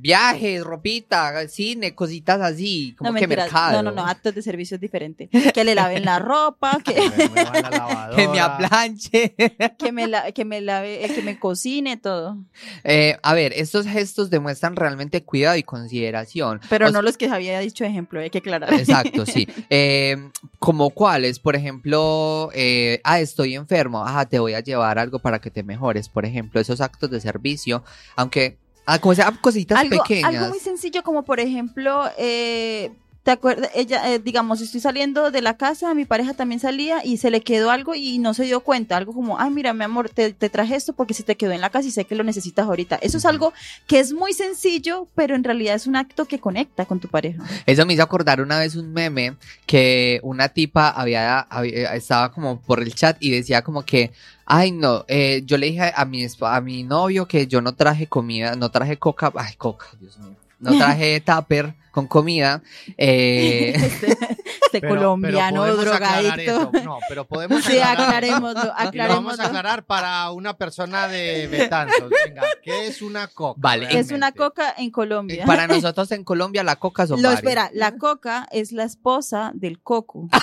Viajes, 0.00 0.62
ropita, 0.62 1.48
cine, 1.48 1.94
cositas 1.94 2.40
así. 2.40 2.94
Como 2.96 3.10
No, 3.12 3.18
que 3.18 3.26
mercado. 3.26 3.82
No, 3.82 3.90
no, 3.90 3.96
no, 3.96 4.06
actos 4.06 4.32
de 4.34 4.42
servicio 4.42 4.76
es 4.76 4.80
diferente. 4.80 5.28
Que 5.28 5.64
le 5.64 5.74
laven 5.74 6.04
la 6.04 6.18
ropa, 6.20 6.78
que, 6.84 6.94
Me 7.34 7.42
la. 7.44 8.10
Que 8.14 8.40
aplanche. 8.40 9.34
que 9.76 9.90
me, 9.92 10.06
la- 10.06 10.30
que 10.32 10.44
me 10.44 10.60
lave, 10.60 11.04
eh, 11.04 11.12
que 11.12 11.22
me 11.22 11.38
cocine 11.40 11.96
todo. 11.96 12.38
Eh, 12.84 13.16
a 13.22 13.34
ver, 13.34 13.52
estos 13.56 13.86
gestos 13.86 14.30
demuestran 14.30 14.76
realmente 14.76 15.24
cuidado 15.24 15.56
y 15.56 15.62
consideración. 15.64 16.60
Pero 16.68 16.88
O 16.88 16.90
no 16.90 17.02
los 17.02 17.16
que 17.16 17.26
había 17.28 17.58
dicho 17.58 17.84
ejemplo, 17.84 18.20
hay 18.20 18.30
que 18.30 18.38
aclarar. 18.38 18.72
Exacto, 18.74 19.26
sí. 19.26 19.48
Eh, 19.68 20.16
como 20.58 20.90
cuáles, 20.90 21.38
por 21.38 21.56
ejemplo, 21.56 22.50
eh, 22.54 23.00
ah, 23.04 23.20
estoy 23.20 23.54
enfermo, 23.54 24.04
ah, 24.06 24.26
te 24.26 24.38
voy 24.38 24.54
a 24.54 24.60
llevar 24.60 24.98
algo 24.98 25.18
para 25.18 25.40
que 25.40 25.50
te 25.50 25.62
mejores, 25.62 26.08
por 26.08 26.24
ejemplo, 26.24 26.60
esos 26.60 26.80
actos 26.80 27.10
de 27.10 27.20
servicio, 27.20 27.82
aunque, 28.16 28.58
ah, 28.86 28.98
como 28.98 29.14
sea, 29.14 29.32
cositas 29.40 29.78
algo, 29.78 30.02
pequeñas. 30.02 30.34
algo 30.34 30.48
muy 30.48 30.60
sencillo 30.60 31.02
como 31.02 31.24
por 31.24 31.40
ejemplo, 31.40 32.04
eh, 32.18 32.92
¿te 33.28 33.32
acuerdas? 33.32 33.68
Ella, 33.74 34.10
eh, 34.14 34.18
digamos, 34.20 34.62
estoy 34.62 34.80
saliendo 34.80 35.30
de 35.30 35.42
la 35.42 35.58
casa, 35.58 35.92
mi 35.92 36.06
pareja 36.06 36.32
también 36.32 36.60
salía 36.60 37.04
y 37.04 37.18
se 37.18 37.30
le 37.30 37.42
quedó 37.42 37.70
algo 37.70 37.94
y 37.94 38.16
no 38.18 38.32
se 38.32 38.44
dio 38.44 38.60
cuenta, 38.60 38.96
algo 38.96 39.12
como, 39.12 39.38
ay, 39.38 39.50
mira, 39.50 39.74
mi 39.74 39.84
amor, 39.84 40.08
te, 40.08 40.32
te 40.32 40.48
traje 40.48 40.76
esto 40.76 40.94
porque 40.94 41.12
se 41.12 41.24
te 41.24 41.36
quedó 41.36 41.52
en 41.52 41.60
la 41.60 41.68
casa 41.68 41.86
y 41.88 41.90
sé 41.90 42.06
que 42.06 42.14
lo 42.14 42.24
necesitas 42.24 42.64
ahorita. 42.66 42.96
Eso 43.02 43.18
es 43.18 43.26
algo 43.26 43.52
que 43.86 43.98
es 44.00 44.14
muy 44.14 44.32
sencillo, 44.32 45.08
pero 45.14 45.34
en 45.34 45.44
realidad 45.44 45.74
es 45.74 45.86
un 45.86 45.96
acto 45.96 46.24
que 46.24 46.38
conecta 46.38 46.86
con 46.86 47.00
tu 47.00 47.08
pareja. 47.08 47.44
Eso 47.66 47.84
me 47.84 47.92
hizo 47.92 48.02
acordar 48.02 48.40
una 48.40 48.58
vez 48.60 48.76
un 48.76 48.94
meme 48.94 49.36
que 49.66 50.20
una 50.22 50.48
tipa 50.48 50.88
había, 50.88 51.40
había- 51.40 51.94
estaba 51.96 52.32
como 52.32 52.62
por 52.62 52.80
el 52.82 52.94
chat 52.94 53.18
y 53.20 53.30
decía 53.30 53.60
como 53.60 53.82
que, 53.82 54.10
ay 54.46 54.72
no, 54.72 55.04
eh, 55.06 55.42
yo 55.44 55.58
le 55.58 55.66
dije 55.66 55.92
a 55.94 56.06
mi, 56.06 56.26
a 56.40 56.60
mi 56.62 56.82
novio 56.82 57.28
que 57.28 57.46
yo 57.46 57.60
no 57.60 57.74
traje 57.74 58.06
comida, 58.06 58.56
no 58.56 58.70
traje 58.70 58.96
coca, 58.96 59.30
ay 59.36 59.52
coca, 59.58 59.88
Dios 60.00 60.16
mío, 60.18 60.34
no 60.58 60.76
traje 60.76 61.20
tupper 61.20 61.74
con 61.90 62.06
comida, 62.06 62.62
eh, 62.96 63.72
Este, 63.76 64.12
este 64.12 64.80
Pero- 64.82 64.88
colombiano 64.96 65.62
pero 65.62 65.76
drogadicto. 65.76 66.40
eso. 66.40 66.70
No, 66.84 66.98
pero 67.08 67.26
podemos 67.26 67.64
Sí, 67.64 67.78
aclarar. 67.78 68.00
aclarémoslo, 68.06 68.72
Y 68.92 68.96
lo 68.98 69.08
vamos 69.08 69.40
a 69.40 69.46
aclarar 69.46 69.84
para 69.86 70.30
una 70.30 70.56
persona 70.56 71.08
de 71.08 71.46
Betanzos. 71.48 72.10
Venga, 72.26 72.42
¿qué 72.62 72.86
es 72.86 73.00
una 73.02 73.26
coca? 73.28 73.58
Vale. 73.60 73.98
Es 73.98 74.12
una 74.12 74.32
coca 74.32 74.74
en 74.76 74.90
Colombia. 74.90 75.44
para 75.46 75.66
nosotros 75.66 76.12
en 76.12 76.22
Colombia 76.22 76.62
la 76.62 76.76
coca 76.76 77.06
son 77.06 77.22
Lo 77.22 77.28
varios. 77.30 77.42
espera, 77.42 77.70
la 77.72 77.96
coca 77.96 78.46
es 78.52 78.72
la 78.72 78.84
esposa 78.84 79.50
del 79.54 79.80
coco. 79.80 80.28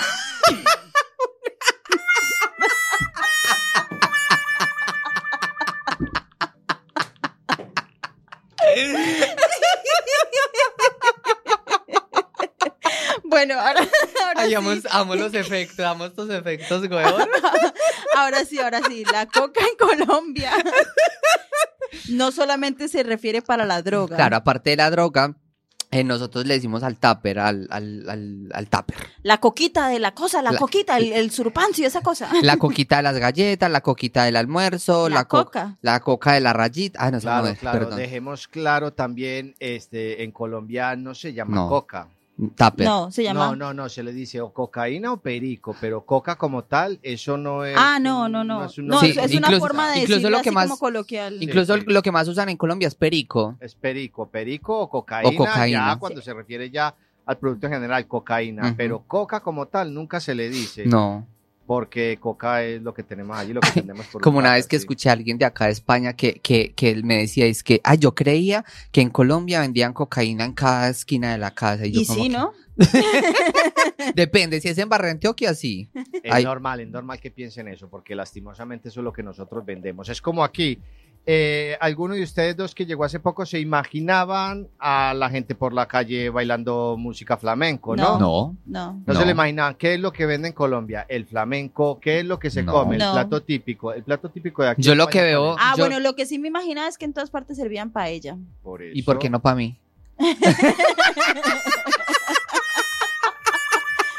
Bueno, 13.24 13.54
ahora, 13.60 13.80
ahora 13.80 14.40
Ay, 14.42 14.48
sí, 14.48 14.54
amo, 14.54 14.70
amo 14.90 15.14
los 15.14 15.34
efectos, 15.34 15.84
amo 15.84 16.06
estos 16.06 16.30
efectos, 16.30 16.88
weón. 16.88 17.28
ahora 18.16 18.44
sí, 18.44 18.58
ahora 18.58 18.80
sí, 18.88 19.04
la 19.12 19.26
coca 19.26 19.60
en 19.60 19.76
Colombia 19.76 20.52
No 22.08 22.32
solamente 22.32 22.88
se 22.88 23.02
refiere 23.02 23.42
para 23.42 23.66
la 23.66 23.82
droga. 23.82 24.16
Claro, 24.16 24.36
aparte 24.36 24.70
de 24.70 24.76
la 24.76 24.90
droga, 24.90 25.34
eh, 26.00 26.04
nosotros 26.04 26.46
le 26.46 26.54
decimos 26.54 26.82
al 26.82 26.96
tupper, 26.98 27.38
al, 27.38 27.66
al, 27.70 28.08
al, 28.08 28.48
al 28.52 28.68
tupper. 28.68 28.96
La 29.22 29.38
coquita 29.38 29.88
de 29.88 29.98
la 29.98 30.12
cosa, 30.14 30.42
la, 30.42 30.52
La- 30.52 30.58
coquita, 30.58 30.98
el, 30.98 31.12
el 31.12 31.30
surpancio, 31.30 31.86
esa 31.86 32.00
cosa. 32.02 32.30
La 32.42 32.56
coquita 32.56 32.96
de 32.98 33.02
las 33.02 33.18
galletas, 33.18 33.70
la 33.70 33.80
coquita 33.80 34.24
del 34.24 34.36
almuerzo, 34.36 35.08
La 35.08 35.16
la, 35.16 35.24
co- 35.24 35.44
coca. 35.44 35.76
la 35.82 36.00
coca 36.00 36.32
de 36.32 36.40
la 36.40 36.52
rayita. 36.52 36.98
Ah, 37.02 37.10
no, 37.10 37.18
eso 37.18 37.26
no 37.28 37.32
Claro, 37.34 37.46
es, 37.48 37.58
claro. 37.58 37.78
perdón. 37.80 37.98
Dejemos 37.98 38.48
claro 38.48 38.92
también, 38.92 39.54
este, 39.58 40.22
en 40.24 40.32
Colombia 40.32 40.96
no 40.96 41.14
se 41.14 41.32
llama 41.32 41.54
No. 41.56 41.68
coca. 41.68 42.08
Tupper. 42.54 42.84
No, 42.86 43.10
se 43.10 43.22
llama. 43.22 43.46
No, 43.46 43.56
no, 43.56 43.72
no, 43.74 43.88
se 43.88 44.02
le 44.02 44.12
dice 44.12 44.40
o 44.42 44.52
cocaína 44.52 45.10
o 45.12 45.16
perico, 45.16 45.74
pero 45.80 46.04
coca 46.04 46.36
como 46.36 46.64
tal, 46.64 46.98
eso 47.02 47.38
no 47.38 47.64
es. 47.64 47.74
Ah, 47.78 47.98
no, 47.98 48.28
no, 48.28 48.42
un- 48.42 48.46
no. 48.46 48.64
es 48.66 48.76
un 48.76 48.88
No, 48.88 49.00
Sí, 49.00 49.14
es, 49.18 49.34
una 49.34 49.58
forma 49.58 49.90
de 49.92 50.00
incluso 50.00 50.14
decirlo 50.16 50.36
lo 50.36 50.42
que 50.42 50.48
así 50.50 50.54
más- 50.54 50.66
como 50.68 50.78
coloquial. 50.78 51.42
Incluso 51.42 51.74
Sí, 51.76 51.80
sí. 51.80 51.86
lo 51.88 52.02
que 52.02 52.12
más 52.12 52.28
usan 52.28 52.50
en 52.50 52.56
Colombia 52.58 52.88
es 52.88 52.94
perico. 52.94 53.56
Es 53.60 53.74
perico, 53.74 54.28
perico 54.28 54.78
o 54.78 54.90
cocaína, 54.90 55.30
O 55.30 55.34
cocaína. 55.34 55.92
ya 55.94 55.96
cuando 55.98 56.20
se 56.20 56.34
refiere 56.34 56.68
ya 56.70 56.94
al 57.24 57.38
producto 57.38 57.66
en 57.68 57.72
general, 57.72 58.06
cocaína, 58.06 58.74
pero 58.76 59.02
coca 59.06 59.40
como 59.40 59.66
tal 59.66 59.92
nunca 59.94 60.20
se 60.20 60.34
le 60.34 60.48
dice, 60.50 60.84
No. 60.86 61.26
Porque 61.66 62.16
coca 62.20 62.62
es 62.62 62.80
lo 62.82 62.94
que 62.94 63.02
tenemos 63.02 63.36
allí, 63.36 63.52
lo 63.52 63.60
que 63.60 63.70
tenemos 63.80 64.06
por 64.06 64.22
Como 64.22 64.38
una 64.38 64.54
vez 64.54 64.66
que 64.68 64.76
sí. 64.78 64.82
escuché 64.82 65.08
a 65.08 65.12
alguien 65.12 65.36
de 65.38 65.44
acá 65.44 65.66
de 65.66 65.72
España 65.72 66.12
que, 66.14 66.34
que, 66.34 66.72
que 66.74 66.90
él 66.90 67.04
me 67.04 67.16
decía, 67.18 67.46
es 67.46 67.62
que, 67.62 67.80
ay, 67.84 67.98
yo 67.98 68.14
creía 68.14 68.64
que 68.92 69.00
en 69.00 69.10
Colombia 69.10 69.60
vendían 69.60 69.92
cocaína 69.92 70.44
en 70.44 70.52
cada 70.52 70.88
esquina 70.88 71.32
de 71.32 71.38
la 71.38 71.50
casa. 71.50 71.84
Y, 71.86 71.92
yo 71.92 72.00
Y 72.02 72.06
como 72.06 72.22
sí, 72.22 72.28
que- 72.30 72.36
¿no? 72.36 72.52
Depende, 74.14 74.60
si 74.60 74.68
es 74.68 74.78
en 74.78 74.88
Barrio 74.88 75.10
Antioquia, 75.10 75.54
sí. 75.54 75.88
Es 76.22 76.32
Ay. 76.32 76.44
normal, 76.44 76.80
es 76.80 76.88
normal 76.88 77.18
que 77.20 77.30
piensen 77.30 77.68
eso, 77.68 77.88
porque 77.88 78.14
lastimosamente 78.14 78.88
eso 78.88 79.00
es 79.00 79.04
lo 79.04 79.12
que 79.12 79.22
nosotros 79.22 79.64
vendemos. 79.64 80.08
Es 80.08 80.20
como 80.22 80.44
aquí, 80.44 80.78
eh, 81.28 81.76
alguno 81.80 82.14
de 82.14 82.22
ustedes 82.22 82.56
dos 82.56 82.72
que 82.74 82.86
llegó 82.86 83.02
hace 83.04 83.18
poco 83.18 83.44
se 83.44 83.58
imaginaban 83.58 84.68
a 84.78 85.12
la 85.12 85.28
gente 85.28 85.54
por 85.56 85.72
la 85.72 85.86
calle 85.88 86.30
bailando 86.30 86.96
música 86.96 87.36
flamenco, 87.36 87.96
¿no? 87.96 88.18
No. 88.18 88.18
No. 88.18 88.56
No. 88.66 88.92
No, 89.06 89.12
No. 89.12 89.18
se 89.20 89.26
le 89.26 89.32
imaginaban 89.32 89.74
qué 89.74 89.94
es 89.94 90.00
lo 90.00 90.12
que 90.12 90.24
vende 90.26 90.48
en 90.48 90.54
Colombia, 90.54 91.04
el 91.08 91.26
flamenco, 91.26 91.98
qué 92.00 92.20
es 92.20 92.24
lo 92.24 92.38
que 92.38 92.50
se 92.50 92.62
No. 92.62 92.72
come, 92.72 92.94
el 92.96 93.02
No. 93.02 93.12
plato 93.12 93.42
típico, 93.42 93.92
el 93.92 94.04
plato 94.04 94.28
típico 94.30 94.62
de 94.62 94.68
aquí. 94.70 94.82
Yo 94.82 94.94
lo 94.94 95.08
que 95.08 95.20
veo-. 95.22 95.56
Ah, 95.58 95.74
Yo- 95.76 95.82
bueno, 95.84 95.98
lo 96.00 96.14
que 96.14 96.26
sí 96.26 96.38
me 96.38 96.48
imaginaba 96.48 96.86
es 96.88 96.96
que 96.96 97.04
en 97.06 97.12
todas 97.12 97.30
partes 97.30 97.56
servían 97.56 97.90
paella. 97.90 98.36
Por 98.62 98.82
¿Y 98.84 99.02
por 99.02 99.18
qué 99.18 99.26
eso- 99.26 99.32
no 99.32 99.40
para 99.42 99.56
mí? 99.56 99.76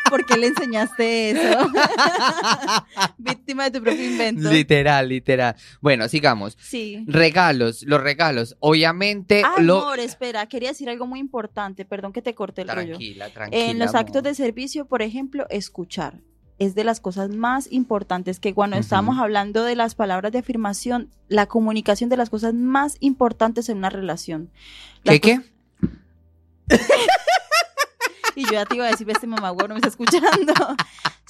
¿Por 0.10 0.26
qué 0.26 0.38
le 0.38 0.48
enseñaste 0.48 1.32
eso? 1.32 1.70
Víctima 3.18 3.66
de 3.70 3.72
tu 3.80 3.84
propio 3.84 4.04
invento. 4.06 4.50
Literal, 4.52 5.08
literal. 5.10 5.56
Bueno, 5.82 6.08
sigamos. 6.08 6.58
Sí. 6.60 7.04
Regalos, 7.08 7.84
los 7.84 8.02
regalos. 8.02 8.56
Obviamente, 8.60 9.42
Ah, 9.46 9.62
lo... 9.62 9.82
amor, 9.82 10.00
espera, 10.00 10.46
quería 10.48 10.70
decir 10.70 10.90
algo 10.90 11.08
muy 11.08 11.20
importante. 11.20 11.86
Perdón 11.86 12.14
que 12.14 12.22
te 12.22 12.34
corté 12.36 12.62
el 12.64 12.70
rollo. 12.70 12.88
Tranquila, 12.98 13.30
tranquila. 13.30 13.66
En 13.66 13.80
los 13.80 13.96
actos 13.96 14.24
de 14.24 14.34
servicio, 14.36 14.86
por 14.86 15.02
ejemplo, 15.02 15.46
escuchar. 15.50 16.20
Es 16.60 16.74
de 16.74 16.84
las 16.84 17.00
cosas 17.00 17.30
más 17.30 17.72
importantes 17.72 18.40
que 18.40 18.56
cuando 18.56 18.78
estamos 18.78 19.20
hablando 19.20 19.64
de 19.64 19.76
las 19.76 19.94
palabras 19.94 20.32
de 20.32 20.40
afirmación, 20.40 21.12
la 21.28 21.46
comunicación 21.46 22.10
de 22.10 22.18
las 22.18 22.32
cosas 22.32 22.56
más 22.56 22.98
importantes 23.00 23.70
en 23.70 23.78
una 23.78 23.92
relación. 23.92 24.50
¿Qué, 25.04 25.22
qué? 25.22 25.40
Y 28.38 28.46
yo 28.46 28.52
ya 28.52 28.66
te 28.66 28.76
iba 28.76 28.86
a 28.86 28.92
decir, 28.92 29.10
este 29.10 29.26
mamá 29.26 29.52
no 29.52 29.70
me 29.70 29.76
está 29.78 29.88
escuchando. 29.88 30.54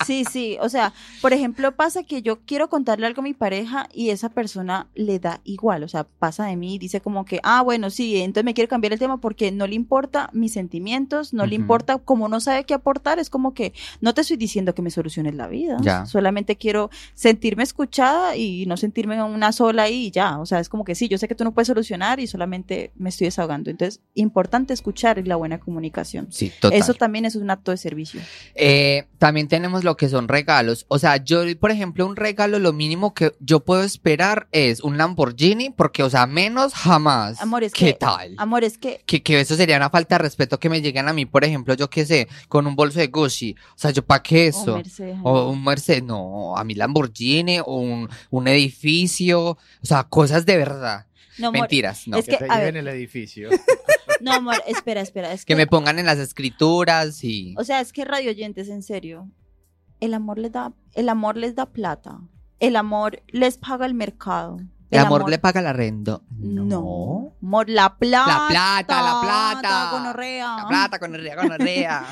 Sí, 0.06 0.24
sí, 0.32 0.58
o 0.62 0.70
sea, 0.70 0.94
por 1.22 1.34
ejemplo, 1.34 1.76
pasa 1.76 2.04
que 2.04 2.22
yo 2.22 2.40
quiero 2.46 2.70
contarle 2.70 3.08
algo 3.08 3.22
a 3.22 3.24
mi 3.24 3.34
pareja 3.34 3.90
y 3.94 4.12
esa 4.12 4.30
persona 4.30 4.88
le 4.94 5.18
da 5.20 5.42
igual, 5.44 5.84
o 5.84 5.88
sea, 5.88 6.04
pasa 6.06 6.46
de 6.46 6.56
mí 6.56 6.76
y 6.76 6.78
dice 6.78 7.02
como 7.02 7.26
que, 7.26 7.40
ah, 7.44 7.62
bueno, 7.64 7.90
sí, 7.90 8.18
entonces 8.22 8.46
me 8.46 8.54
quiere 8.54 8.68
cambiar 8.68 8.94
el 8.94 9.00
tema 9.00 9.18
porque 9.20 9.52
no 9.52 9.66
le 9.66 9.74
importa 9.76 10.30
mis 10.34 10.54
sentimientos, 10.54 11.34
no 11.34 11.46
le 11.48 11.56
importa, 11.56 11.98
como 11.98 12.28
no 12.30 12.40
sabe 12.40 12.64
qué 12.66 12.74
aportar, 12.76 13.18
es 13.18 13.30
como 13.32 13.54
que 13.56 13.74
no 14.00 14.14
te 14.14 14.22
estoy 14.22 14.38
diciendo 14.38 14.76
que 14.76 14.82
me 14.84 14.92
soluciones 14.92 15.34
la 15.36 15.48
vida, 15.48 15.78
Ya. 15.82 16.06
solamente 16.06 16.56
quiero 16.58 16.90
sentirme 17.16 17.64
escuchada 17.64 18.36
y 18.36 18.66
no 18.68 18.78
sentirme 18.78 19.22
una 19.24 19.52
sola 19.52 19.90
y 19.90 20.12
ya, 20.12 20.40
o 20.40 20.46
sea, 20.46 20.60
es 20.60 20.70
como 20.70 20.84
que 20.86 20.94
sí, 20.94 21.08
yo 21.08 21.18
sé 21.18 21.28
que 21.28 21.36
tú 21.36 21.44
no 21.44 21.54
puedes 21.54 21.68
solucionar 21.68 22.20
y 22.20 22.28
solamente 22.28 22.92
me 22.96 23.10
estoy 23.10 23.26
desahogando, 23.26 23.72
entonces, 23.72 24.02
importante 24.14 24.74
escuchar 24.74 25.18
y 25.18 25.24
la 25.24 25.36
buena 25.38 25.60
comunicación. 25.60 26.28
Sí, 26.30 26.52
total. 26.62 26.78
Eso 26.80 26.94
también 26.94 27.26
es 27.26 27.36
un 27.36 27.50
acto 27.50 27.72
de 27.72 27.78
servicio. 27.78 28.22
Eh, 28.54 29.08
también 29.18 29.48
tenemos 29.48 29.84
lo 29.88 29.98
que 29.98 30.08
son 30.10 30.28
regalos. 30.28 30.86
O 30.90 31.00
sea, 31.00 31.18
yo, 31.18 31.42
por 31.60 31.72
ejemplo, 31.72 32.06
un 32.06 32.16
regalo, 32.16 32.60
lo 32.60 32.74
mínimo 32.74 33.14
que 33.16 33.32
yo 33.40 33.62
puedo 33.66 33.82
esperar 33.84 34.48
es 34.52 34.82
un 34.82 34.98
Lamborghini, 34.98 35.72
porque, 35.72 36.04
o 36.04 36.10
sea, 36.10 36.28
menos 36.28 36.74
jamás. 36.76 37.42
Amor, 37.42 37.64
es 37.64 37.74
¿Qué 37.74 37.86
que- 37.88 37.94
tal? 37.94 38.36
Amor, 38.38 38.64
es 38.64 38.78
que 38.78 39.02
Que, 39.06 39.24
que 39.24 39.40
eso 39.40 39.56
sería 39.56 39.78
una 39.78 39.90
falta 39.90 40.16
de 40.16 40.20
respeto 40.20 40.60
que 40.60 40.70
me 40.70 40.82
lleguen 40.82 41.08
a 41.08 41.14
mí, 41.14 41.26
por 41.26 41.44
ejemplo, 41.44 41.74
yo 41.74 41.90
qué 41.90 42.06
sé, 42.06 42.28
con 42.48 42.68
un 42.68 42.76
bolso 42.76 43.00
de 43.00 43.08
Gucci. 43.08 43.56
O 43.76 43.78
sea, 43.80 43.92
¿yo 43.92 44.06
para 44.06 44.22
qué 44.22 44.48
eso? 44.48 44.74
Oh, 44.74 44.78
Mercedes, 44.78 45.18
O 45.24 45.50
un 45.50 45.64
Mercedes, 45.64 46.04
no, 46.04 46.56
a 46.58 46.64
mí 46.64 46.76
Lamborghini, 46.76 47.60
o 47.60 47.78
un, 47.80 48.10
un 48.30 48.48
edificio, 48.48 49.42
o 49.52 49.58
sea, 49.82 50.04
cosas 50.04 50.46
de 50.46 50.58
verdad. 50.58 51.06
no, 51.38 51.48
amor, 51.48 51.62
Mentiras, 51.62 52.08
no. 52.08 52.18
es 52.18 52.26
Que 52.26 52.32
que, 52.32 52.38
te 52.46 52.52
a 52.52 52.58
lleven 52.60 52.78
el 52.78 52.88
edificio. 52.90 53.50
no, 54.22 54.34
amor, 54.34 54.56
espera, 54.68 55.02
espera, 55.02 55.32
es 55.32 55.46
que, 55.46 55.54
Que 55.54 55.56
me 55.56 55.68
pongan 55.68 56.00
en 56.00 56.06
las 56.06 56.18
escrituras 56.18 57.24
y... 57.24 57.54
o 57.58 57.64
sea, 57.64 57.80
es 57.82 57.94
que 57.94 58.04
radio 58.06 58.32
oyentes, 58.32 58.68
en 58.70 58.82
serio, 58.84 59.30
el 60.00 60.14
amor 60.14 60.38
les 60.38 60.52
da, 60.52 60.72
el 60.94 61.10
amor 61.10 61.38
les 61.38 61.56
da 61.56 61.66
plata, 61.68 62.20
el 62.60 62.76
amor 62.76 63.22
les 63.28 63.58
paga 63.58 63.86
el 63.86 63.94
mercado. 63.94 64.58
¿El 64.90 65.00
amor, 65.00 65.30
le 65.30 65.38
paga 65.38 65.60
el 65.60 65.68
arrendo? 65.68 66.24
no. 66.30 67.34
amor, 67.44 67.70
la 67.70 67.98
plata, 67.98 68.26
La 68.44 68.48
plata, 68.50 69.02
la 69.02 69.22
plata. 69.22 69.90
gonorrea. 69.92 70.58
La 70.60 70.68
plata 70.70 71.00
con 71.00 71.14
el 71.14 71.30
con 71.36 71.50
rea. 71.60 72.06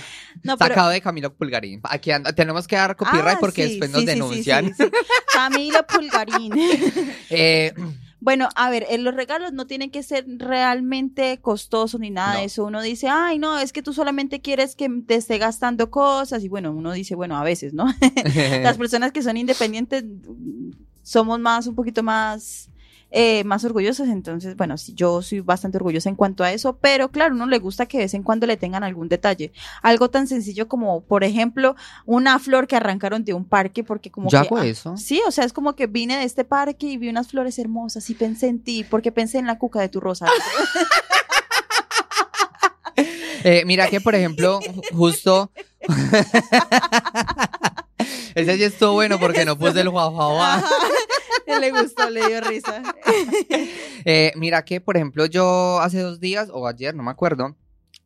No, 0.44 0.58
pero- 0.58 0.70
Sacado 0.76 0.90
de 0.90 1.00
Camilo 1.00 1.34
Pulgarín. 1.34 1.80
Aquí 1.84 2.12
anda- 2.12 2.34
tenemos 2.34 2.68
que 2.68 2.76
dar 2.76 2.98
copyright 2.98 3.38
Ah, 3.38 3.40
porque 3.40 3.64
sí, 3.64 3.70
después 3.70 3.92
nos 3.92 4.02
sí, 4.02 4.06
denuncian. 4.06 4.76
sí. 4.76 4.84
Camilo 5.34 5.88
Pulgarín. 5.88 6.52
Eh, 7.30 7.74
Bueno, 8.22 8.50
a 8.56 8.70
ver, 8.70 8.86
eh, 8.90 8.98
los 8.98 9.14
regalos 9.14 9.54
no 9.54 9.68
tienen 9.68 9.92
que 9.92 10.02
ser 10.02 10.26
realmente 10.38 11.38
costosos 11.42 12.00
ni 12.00 12.10
nada 12.10 12.34
No. 12.34 12.40
de 12.40 12.46
eso. 12.46 12.66
Uno 12.66 12.82
dice, 12.82 13.08
ay, 13.10 13.38
no, 13.40 13.60
es 13.60 13.72
que 13.74 13.84
tú 13.84 13.94
solamente 13.94 14.42
quieres 14.42 14.76
que 14.76 14.90
te 15.06 15.16
esté 15.16 15.38
gastando 15.38 15.92
cosas. 15.92 16.44
Y 16.44 16.50
bueno, 16.50 16.72
uno 16.72 16.92
dice, 16.94 17.14
bueno, 17.16 17.38
a 17.38 17.44
veces, 17.44 17.74
¿no? 17.74 17.86
Las 18.64 18.78
personas 18.78 19.12
que 19.12 19.22
son 19.22 19.38
independientes 19.38 20.04
mm, 20.06 20.72
somos 21.04 21.40
más, 21.40 21.68
un 21.68 21.76
poquito 21.76 22.02
más, 22.04 22.70
eh, 23.18 23.46
más 23.46 23.64
orgullosas. 23.64 24.10
Entonces, 24.10 24.58
bueno, 24.58 24.78
sí, 24.78 24.94
yo 24.94 25.22
soy 25.22 25.40
bastante 25.40 25.78
orgullosa 25.78 26.10
en 26.10 26.16
cuanto 26.16 26.44
a 26.44 26.52
eso. 26.52 26.78
Pero 26.78 27.10
claro, 27.12 27.34
uno 27.34 27.48
le 27.48 27.60
gusta 27.60 27.86
que 27.86 27.98
de 27.98 28.04
vez 28.04 28.14
en 28.14 28.24
cuando 28.24 28.46
le 28.46 28.58
tengan 28.58 28.84
algún 28.84 29.08
detalle. 29.08 29.54
Algo 29.82 30.10
tan 30.10 30.28
sencillo 30.28 30.68
como, 30.68 31.02
por 31.02 31.24
ejemplo, 31.24 31.78
una 32.06 32.38
flor 32.40 32.68
que 32.68 32.76
arrancaron 32.76 33.24
de 33.24 33.34
un 33.34 33.46
parque 33.46 33.86
porque 33.86 34.12
como 34.12 34.30
Yo 34.30 34.42
que... 34.42 34.48
hago 34.48 34.58
ah, 34.58 34.68
eso. 34.68 34.98
Sí, 34.98 35.22
o 35.26 35.32
sea, 35.32 35.46
es 35.46 35.54
como 35.54 35.76
que 35.76 35.88
vine 35.88 36.18
de 36.18 36.26
este 36.26 36.44
parque 36.44 36.88
y 36.88 36.98
vi 36.98 37.08
unas 37.08 37.30
flores 37.30 37.58
hermosas 37.58 38.10
y 38.10 38.16
pensé 38.16 38.48
en 38.48 38.62
ti 38.62 38.84
porque 38.84 39.14
pensé 39.14 39.38
en 39.38 39.48
la 39.48 39.58
cuca 39.58 39.80
de 39.80 39.90
tu 39.90 40.02
rosa. 40.02 40.28
Eh, 43.48 43.64
mira 43.64 43.88
que, 43.90 44.02
por 44.02 44.16
ejemplo, 44.16 44.60
justo. 44.92 45.52
Ese 48.34 48.58
sí 48.58 48.64
estuvo 48.64 48.94
bueno 48.94 49.20
porque 49.20 49.46
no 49.46 49.56
puse 49.56 49.82
el 49.82 49.92
guaguaguá. 49.92 50.64
le 51.60 51.72
gustó, 51.72 52.10
le 52.10 52.28
dio 52.28 52.42
risa. 52.42 52.82
Eh, 54.08 54.32
mira 54.36 54.64
que, 54.64 54.80
por 54.80 54.98
ejemplo, 54.98 55.26
yo 55.26 55.80
hace 55.80 56.00
dos 56.00 56.20
días 56.20 56.50
o 56.54 56.68
ayer, 56.68 56.94
no 56.94 57.02
me 57.02 57.10
acuerdo, 57.10 57.56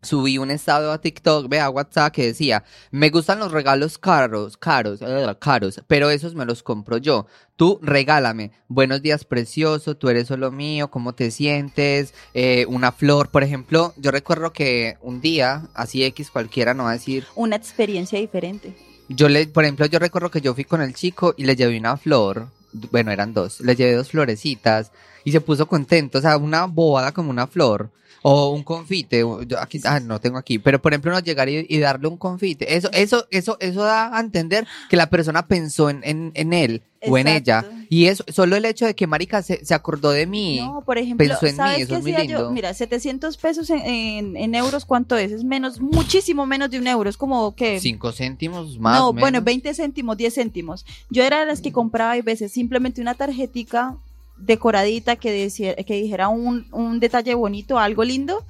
subí 0.01 0.37
un 0.37 0.49
estado 0.49 0.93
a 0.93 1.01
TikTok, 1.01 1.49
ve 1.49 1.59
a 1.59 1.69
WhatsApp 1.69 2.13
que 2.13 2.27
decía, 2.27 2.63
me 2.89 3.09
gustan 3.09 3.39
los 3.39 3.51
regalos 3.51 3.97
caros, 3.97 4.55
caros, 4.55 5.01
eh, 5.01 5.35
caros, 5.39 5.81
pero 5.87 6.09
esos 6.09 6.35
me 6.35 6.45
los 6.45 6.63
compro 6.63 6.97
yo. 6.99 7.27
Tú 7.57 7.79
regálame. 7.81 8.51
Buenos 8.69 9.01
días, 9.01 9.25
precioso, 9.25 9.97
tú 9.97 10.07
eres 10.07 10.27
solo 10.27 10.51
mío, 10.53 10.89
¿cómo 10.89 11.13
te 11.13 11.31
sientes? 11.31 12.13
Eh, 12.33 12.65
una 12.69 12.93
flor, 12.93 13.27
por 13.29 13.43
ejemplo, 13.43 13.93
yo 13.97 14.11
recuerdo 14.11 14.53
que 14.53 14.97
un 15.01 15.19
día, 15.19 15.67
así 15.73 16.05
X 16.05 16.31
cualquiera, 16.31 16.73
no 16.73 16.85
va 16.85 16.91
a 16.91 16.93
decir, 16.93 17.25
Una 17.35 17.57
experiencia 17.57 18.17
diferente. 18.19 18.73
yo 19.09 19.27
le, 19.27 19.47
por 19.47 19.65
ejemplo, 19.65 19.85
yo 19.85 19.99
recuerdo 19.99 20.31
que 20.31 20.39
yo 20.39 20.53
fui 20.55 20.63
con 20.63 20.81
el 20.81 20.93
chico 20.93 21.33
y 21.35 21.43
le 21.43 21.57
llevé 21.57 21.77
una 21.77 21.97
flor. 21.97 22.47
Bueno, 22.71 23.11
eran 23.11 23.33
dos. 23.33 23.61
Le 23.61 23.75
llevé 23.75 23.95
dos 23.95 24.09
florecitas 24.09 24.91
y 25.23 25.31
se 25.31 25.41
puso 25.41 25.67
contento. 25.67 26.17
O 26.19 26.21
sea, 26.21 26.37
una 26.37 26.65
bobada 26.65 27.11
como 27.11 27.29
una 27.29 27.47
flor. 27.47 27.89
O 28.21 28.49
un 28.51 28.63
confite. 28.63 29.19
Yo 29.47 29.59
aquí, 29.59 29.79
ah, 29.85 29.99
no 29.99 30.19
tengo 30.19 30.37
aquí. 30.37 30.59
Pero 30.59 30.81
por 30.81 30.93
ejemplo, 30.93 31.11
no 31.11 31.19
llegar 31.19 31.47
y, 31.49 31.65
y 31.69 31.79
darle 31.79 32.07
un 32.07 32.17
confite. 32.17 32.75
Eso, 32.75 32.89
eso, 32.91 33.27
eso, 33.31 33.57
eso 33.59 33.81
da 33.83 34.15
a 34.15 34.19
entender 34.19 34.67
que 34.89 34.97
la 34.97 35.09
persona 35.09 35.47
pensó 35.47 35.89
en, 35.89 36.01
en, 36.03 36.31
en 36.35 36.53
él 36.53 36.83
o 37.07 37.17
en 37.17 37.27
ella. 37.29 37.65
Y 37.89 38.05
eso, 38.05 38.25
solo 38.27 38.57
el 38.57 38.65
hecho 38.65 38.85
de 38.85 38.93
que 38.93 39.07
Marica 39.07 39.41
se, 39.41 39.63
se 39.65 39.73
acordó 39.73 40.11
de 40.11 40.27
mí. 40.27 40.59
No, 40.59 40.83
por 40.85 40.97
ejemplo, 40.97 41.25
pensó 41.25 41.45
en 41.45 41.53
mí, 41.53 41.57
¿sabes 41.57 41.81
eso 41.83 41.95
es 41.95 42.01
muy 42.01 42.11
yo? 42.11 42.19
lindo. 42.19 42.51
Mira, 42.51 42.73
700 42.73 43.37
pesos 43.37 43.69
en, 43.69 43.79
en- 43.79 44.37
en 44.37 44.53
euros, 44.55 44.83
¿cuánto 44.85 45.15
es? 45.15 45.31
Es 45.31 45.43
menos, 45.45 45.79
muchísimo 45.79 46.45
menos 46.45 46.69
de 46.69 46.77
un 46.79 46.87
euro. 46.87 47.09
Es 47.09 47.15
como 47.17 47.55
que... 47.55 47.79
Cinco 47.79 48.11
céntimos 48.11 48.77
más. 48.79 48.99
no, 48.99 49.13
menos. 49.13 49.21
bueno, 49.21 49.41
20 49.41 49.73
céntimos, 49.73 50.17
10 50.17 50.33
céntimos. 50.35 50.85
Yo 51.09 51.23
era 51.23 51.39
de 51.39 51.45
las 51.45 51.61
que 51.61 51.71
compraba 51.71 52.11
a 52.11 52.21
veces 52.21 52.51
simplemente 52.51 52.99
una 53.01 53.13
tarjetica 53.15 53.95
decoradita, 54.39 55.15
que, 55.17 55.31
decía- 55.31 55.75
que 55.75 55.95
dijera 56.01 56.29
un, 56.29 56.65
un 56.71 56.99
detalle 56.99 57.33
bonito, 57.35 57.77
algo 57.79 58.03
lindo, 58.03 58.45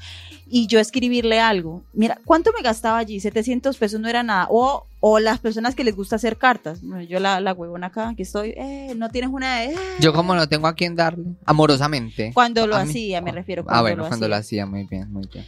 y 0.48 0.68
yo 0.68 0.80
escribirle 0.80 1.40
algo. 1.40 1.84
Mira, 1.94 2.20
¿cuánto 2.26 2.52
me 2.56 2.64
gastaba 2.64 2.98
allí? 2.98 3.20
700 3.20 3.78
pesos 3.78 4.00
no 4.00 4.08
era 4.08 4.24
nada. 4.24 4.48
O, 4.50 4.86
o 5.00 5.20
las 5.20 5.40
personas 5.40 5.76
que 5.76 5.84
les 5.84 5.96
gusta 5.96 6.16
hacer 6.16 6.38
cartas. 6.38 6.80
Yo 7.08 7.20
la, 7.20 7.40
la 7.40 7.54
huevona 7.54 7.88
acá, 7.88 8.14
que 8.16 8.24
estoy, 8.24 8.54
eh, 8.58 8.94
no 8.96 9.10
tienes 9.10 9.30
una... 9.32 9.64
eh. 9.66 9.76
Yo 10.00 10.12
como 10.14 10.34
no 10.36 10.48
tengo 10.50 10.68
a 10.68 10.74
quien 10.74 10.96
darle, 10.96 11.26
amorosamente. 11.46 12.32
Cuando 12.34 12.66
lo 12.68 12.76
mí- 12.78 12.82
hacía, 12.90 13.22
me 13.22 13.32
refiero. 13.32 13.64
Ah, 13.68 13.82
bueno, 13.82 14.04
lo 14.04 14.08
cuando 14.08 14.28
lo 14.28 14.36
hacía. 14.36 14.64
hacía, 14.64 14.66
muy 14.66 14.86
bien, 14.86 15.12
muy 15.12 15.28
bien. 15.32 15.46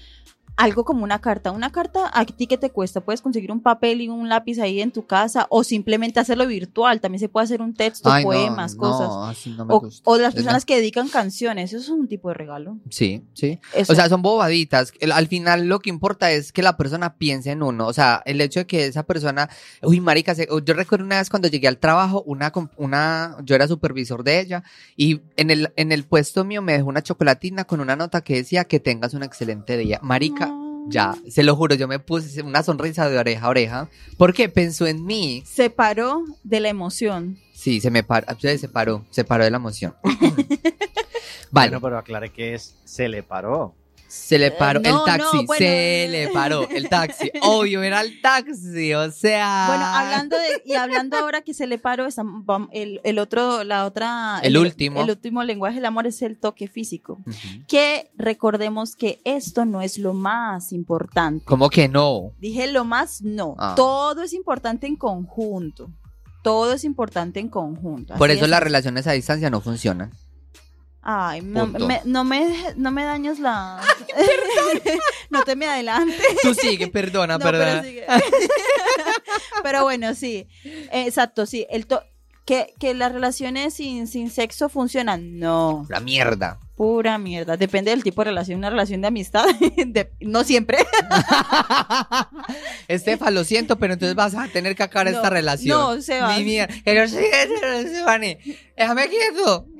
Algo 0.63 0.86
como 0.86 1.04
una 1.04 1.19
carta. 1.19 1.52
Una 1.52 1.71
carta, 1.71 2.10
¿a 2.13 2.26
ti 2.26 2.47
qué 2.47 2.58
te 2.58 2.69
cuesta? 2.69 3.02
Puedes 3.02 3.21
conseguir 3.21 3.52
un 3.52 3.62
papel 3.62 4.02
y 4.02 4.10
un 4.10 4.30
lápiz 4.30 4.60
ahí 4.60 4.82
en 4.82 4.91
tu 4.91 5.06
casa 5.06 5.47
o 5.50 5.63
simplemente 5.63 6.19
hacerlo 6.19 6.45
virtual. 6.47 7.02
También 7.02 7.19
se 7.19 7.30
puede 7.30 7.45
hacer 7.45 7.62
un 7.62 7.74
texto, 7.74 8.12
Ay, 8.12 8.24
no, 8.24 8.30
poemas, 8.30 8.76
cosas. 8.76 9.08
No, 9.10 9.26
así 9.26 9.50
no 9.52 9.65
me 9.65 9.74
O, 9.74 9.80
gusta. 9.80 10.10
o 10.10 10.17
las 10.17 10.34
personas 10.36 10.65
que 10.65 10.76
dedican 10.76 11.08
canciones. 11.10 11.74
Eso 11.74 11.82
es 11.84 11.89
un 11.89 12.08
tipo 12.08 12.30
de 12.30 12.36
regalo. 12.36 12.78
Sí, 12.89 13.24
sí. 13.34 13.60
Eso. 13.74 13.91
O 13.93 13.95
sea, 13.95 14.08
son 14.10 14.21
bobaditas. 14.21 14.93
Al 15.13 15.28
final 15.28 15.67
lo 15.67 15.80
que 15.80 15.89
importa 15.89 16.32
es 16.32 16.52
que 16.52 16.62
la 16.62 16.78
persona 16.78 17.15
piense 17.17 17.52
en 17.52 17.63
uno. 17.63 17.88
O 17.88 17.93
sea, 17.93 18.21
el 18.26 18.39
hecho 18.41 18.60
de 18.62 18.67
que 18.67 18.86
esa 18.86 19.04
persona, 19.04 19.50
uy, 19.82 20.00
marica, 20.00 20.36
se- 20.36 20.47
yo 20.65 20.74
recuerdo 20.74 21.06
una 21.06 21.17
vez 21.17 21.30
cuando 21.30 21.47
llegué 21.47 21.67
al 21.67 21.78
trabajo, 21.78 22.24
una, 22.26 22.52
una, 22.78 23.38
yo 23.43 23.56
era 23.56 23.67
supervisor 23.67 24.24
de 24.24 24.39
ella 24.39 24.63
y 24.95 25.21
en 25.38 25.50
el, 25.50 25.71
en 25.76 25.91
el 25.91 26.04
puesto 26.04 26.43
mío 26.45 26.62
me 26.62 26.74
dejó 26.74 26.88
una 26.89 27.02
chocolatina 27.02 27.63
con 27.65 27.80
una 27.82 27.95
nota 27.95 28.21
que 28.21 28.36
decía 28.36 28.65
que 28.65 28.80
tengas 28.80 29.13
un 29.13 29.24
excelente 29.24 29.78
día. 29.78 30.00
Marica. 30.04 30.50
Ya, 30.88 31.15
se 31.30 31.44
lo 31.44 31.56
juro, 31.56 31.76
yo 31.76 31.88
me 31.88 32.00
puse 32.00 32.41
una 32.41 32.63
sonrisa 32.63 33.10
de 33.10 33.17
oreja 33.17 33.46
a 33.46 33.50
oreja 33.50 33.89
porque 34.17 34.50
pensó 34.50 34.88
en 34.88 35.06
mí. 35.06 35.44
Se 35.46 35.70
paró 35.70 36.24
de 36.44 36.60
la 36.60 36.70
emoción. 36.70 37.38
Sí, 37.54 37.80
se 37.80 37.91
me 37.91 38.04
paró, 38.04 38.28
se 38.39 38.67
paró, 38.67 39.06
se 39.10 39.24
paró 39.24 39.44
de 39.44 39.52
la 39.52 39.58
emoción. 39.58 39.96
vale. 41.52 41.70
Bueno, 41.70 41.82
pero 41.82 41.98
aclare 41.98 42.32
que 42.32 42.56
es, 42.56 42.76
se 42.86 43.08
le 43.08 43.24
paró. 43.24 43.76
Se 44.12 44.38
le 44.38 44.52
paró 44.52 44.82
Eh, 44.82 44.89
el 44.89 44.95
taxi, 45.06 45.38
no, 45.38 45.45
bueno, 45.45 45.58
se 45.58 46.04
eh. 46.04 46.08
le 46.10 46.28
paró 46.34 46.67
el 46.69 46.89
taxi. 46.89 47.32
Obvio, 47.43 47.82
era 47.82 48.02
el 48.02 48.19
taxi, 48.19 48.93
o 48.93 49.10
sea. 49.10 49.67
Bueno, 49.69 49.86
hablando 49.86 50.36
de, 50.38 50.62
y 50.65 50.74
hablando 50.74 51.15
ahora 51.15 51.43
que 51.43 51.54
se 51.54 51.65
le 51.65 51.78
paró, 51.78 52.10
el, 52.74 53.00
el 53.06 53.19
otro, 53.19 53.63
la 53.63 53.86
otra. 53.86 54.41
El 54.43 54.58
último. 54.58 55.02
El 55.02 55.12
último 55.12 55.45
lenguaje 55.45 55.76
del 55.76 55.86
amor 55.86 56.08
es 56.08 56.21
el 56.24 56.38
toque 56.38 56.67
físico. 56.67 57.19
Que 57.69 58.12
recordemos 58.17 58.97
que 58.97 59.21
esto 59.24 59.63
no 59.63 59.82
es 59.82 59.97
lo 59.97 60.13
más 60.13 60.74
importante. 60.74 61.45
¿Cómo 61.45 61.69
que 61.69 61.88
no? 61.88 62.34
Dije 62.38 62.67
lo 62.67 62.84
más, 62.84 63.21
no. 63.21 63.56
Ah. 63.60 63.76
Todo 63.78 64.24
es 64.24 64.34
importante 64.34 64.88
en 64.88 64.97
conjunto. 64.97 65.89
Todo 66.43 66.74
es 66.74 66.84
importante 66.84 67.39
en 67.39 67.47
conjunto. 67.47 68.15
Por 68.15 68.30
eso 68.30 68.43
es. 68.43 68.52
las 68.52 68.62
relaciones 68.62 69.08
a 69.08 69.13
distancia 69.13 69.50
no 69.50 69.62
funcionan. 69.62 70.12
Ay, 71.03 71.41
no 71.41 71.65
me, 71.65 72.01
no, 72.05 72.23
me, 72.23 72.73
no 72.75 72.91
me 72.91 73.03
dañes 73.03 73.39
la... 73.39 73.81
no 75.31 75.41
te 75.43 75.55
me 75.55 75.65
adelante. 75.67 76.15
Tú 76.43 76.53
sigue, 76.53 76.87
perdona, 76.87 77.37
No, 77.39 77.43
pero, 77.43 77.57
perdona. 77.57 77.83
sigue. 77.83 78.05
Pero 79.63 79.83
bueno, 79.83 80.13
sí. 80.15 80.47
Exacto, 80.91 81.45
sí. 81.45 81.65
El 81.69 81.85
to- 81.87 82.03
que, 82.45 82.73
que 82.79 82.93
las 82.93 83.11
relaciones 83.11 83.73
sin, 83.75 84.07
sin 84.07 84.29
sexo 84.29 84.69
funcionan. 84.69 85.39
No. 85.39 85.85
La 85.89 85.99
mierda. 85.99 86.59
Pura 86.82 87.20
mierda. 87.20 87.58
Depende 87.58 87.91
del 87.91 88.02
tipo 88.04 88.22
de 88.22 88.32
relación. 88.32 88.58
Una 88.58 88.72
relación 88.72 89.02
de 89.02 89.08
amistad. 89.08 89.46
de- 89.86 90.10
no 90.20 90.44
siempre. 90.44 90.80
Estefa, 92.88 93.30
lo 93.30 93.44
siento, 93.44 93.78
pero 93.78 93.94
entonces 93.94 94.15
vas 94.15 94.34
a 94.34 94.48
tener 94.48 94.76
que 94.76 94.82
acabar 94.82 95.12
No, 95.12 95.17
esta 95.17 95.30
relación. 95.30 95.80
no, 95.80 96.02
Sebas. 96.02 96.39
Mi 96.39 96.44
mierda. 96.44 96.74
Que 96.84 96.96
no 96.96 97.08
sé, 97.08 97.24
Sebani. 97.88 98.36
Déjame 98.76 99.10
quieto. 99.10 99.67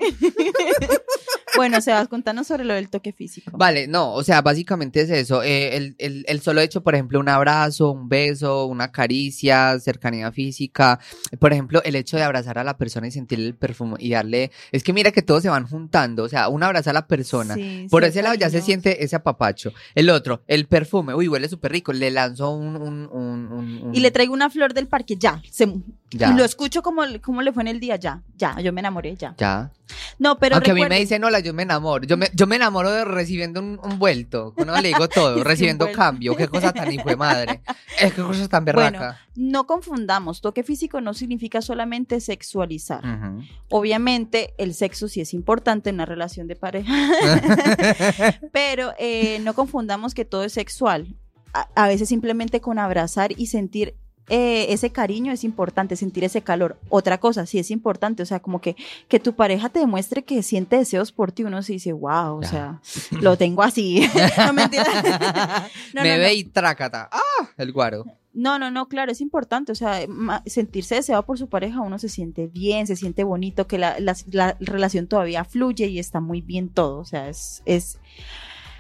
Bueno, 1.58 1.82
Sebas, 1.82 2.08
contanos 2.08 2.48
sobre 2.48 2.64
lo 2.64 2.74
del 2.74 2.90
toque 2.90 3.12
físico. 3.12 3.52
Vale, 3.58 3.86
no, 3.86 4.14
o 4.14 4.24
sea, 4.24 4.42
básicamente 4.42 5.02
es 5.02 5.10
eso. 5.10 5.44
eh, 5.44 5.76
el, 5.76 5.96
el- 6.00 6.24
el 6.30 6.40
solo 6.40 6.62
hecho, 6.62 6.82
por 6.82 6.96
ejemplo, 6.96 7.20
un 7.20 7.28
abrazo, 7.28 7.92
un 7.92 8.08
beso, 8.08 8.68
una 8.68 8.94
caricia, 8.94 9.78
cercanía 9.82 10.32
física. 10.32 10.98
Por 11.40 11.52
ejemplo, 11.52 11.84
el 11.84 11.98
hecho 11.98 12.16
de 12.16 12.24
abrazar 12.24 12.58
a 12.58 12.64
la 12.64 12.78
persona 12.78 13.08
y 13.08 13.12
sentir 13.12 13.38
el 13.42 13.54
perfume 13.56 13.98
y 14.00 14.12
darle. 14.12 14.50
Es 14.72 14.82
que 14.82 14.94
mira 14.94 15.12
que 15.12 15.22
todos 15.22 15.44
se 15.44 15.50
van 15.50 15.68
juntando. 15.68 16.24
O 16.24 16.30
sea, 16.30 16.48
un 16.48 16.64
abrazar 16.64 16.91
a 16.92 16.94
la 16.94 17.08
persona. 17.08 17.56
Sí, 17.56 17.88
Por 17.90 18.04
sí, 18.04 18.10
ese 18.10 18.22
lado 18.22 18.36
ya 18.36 18.50
se 18.50 18.62
siente 18.62 19.04
ese 19.04 19.16
apapacho. 19.16 19.74
El 19.96 20.10
otro, 20.10 20.44
el 20.48 20.68
perfume. 20.68 21.14
Uy, 21.16 21.28
huele 21.28 21.50
súper 21.50 21.72
rico. 21.72 21.92
Le 21.94 22.12
lanzo 22.12 22.52
un. 22.52 22.76
un, 22.76 23.10
un- 23.12 23.52
un- 23.52 23.82
un- 23.84 23.96
Y 23.96 24.00
le 24.00 24.12
traigo 24.12 24.34
una 24.34 24.50
flor 24.50 24.74
del 24.74 24.88
parque, 24.88 25.16
ya. 25.18 25.42
Se, 25.50 25.68
Ya. 26.14 26.30
Y 26.32 26.34
lo 26.36 26.44
escucho 26.44 26.82
como, 26.82 27.04
como 27.22 27.42
le 27.42 27.54
fue 27.54 27.64
en 27.64 27.68
el 27.70 27.80
día, 27.80 27.96
ya. 27.96 28.22
Ya, 28.38 28.60
yo 28.60 28.74
me 28.74 28.82
enamoré, 28.82 29.16
ya. 29.16 29.34
Ya. 29.38 29.72
No, 30.20 30.38
pero 30.38 30.56
Aunque 30.56 30.72
a 30.72 30.74
mí 30.74 30.86
me 30.86 31.00
dicen 31.00 31.24
hola, 31.24 31.40
yo 31.40 31.54
me 31.54 31.64
enamoro. 31.64 32.06
Yo 32.06 32.18
me, 32.18 32.30
yo 32.34 32.48
me 32.48 32.56
enamoro 32.58 32.92
de 32.92 33.06
recibiendo 33.06 33.60
un, 33.62 33.80
un 33.84 33.98
vuelto. 34.00 34.54
No 34.66 34.80
le 34.82 34.90
digo 34.90 35.08
todo, 35.10 35.42
recibiendo 35.44 35.86
vuelto. 35.86 35.98
cambio. 36.00 36.36
Qué 36.36 36.48
cosa 36.50 36.72
tan 36.74 36.92
hijo 36.92 37.08
de 37.10 37.16
madre. 37.16 37.62
Es 38.00 38.14
que 38.14 38.22
cosa 38.22 38.48
tan 38.50 38.66
berraca. 38.66 39.20
No 39.36 39.66
confundamos, 39.68 40.42
toque 40.42 40.64
físico 40.64 41.00
no 41.00 41.14
significa 41.14 41.62
solamente 41.62 42.20
sexualizar. 42.20 43.02
Obviamente 43.70 44.54
el 44.58 44.74
sexo 44.74 45.08
sí 45.08 45.22
es 45.22 45.34
importante 45.34 45.90
en 45.90 45.96
una 45.96 46.06
relación 46.06 46.48
de 46.48 46.56
pareja, 46.56 46.81
pero 48.52 48.94
eh, 48.98 49.40
no 49.40 49.54
confundamos 49.54 50.14
que 50.14 50.26
todo 50.26 50.44
es 50.44 50.54
sexual. 50.54 51.16
A, 51.54 51.68
a 51.76 51.88
veces 51.88 52.10
simplemente 52.10 52.62
con 52.62 52.80
abrazar 52.80 53.32
y 53.38 53.48
sentir 53.48 53.96
eh, 54.30 54.72
ese 54.72 54.92
cariño 54.92 55.34
es 55.34 55.44
importante, 55.44 55.98
sentir 55.98 56.24
ese 56.24 56.42
calor. 56.42 56.78
Otra 56.88 57.20
cosa, 57.20 57.46
sí 57.46 57.60
es 57.60 57.70
importante, 57.70 58.24
o 58.24 58.26
sea, 58.26 58.40
como 58.40 58.62
que, 58.62 58.78
que 59.10 59.20
tu 59.20 59.34
pareja 59.34 59.68
te 59.68 59.80
demuestre 59.80 60.24
que 60.24 60.42
siente 60.42 60.78
deseos 60.78 61.12
por 61.12 61.34
ti, 61.34 61.44
uno 61.44 61.62
se 61.64 61.74
dice, 61.74 61.92
wow, 61.92 62.38
o 62.38 62.44
sea, 62.44 62.80
lo 63.20 63.38
tengo 63.38 63.62
así. 63.62 64.08
no, 64.38 64.54
mentira. 64.54 64.86
No, 65.94 66.04
me 66.04 66.14
no, 66.16 66.24
ve 66.24 66.28
no. 66.28 66.34
y 66.34 66.44
trácata. 66.46 67.10
¡Ah! 67.12 67.50
El 67.58 67.74
guaro. 67.74 68.06
No, 68.34 68.58
no, 68.60 68.72
no, 68.72 68.88
claro, 68.88 69.12
es 69.12 69.20
importante, 69.20 69.72
o 69.74 69.76
sea, 69.76 70.00
sentirse 70.46 70.96
deseado 70.96 71.24
por 71.24 71.38
su 71.38 71.50
pareja, 71.50 71.82
uno 71.82 72.00
se 72.00 72.08
siente 72.08 72.48
bien, 72.48 72.88
se 72.88 72.96
siente 72.96 73.24
bonito, 73.26 73.68
que 73.68 73.78
la, 73.78 74.00
la- 74.00 74.16
la 74.32 74.56
relación 74.62 75.08
todavía 75.08 75.44
fluye 75.44 75.88
y 75.88 76.00
está 76.00 76.22
muy 76.22 76.40
bien 76.42 76.70
todo, 76.70 77.00
o 77.00 77.06
sea, 77.06 77.28
es, 77.28 77.62
es, 77.66 78.00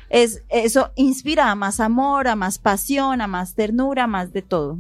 es, 0.10 0.44
eso 0.50 0.92
inspira 0.96 1.52
a 1.52 1.56
más 1.56 1.80
amor, 1.82 2.30
a 2.30 2.36
más 2.38 2.60
pasión, 2.60 3.20
a 3.20 3.28
más 3.28 3.54
ternura, 3.56 4.06
a 4.06 4.08
más 4.08 4.32
de 4.32 4.42
todo. 4.42 4.78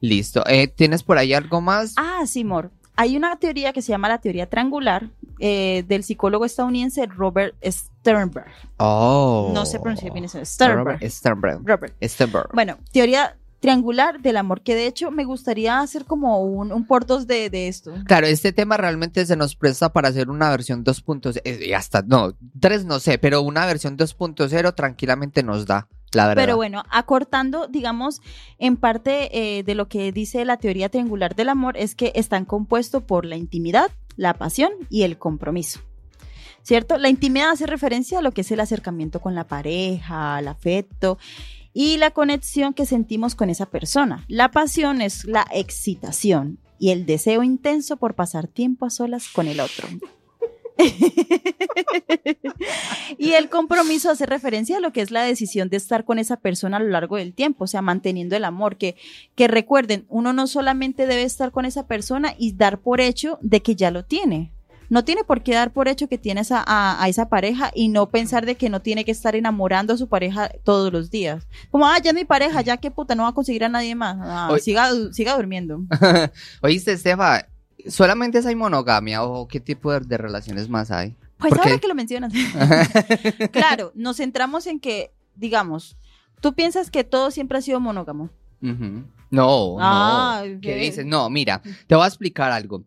Listo. 0.00 0.42
Eh, 0.46 0.66
¿Tienes 0.68 1.02
por 1.02 1.18
ahí 1.18 1.34
algo 1.34 1.60
más? 1.60 1.92
Ah, 1.96 2.22
sí, 2.26 2.42
Mor, 2.44 2.70
hay 2.96 3.16
una 3.18 3.36
teoría 3.36 3.72
que 3.74 3.82
se 3.82 3.88
llama 3.92 4.08
la 4.08 4.18
teoría 4.18 4.48
triangular 4.48 5.10
eh, 5.40 5.84
del 5.86 6.04
psicólogo 6.04 6.46
estadounidense 6.46 7.04
Robert 7.04 7.54
Sternberg. 7.62 8.46
Oh. 8.78 9.50
No 9.54 9.66
sé 9.66 9.78
pronunciar 9.78 10.12
bien 10.14 10.24
eso, 10.24 10.42
Sternberg. 10.42 10.84
Robert 11.00 11.02
Sternberg. 11.12 11.60
Robert. 11.66 11.94
Sternberg. 12.02 12.48
Bueno, 12.54 12.78
teoría 12.92 13.36
triangular 13.66 14.20
del 14.20 14.36
amor, 14.36 14.60
que 14.60 14.76
de 14.76 14.86
hecho 14.86 15.10
me 15.10 15.24
gustaría 15.24 15.80
hacer 15.80 16.04
como 16.04 16.40
un, 16.40 16.70
un 16.70 16.86
por 16.86 17.04
dos 17.04 17.26
de, 17.26 17.50
de 17.50 17.66
esto. 17.66 17.92
Claro, 18.06 18.28
este 18.28 18.52
tema 18.52 18.76
realmente 18.76 19.26
se 19.26 19.34
nos 19.34 19.56
presta 19.56 19.92
para 19.92 20.08
hacer 20.08 20.30
una 20.30 20.48
versión 20.50 20.84
2.0 20.84 21.40
eh, 21.42 21.66
y 21.66 21.72
hasta, 21.72 22.02
no, 22.02 22.36
3 22.60 22.84
no 22.84 23.00
sé, 23.00 23.18
pero 23.18 23.42
una 23.42 23.66
versión 23.66 23.98
2.0 23.98 24.72
tranquilamente 24.76 25.42
nos 25.42 25.66
da, 25.66 25.88
la 26.12 26.28
verdad. 26.28 26.44
Pero 26.44 26.54
bueno, 26.54 26.84
acortando, 26.90 27.66
digamos, 27.66 28.20
en 28.60 28.76
parte 28.76 29.36
eh, 29.58 29.64
de 29.64 29.74
lo 29.74 29.88
que 29.88 30.12
dice 30.12 30.44
la 30.44 30.58
teoría 30.58 30.88
triangular 30.88 31.34
del 31.34 31.48
amor 31.48 31.76
es 31.76 31.96
que 31.96 32.12
están 32.14 32.44
compuestos 32.44 33.02
por 33.02 33.24
la 33.24 33.34
intimidad, 33.34 33.90
la 34.14 34.34
pasión 34.34 34.70
y 34.90 35.02
el 35.02 35.18
compromiso. 35.18 35.80
¿Cierto? 36.62 36.98
La 36.98 37.08
intimidad 37.08 37.50
hace 37.50 37.66
referencia 37.66 38.20
a 38.20 38.22
lo 38.22 38.30
que 38.30 38.42
es 38.42 38.50
el 38.52 38.60
acercamiento 38.60 39.20
con 39.20 39.34
la 39.34 39.48
pareja, 39.48 40.36
al 40.36 40.46
afecto 40.46 41.18
y 41.78 41.98
la 41.98 42.10
conexión 42.10 42.72
que 42.72 42.86
sentimos 42.86 43.34
con 43.34 43.50
esa 43.50 43.66
persona. 43.66 44.24
La 44.28 44.50
pasión 44.50 45.02
es 45.02 45.26
la 45.26 45.46
excitación 45.52 46.58
y 46.78 46.88
el 46.88 47.04
deseo 47.04 47.42
intenso 47.42 47.98
por 47.98 48.14
pasar 48.14 48.48
tiempo 48.48 48.86
a 48.86 48.90
solas 48.90 49.28
con 49.28 49.46
el 49.46 49.60
otro. 49.60 49.86
y 53.18 53.32
el 53.32 53.50
compromiso 53.50 54.10
hace 54.10 54.24
referencia 54.24 54.78
a 54.78 54.80
lo 54.80 54.94
que 54.94 55.02
es 55.02 55.10
la 55.10 55.22
decisión 55.22 55.68
de 55.68 55.76
estar 55.76 56.06
con 56.06 56.18
esa 56.18 56.38
persona 56.38 56.78
a 56.78 56.80
lo 56.80 56.88
largo 56.88 57.16
del 57.16 57.34
tiempo, 57.34 57.64
o 57.64 57.66
sea, 57.66 57.82
manteniendo 57.82 58.36
el 58.36 58.46
amor, 58.46 58.78
que, 58.78 58.96
que 59.34 59.46
recuerden, 59.46 60.06
uno 60.08 60.32
no 60.32 60.46
solamente 60.46 61.06
debe 61.06 61.24
estar 61.24 61.52
con 61.52 61.66
esa 61.66 61.86
persona 61.86 62.34
y 62.38 62.54
dar 62.54 62.80
por 62.80 63.02
hecho 63.02 63.38
de 63.42 63.60
que 63.60 63.76
ya 63.76 63.90
lo 63.90 64.02
tiene. 64.02 64.55
No 64.88 65.04
tiene 65.04 65.24
por 65.24 65.42
qué 65.42 65.54
dar 65.54 65.72
por 65.72 65.88
hecho 65.88 66.08
que 66.08 66.18
tienes 66.18 66.52
a, 66.52 66.62
a- 66.66 67.02
a 67.02 67.08
esa 67.08 67.28
pareja 67.28 67.70
y 67.74 67.88
no 67.88 68.08
pensar 68.08 68.46
de 68.46 68.54
que 68.54 68.70
no 68.70 68.80
tiene 68.82 69.04
que 69.04 69.10
estar 69.10 69.34
enamorando 69.36 69.94
a 69.94 69.96
su 69.96 70.08
pareja 70.08 70.50
todos 70.64 70.92
los 70.92 71.10
días. 71.10 71.46
Como, 71.70 71.86
ah, 71.86 71.98
ya 72.02 72.10
es 72.10 72.14
mi 72.14 72.24
pareja, 72.24 72.60
ya 72.62 72.76
que 72.76 72.90
puta, 72.90 73.14
no 73.14 73.24
va 73.24 73.30
a 73.30 73.34
conseguir 73.34 73.64
a 73.64 73.68
nadie 73.68 73.94
más. 73.94 74.16
Ah, 74.20 74.48
Oye. 74.50 74.60
siga, 74.60 74.90
siga 75.12 75.34
durmiendo. 75.36 75.82
Oíste, 76.62 76.92
Estefa, 76.92 77.46
¿solamente 77.88 78.38
hay 78.46 78.54
monogamia 78.56 79.22
o 79.24 79.46
qué 79.48 79.60
tipo 79.60 79.92
de, 79.92 80.00
de 80.00 80.18
relaciones 80.18 80.68
más 80.68 80.90
hay? 80.90 81.14
Pues 81.38 81.50
¿Por 81.50 81.58
ahora 81.60 81.72
qué? 81.74 81.80
que 81.80 81.88
lo 81.88 81.94
mencionas. 81.94 82.32
claro, 83.52 83.92
nos 83.94 84.16
centramos 84.16 84.66
en 84.66 84.80
que, 84.80 85.12
digamos, 85.34 85.96
tú 86.40 86.54
piensas 86.54 86.90
que 86.90 87.04
todo 87.04 87.30
siempre 87.30 87.58
ha 87.58 87.60
sido 87.62 87.78
monógamo. 87.80 88.30
No, 89.30 89.76
Ah, 89.80 90.42
no. 90.46 90.60
¿Qué 90.60 90.76
dices? 90.76 91.04
No, 91.04 91.28
mira, 91.30 91.60
te 91.86 91.94
voy 91.94 92.04
a 92.04 92.08
explicar 92.08 92.52
algo. 92.52 92.84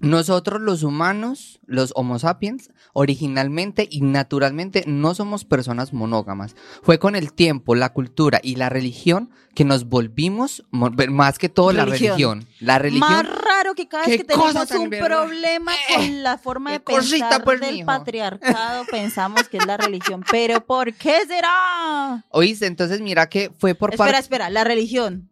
Nosotros 0.00 0.60
los 0.60 0.84
humanos, 0.84 1.58
los 1.66 1.92
Homo 1.96 2.20
sapiens, 2.20 2.70
originalmente 2.92 3.88
y 3.90 4.02
naturalmente 4.02 4.84
no 4.86 5.14
somos 5.14 5.44
personas 5.44 5.92
monógamas. 5.92 6.54
Fue 6.82 7.00
con 7.00 7.16
el 7.16 7.32
tiempo, 7.32 7.74
la 7.74 7.92
cultura 7.92 8.38
y 8.42 8.54
la 8.54 8.68
religión 8.68 9.30
que 9.54 9.64
nos 9.64 9.86
volvimos, 9.88 10.64
mo- 10.70 10.90
más 11.08 11.40
que 11.40 11.48
todo 11.48 11.72
la 11.72 11.84
Religión. 11.86 12.46
La 12.60 12.78
religión. 12.78 13.10
Más 13.10 13.26
raro 13.26 13.74
que 13.74 13.88
cada 13.88 14.04
vez 14.06 14.12
¿Qué 14.12 14.18
que 14.18 14.24
tenemos 14.32 14.70
un 14.70 14.90
problema 14.90 15.72
con 15.96 16.22
la 16.22 16.38
forma 16.38 16.70
de 16.70 16.78
pensar 16.80 17.42
pues, 17.42 17.60
del 17.60 17.74
mijo. 17.74 17.86
patriarcado, 17.86 18.84
pensamos 18.88 19.48
que 19.48 19.56
es 19.56 19.66
la 19.66 19.76
religión. 19.76 20.24
Pero 20.30 20.64
¿por 20.64 20.94
qué 20.94 21.16
será? 21.26 22.24
Oíste, 22.28 22.66
entonces 22.66 23.00
mira 23.00 23.28
que 23.28 23.50
fue 23.58 23.74
por 23.74 23.90
Espera, 23.90 24.12
parte. 24.12 24.20
espera, 24.22 24.50
la 24.50 24.62
religión. 24.62 25.28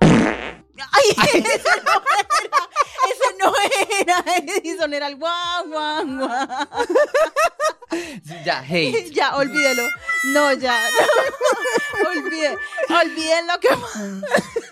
Ay, 0.92 1.04
ese 1.34 1.58
no 1.84 1.92
era, 1.92 2.68
ese 3.10 3.21
no 3.42 3.52
era, 4.00 4.24
Edison 4.56 4.92
era 4.94 5.06
el 5.08 5.16
guau, 5.16 5.66
guau, 5.68 6.06
guau. 6.06 6.48
Ya, 8.44 8.60
hate. 8.62 9.10
Ya, 9.12 9.36
olvídelo. 9.36 9.82
No, 10.32 10.52
ya, 10.54 10.72
no, 10.72 12.08
olvide, 12.10 12.56
olviden 12.88 13.46
lo 13.48 13.58
que 13.60 13.68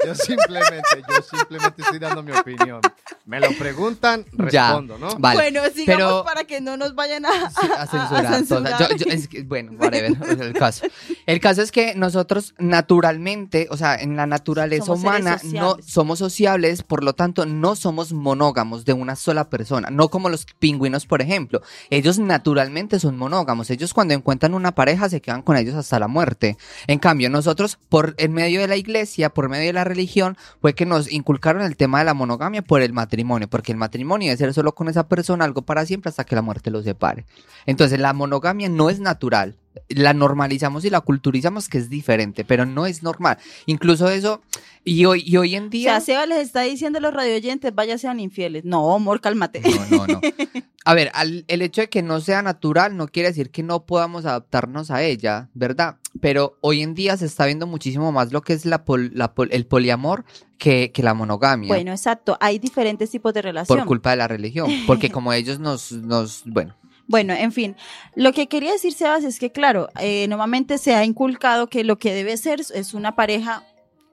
Yo 0.06 0.14
simplemente, 0.14 1.02
yo 1.08 1.22
simplemente 1.22 1.82
estoy 1.82 1.98
dando 1.98 2.22
mi 2.22 2.32
opinión. 2.32 2.80
Me 3.26 3.40
lo 3.40 3.50
preguntan, 3.58 4.24
Ya. 4.50 4.68
respondo, 4.68 4.96
¿no? 4.98 5.16
Vale. 5.18 5.40
Bueno, 5.40 5.60
sigamos 5.74 5.86
pero- 6.04 6.24
para 6.24 6.44
que 6.44 6.60
no 6.60 6.76
nos 6.76 6.94
vayan 6.94 7.26
a, 7.26 7.50
Sí, 7.50 7.68
a 7.76 7.86
censurar. 7.86 8.26
a 8.26 8.42
todo. 8.44 8.62
O 8.62 8.66
sea, 8.66 8.88
yo- 8.88 8.96
yo- 8.96 9.12
es 9.12 9.28
que, 9.28 9.42
bueno, 9.42 9.72
whatever, 9.78 10.12
el 10.40 10.52
caso. 10.54 10.86
El 11.26 11.40
caso 11.40 11.62
es 11.62 11.70
que 11.72 11.94
nosotros 11.96 12.54
naturalmente, 12.58 13.66
o 13.70 13.76
sea, 13.76 13.96
en 13.96 14.16
la 14.16 14.26
naturaleza 14.26 14.86
Somos 14.86 15.00
humana 15.00 15.38
no 15.44 15.76
somos 15.84 16.18
sociables, 16.20 16.82
por 16.82 17.02
lo 17.04 17.12
tanto 17.14 17.44
no 17.44 17.76
somos 17.76 18.12
monógamos 18.12 18.59
de 18.84 18.92
una 18.92 19.16
sola 19.16 19.48
persona, 19.48 19.90
no 19.90 20.08
como 20.08 20.28
los 20.28 20.46
pingüinos, 20.58 21.06
por 21.06 21.22
ejemplo. 21.22 21.62
Ellos 21.90 22.18
naturalmente 22.18 23.00
son 23.00 23.16
monógamos. 23.16 23.70
Ellos 23.70 23.94
cuando 23.94 24.14
encuentran 24.14 24.54
una 24.54 24.72
pareja 24.72 25.08
se 25.08 25.20
quedan 25.20 25.42
con 25.42 25.56
ellos 25.56 25.74
hasta 25.74 25.98
la 25.98 26.08
muerte. 26.08 26.56
En 26.86 26.98
cambio, 26.98 27.30
nosotros 27.30 27.78
por 27.88 28.14
en 28.18 28.32
medio 28.32 28.61
de 28.61 28.68
la 28.68 28.76
iglesia, 28.76 29.30
por 29.30 29.48
medio 29.48 29.66
de 29.66 29.72
la 29.72 29.84
religión, 29.84 30.36
fue 30.61 30.74
que 30.74 30.86
nos 30.86 31.11
inculcaron 31.11 31.62
el 31.62 31.76
tema 31.76 32.00
de 32.00 32.04
la 32.04 32.14
monogamia 32.14 32.62
por 32.62 32.82
el 32.82 32.92
matrimonio, 32.92 33.48
porque 33.48 33.72
el 33.72 33.78
matrimonio 33.78 34.28
debe 34.28 34.38
ser 34.38 34.54
solo 34.54 34.74
con 34.74 34.88
esa 34.88 35.08
persona, 35.08 35.44
algo 35.44 35.62
para 35.62 35.86
siempre 35.86 36.11
hasta 36.11 36.24
que 36.24 36.34
la 36.34 36.42
muerte 36.42 36.70
los 36.70 36.84
separe. 36.84 37.24
Entonces, 37.66 37.98
la 37.98 38.12
monogamia 38.12 38.68
no 38.68 38.90
es 38.90 39.00
natural. 39.00 39.56
La 39.88 40.14
normalizamos 40.14 40.84
y 40.84 40.90
la 40.90 41.00
culturizamos 41.00 41.68
que 41.68 41.78
es 41.78 41.88
diferente, 41.88 42.44
pero 42.44 42.66
no 42.66 42.86
es 42.86 43.02
normal. 43.02 43.38
Incluso 43.66 44.08
eso, 44.08 44.42
y 44.84 45.04
hoy, 45.04 45.22
y 45.24 45.36
hoy 45.36 45.54
en 45.54 45.66
O 45.66 45.70
día... 45.70 45.90
sea, 45.92 46.00
Seba 46.00 46.26
les 46.26 46.38
está 46.40 46.62
diciendo 46.62 46.98
a 46.98 47.02
los 47.02 47.14
radioyentes, 47.14 47.74
vaya 47.74 47.96
sean 47.98 48.18
infieles. 48.20 48.64
No, 48.64 48.94
amor, 48.94 49.20
cálmate. 49.20 49.60
No, 49.60 49.96
no, 49.98 50.06
no. 50.06 50.20
A 50.86 50.94
ver, 50.94 51.10
al- 51.14 51.44
el 51.46 51.60
hecho 51.62 51.82
de 51.82 51.88
que 51.90 52.02
no 52.02 52.20
sea 52.20 52.40
natural 52.42 52.96
no 52.96 53.06
quiere 53.06 53.28
decir 53.28 53.50
que 53.50 53.62
no 53.62 53.84
podamos 53.84 54.24
adaptarnos 54.24 54.90
a 54.90 55.02
ella, 55.02 55.50
¿verdad? 55.52 55.96
Pero 56.22 56.56
hoy 56.62 56.80
en 56.82 56.94
día 56.94 57.16
se 57.18 57.26
está 57.26 57.44
viendo 57.44 57.66
muchísimo 57.66 58.10
más 58.12 58.32
lo 58.32 58.40
que 58.40 58.54
es 58.54 58.64
la 58.64 58.82
pol- 58.84 59.10
la 59.14 59.34
pol- 59.34 59.50
el 59.52 59.66
poliamor 59.66 60.24
que, 60.56 60.90
que 60.90 61.02
la 61.02 61.12
monogamia. 61.12 61.68
Bueno, 61.68 61.92
exacto. 61.92 62.38
Hay 62.40 62.58
diferentes 62.58 63.10
tipos 63.10 63.34
de 63.34 63.40
por 63.40 63.44
relación. 63.44 63.84
culpa 63.86 64.10
de 64.10 64.16
la 64.16 64.26
religión. 64.26 64.70
Porque 64.86 65.10
como 65.10 65.32
ellos 65.34 65.58
nos, 65.60 65.92
nos, 65.92 66.42
bueno, 66.46 66.74
Bueno, 67.11 67.34
en 67.34 67.50
fin, 67.50 67.74
lo 68.14 68.32
que 68.32 68.46
quería 68.46 68.70
decir, 68.70 68.92
Sebas, 68.92 69.24
es 69.24 69.40
que, 69.40 69.50
claro, 69.50 69.88
eh, 69.98 70.28
normalmente 70.28 70.78
se 70.78 70.94
ha 70.94 71.04
inculcado 71.04 71.66
que 71.66 71.82
lo 71.82 71.98
que 71.98 72.14
debe 72.14 72.36
ser 72.36 72.61
es 72.61 72.94
una 72.94 73.16
pareja, 73.16 73.64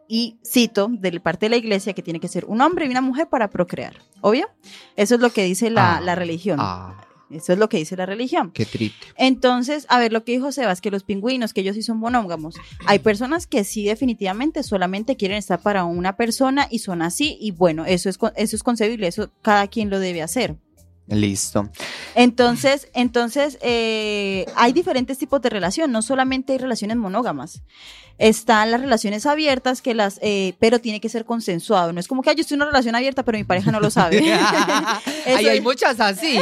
y 0.07 0.37
cito, 0.43 0.87
de 0.89 1.19
parte 1.19 1.45
de 1.45 1.51
la 1.51 1.57
iglesia, 1.57 1.93
que 1.93 2.01
tiene 2.01 2.19
que 2.19 2.27
ser 2.27 2.45
un 2.45 2.59
hombre 2.59 2.87
y 2.87 2.89
una 2.89 3.01
mujer 3.01 3.27
para 3.29 3.51
procrear. 3.51 3.93
¿Obvio? 4.21 4.47
Eso 4.95 5.13
es 5.13 5.21
lo 5.21 5.29
que 5.29 5.43
dice 5.43 5.69
la, 5.69 5.97
Ah, 5.97 6.01
la 6.01 6.15
religión. 6.15 6.57
ah, 6.59 7.03
Eso 7.29 7.53
es 7.53 7.59
lo 7.59 7.69
que 7.69 7.77
dice 7.77 7.95
la 7.95 8.07
religión. 8.07 8.49
qué 8.51 8.65
triste. 8.65 9.05
Entonces, 9.15 9.85
a 9.89 9.99
ver, 9.99 10.11
lo 10.11 10.23
que 10.23 10.31
dijo 10.31 10.51
Sebas, 10.51 10.81
que 10.81 10.89
los 10.89 11.03
pingüinos, 11.03 11.53
que 11.53 11.61
ellos 11.61 11.75
sí 11.75 11.83
son 11.83 11.99
monógamos. 11.99 12.55
Hay 12.87 12.97
personas 12.97 13.45
que 13.45 13.63
sí 13.63 13.83
definitivamente 13.85 14.63
solamente 14.63 15.17
quieren 15.17 15.37
estar 15.37 15.61
para 15.61 15.83
una 15.85 16.15
persona 16.17 16.67
y 16.71 16.79
son 16.79 17.03
así, 17.03 17.37
y 17.39 17.51
bueno, 17.51 17.85
eso 17.85 18.09
es, 18.09 18.17
eso 18.37 18.55
es 18.55 18.63
concebible, 18.63 19.05
eso 19.05 19.29
cada 19.43 19.67
quien 19.67 19.91
lo 19.91 19.99
debe 19.99 20.23
hacer. 20.23 20.55
Listo. 21.07 21.69
Entonces, 22.15 22.89
entonces 22.93 23.57
eh, 23.61 24.45
hay 24.55 24.73
diferentes 24.73 25.17
tipos 25.17 25.41
de 25.41 25.49
relación, 25.49 25.91
no 25.91 26.01
solamente 26.01 26.53
hay 26.53 26.59
relaciones 26.59 26.97
monógamas. 26.97 27.61
Están 28.17 28.71
las 28.71 28.81
relaciones 28.81 29.25
abiertas, 29.25 29.81
que 29.81 29.93
las, 29.93 30.19
eh, 30.21 30.55
pero 30.59 30.79
tiene 30.79 30.99
que 30.99 31.07
ser 31.07 31.23
consensuado. 31.23 31.93
No 31.93 31.99
es 31.99 32.07
como 32.07 32.23
que 32.23 32.31
"Ay, 32.31 32.35
yo 32.35 32.41
estoy 32.41 32.55
en 32.55 32.63
una 32.63 32.71
relación 32.71 32.95
abierta, 32.95 33.23
pero 33.23 33.37
mi 33.37 33.43
pareja 33.43 33.71
no 33.71 33.79
lo 33.79 33.89
sabe. 33.89 34.17
Ay, 35.25 35.47
hay 35.47 35.61
muchas 35.61 35.99
así. 35.99 36.37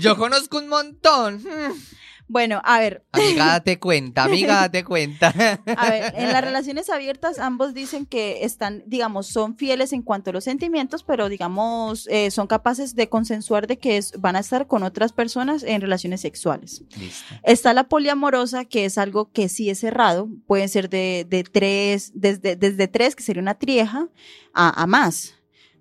Yo 0.00 0.16
conozco 0.16 0.58
un 0.58 0.68
montón. 0.68 1.44
Bueno, 2.32 2.62
a 2.64 2.78
ver, 2.78 3.04
Amiga, 3.10 3.44
date 3.46 3.80
cuenta, 3.80 4.22
amiga, 4.22 4.54
date 4.60 4.84
cuenta. 4.84 5.34
a 5.76 5.90
ver, 5.90 6.14
en 6.16 6.32
las 6.32 6.44
relaciones 6.44 6.88
abiertas 6.88 7.40
ambos 7.40 7.74
dicen 7.74 8.06
que 8.06 8.44
están, 8.44 8.84
digamos, 8.86 9.26
son 9.26 9.56
fieles 9.56 9.92
en 9.92 10.02
cuanto 10.02 10.30
a 10.30 10.32
los 10.32 10.44
sentimientos, 10.44 11.02
pero 11.02 11.28
digamos, 11.28 12.06
eh, 12.08 12.30
son 12.30 12.46
capaces 12.46 12.94
de 12.94 13.08
consensuar 13.08 13.66
de 13.66 13.78
que 13.78 13.96
es- 13.96 14.12
van 14.20 14.36
a 14.36 14.38
estar 14.38 14.68
con 14.68 14.84
otras 14.84 15.12
personas 15.12 15.64
en 15.64 15.80
relaciones 15.80 16.20
sexuales. 16.20 16.84
Listo. 16.96 17.34
Está 17.42 17.74
la 17.74 17.88
poliamorosa, 17.88 18.64
que 18.64 18.84
es 18.84 18.96
algo 18.96 19.32
que 19.32 19.48
sí 19.48 19.68
es 19.68 19.80
cerrado. 19.80 20.28
Pueden 20.46 20.68
ser 20.68 20.88
de, 20.88 21.26
de 21.28 21.42
tres, 21.42 22.12
desde, 22.14 22.54
desde 22.54 22.86
tres, 22.86 23.16
que 23.16 23.24
sería 23.24 23.42
una 23.42 23.54
trieja, 23.58 24.06
a, 24.54 24.82
a 24.82 24.86
más. 24.86 25.34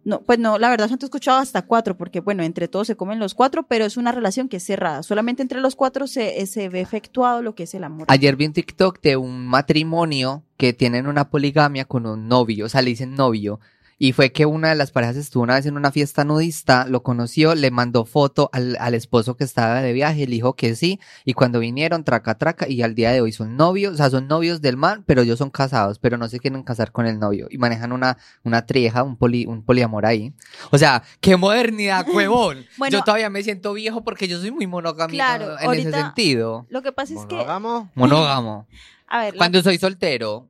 No, 0.10 0.22
pues 0.22 0.39
no, 0.39 0.57
la 0.57 0.72
verdad, 0.72 0.89
yo 0.89 0.95
no 0.95 0.99
he 0.99 1.05
escuchado 1.05 1.38
hasta 1.38 1.62
cuatro, 1.62 1.95
porque 1.95 2.20
bueno, 2.20 2.41
entre 2.41 2.68
todos 2.68 2.88
se 2.88 2.95
comen 2.95 3.20
los 3.20 3.36
cuatro, 3.36 3.68
pero 3.68 3.86
es 3.86 3.95
una 3.95 4.12
relación 4.12 4.49
que 4.49 4.57
es 4.57 4.64
cerrada. 4.64 5.03
Solamente 5.03 5.43
entre 5.43 5.62
los 5.62 5.76
cuatro 5.76 6.07
se, 6.07 6.43
se 6.47 6.68
ve 6.68 6.82
efectuado 6.82 7.43
lo 7.43 7.53
que 7.53 7.64
es 7.64 7.76
el 7.76 7.84
amor. 7.84 8.07
Ayer 8.10 8.36
vi 8.36 8.47
un 8.47 8.53
TikTok 8.53 9.01
de 9.01 9.18
un 9.18 9.45
matrimonio 9.45 10.41
que 10.57 10.74
tienen 10.74 11.05
una 11.05 11.30
poligamia 11.30 11.86
con 11.86 12.07
un 12.07 12.28
novio, 12.28 12.66
o 12.66 12.70
sea, 12.70 12.82
le 12.82 12.89
dicen 12.89 13.14
novio. 13.14 13.60
Y 14.02 14.14
fue 14.14 14.32
que 14.32 14.45
una 14.45 14.70
de 14.70 14.76
las 14.76 14.91
parejas 14.91 15.18
estuvo 15.18 15.43
una 15.43 15.56
vez 15.56 15.66
en 15.66 15.76
una 15.76 15.91
fiesta 15.91 16.24
nudista, 16.24 16.86
lo 16.88 17.04
conoció, 17.04 17.54
le 17.54 17.70
mandó 17.70 18.06
foto 18.06 18.50
al, 18.54 18.78
al 18.80 18.93
esposo 18.93 19.36
que 19.36 19.43
estaba 19.43 19.82
de 19.82 19.91
viaje, 19.91 20.26
le 20.26 20.36
dijo 20.36 20.56
que 20.56 20.74
sí, 20.78 21.02
y 21.26 21.34
cuando 21.34 21.60
vinieron, 21.60 22.06
traca, 22.06 22.38
traca, 22.38 22.66
y 22.70 22.82
al 22.82 22.95
día 22.95 23.12
de 23.12 23.20
hoy 23.20 23.34
son 23.34 23.58
novios, 23.58 23.95
o 23.95 23.97
sea, 23.97 24.10
son 24.10 24.30
novios 24.30 24.62
del 24.62 24.78
man, 24.78 25.04
pero 25.06 25.24
ellos 25.24 25.38
son 25.38 25.50
casados, 25.50 26.00
pero 26.00 26.16
no 26.18 26.30
se 26.30 26.39
quieren 26.39 26.64
casar 26.64 26.93
con 26.93 27.08
el 27.08 27.20
novio, 27.20 27.47
y 27.52 27.58
manejan 27.58 27.91
una, 27.91 28.18
una 28.45 28.66
trieja, 28.66 29.04
un, 29.04 29.18
poli, 29.18 29.45
un 29.45 29.64
poliamor 29.64 30.06
ahí. 30.06 30.34
O 30.72 30.78
sea, 30.78 31.04
qué 31.20 31.36
modernidad, 31.36 32.06
huevón. 32.14 32.66
Bueno, 32.78 32.97
yo 32.97 33.04
todavía 33.04 33.30
me 33.30 33.43
siento 33.43 33.74
viejo 33.74 34.06
porque 34.06 34.30
yo 34.30 34.39
soy 34.39 34.52
muy 34.52 34.66
monógamo 34.66 35.12
Claro, 35.12 35.60
en 35.60 35.66
ahorita- 35.68 35.89
ese 35.89 35.97
sentido. 36.02 36.66
Lo 36.70 36.82
que 36.82 36.93
pasa 36.93 37.16
es 37.16 37.26
que, 37.26 37.36
Monógamo. 37.36 37.91
Monógamo. 37.95 38.66
a 39.10 39.20
ver, 39.26 39.34
la- 39.34 39.39
Cuando 39.39 39.62
soy 39.62 39.78
soltero, 39.78 40.47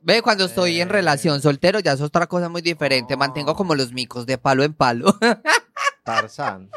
ve, 0.00 0.22
cuando 0.22 0.44
estoy 0.44 0.80
en 0.80 0.88
Eh. 0.88 0.92
relación 0.92 1.40
soltero 1.42 1.80
ya 1.80 1.92
es 1.92 2.00
otra 2.00 2.26
cosa 2.26 2.48
muy 2.48 2.62
diferente. 2.62 3.16
Mantengo 3.16 3.54
como 3.54 3.74
los 3.74 3.92
micos 3.92 4.26
de 4.26 4.38
palo 4.38 4.62
en 4.64 4.74
palo. 4.74 5.16
Tarzán. 6.04 6.70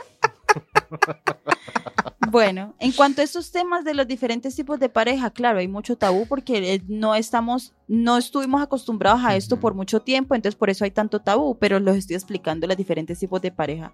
Bueno, 2.32 2.76
en 2.80 2.92
cuanto 2.92 3.22
a 3.22 3.24
estos 3.24 3.52
temas 3.52 3.84
de 3.84 3.94
los 3.94 4.08
diferentes 4.08 4.56
tipos 4.56 4.80
de 4.80 4.90
pareja, 4.90 5.30
claro, 5.30 5.60
hay 5.60 5.68
mucho 5.68 5.98
tabú 5.98 6.26
porque 6.28 6.74
eh, 6.74 6.82
no 6.88 7.16
estamos, 7.16 7.74
no 7.88 8.18
estuvimos 8.18 8.62
acostumbrados 8.62 9.22
a 9.24 9.36
esto 9.36 9.60
por 9.60 9.74
mucho 9.74 10.02
tiempo, 10.02 10.36
entonces 10.36 10.58
por 10.58 10.70
eso 10.70 10.84
hay 10.84 10.92
tanto 10.92 11.22
tabú, 11.22 11.58
pero 11.58 11.80
los 11.80 11.96
estoy 11.96 12.16
explicando 12.16 12.68
los 12.68 12.78
diferentes 12.78 13.20
tipos 13.20 13.42
de 13.42 13.52
pareja. 13.52 13.94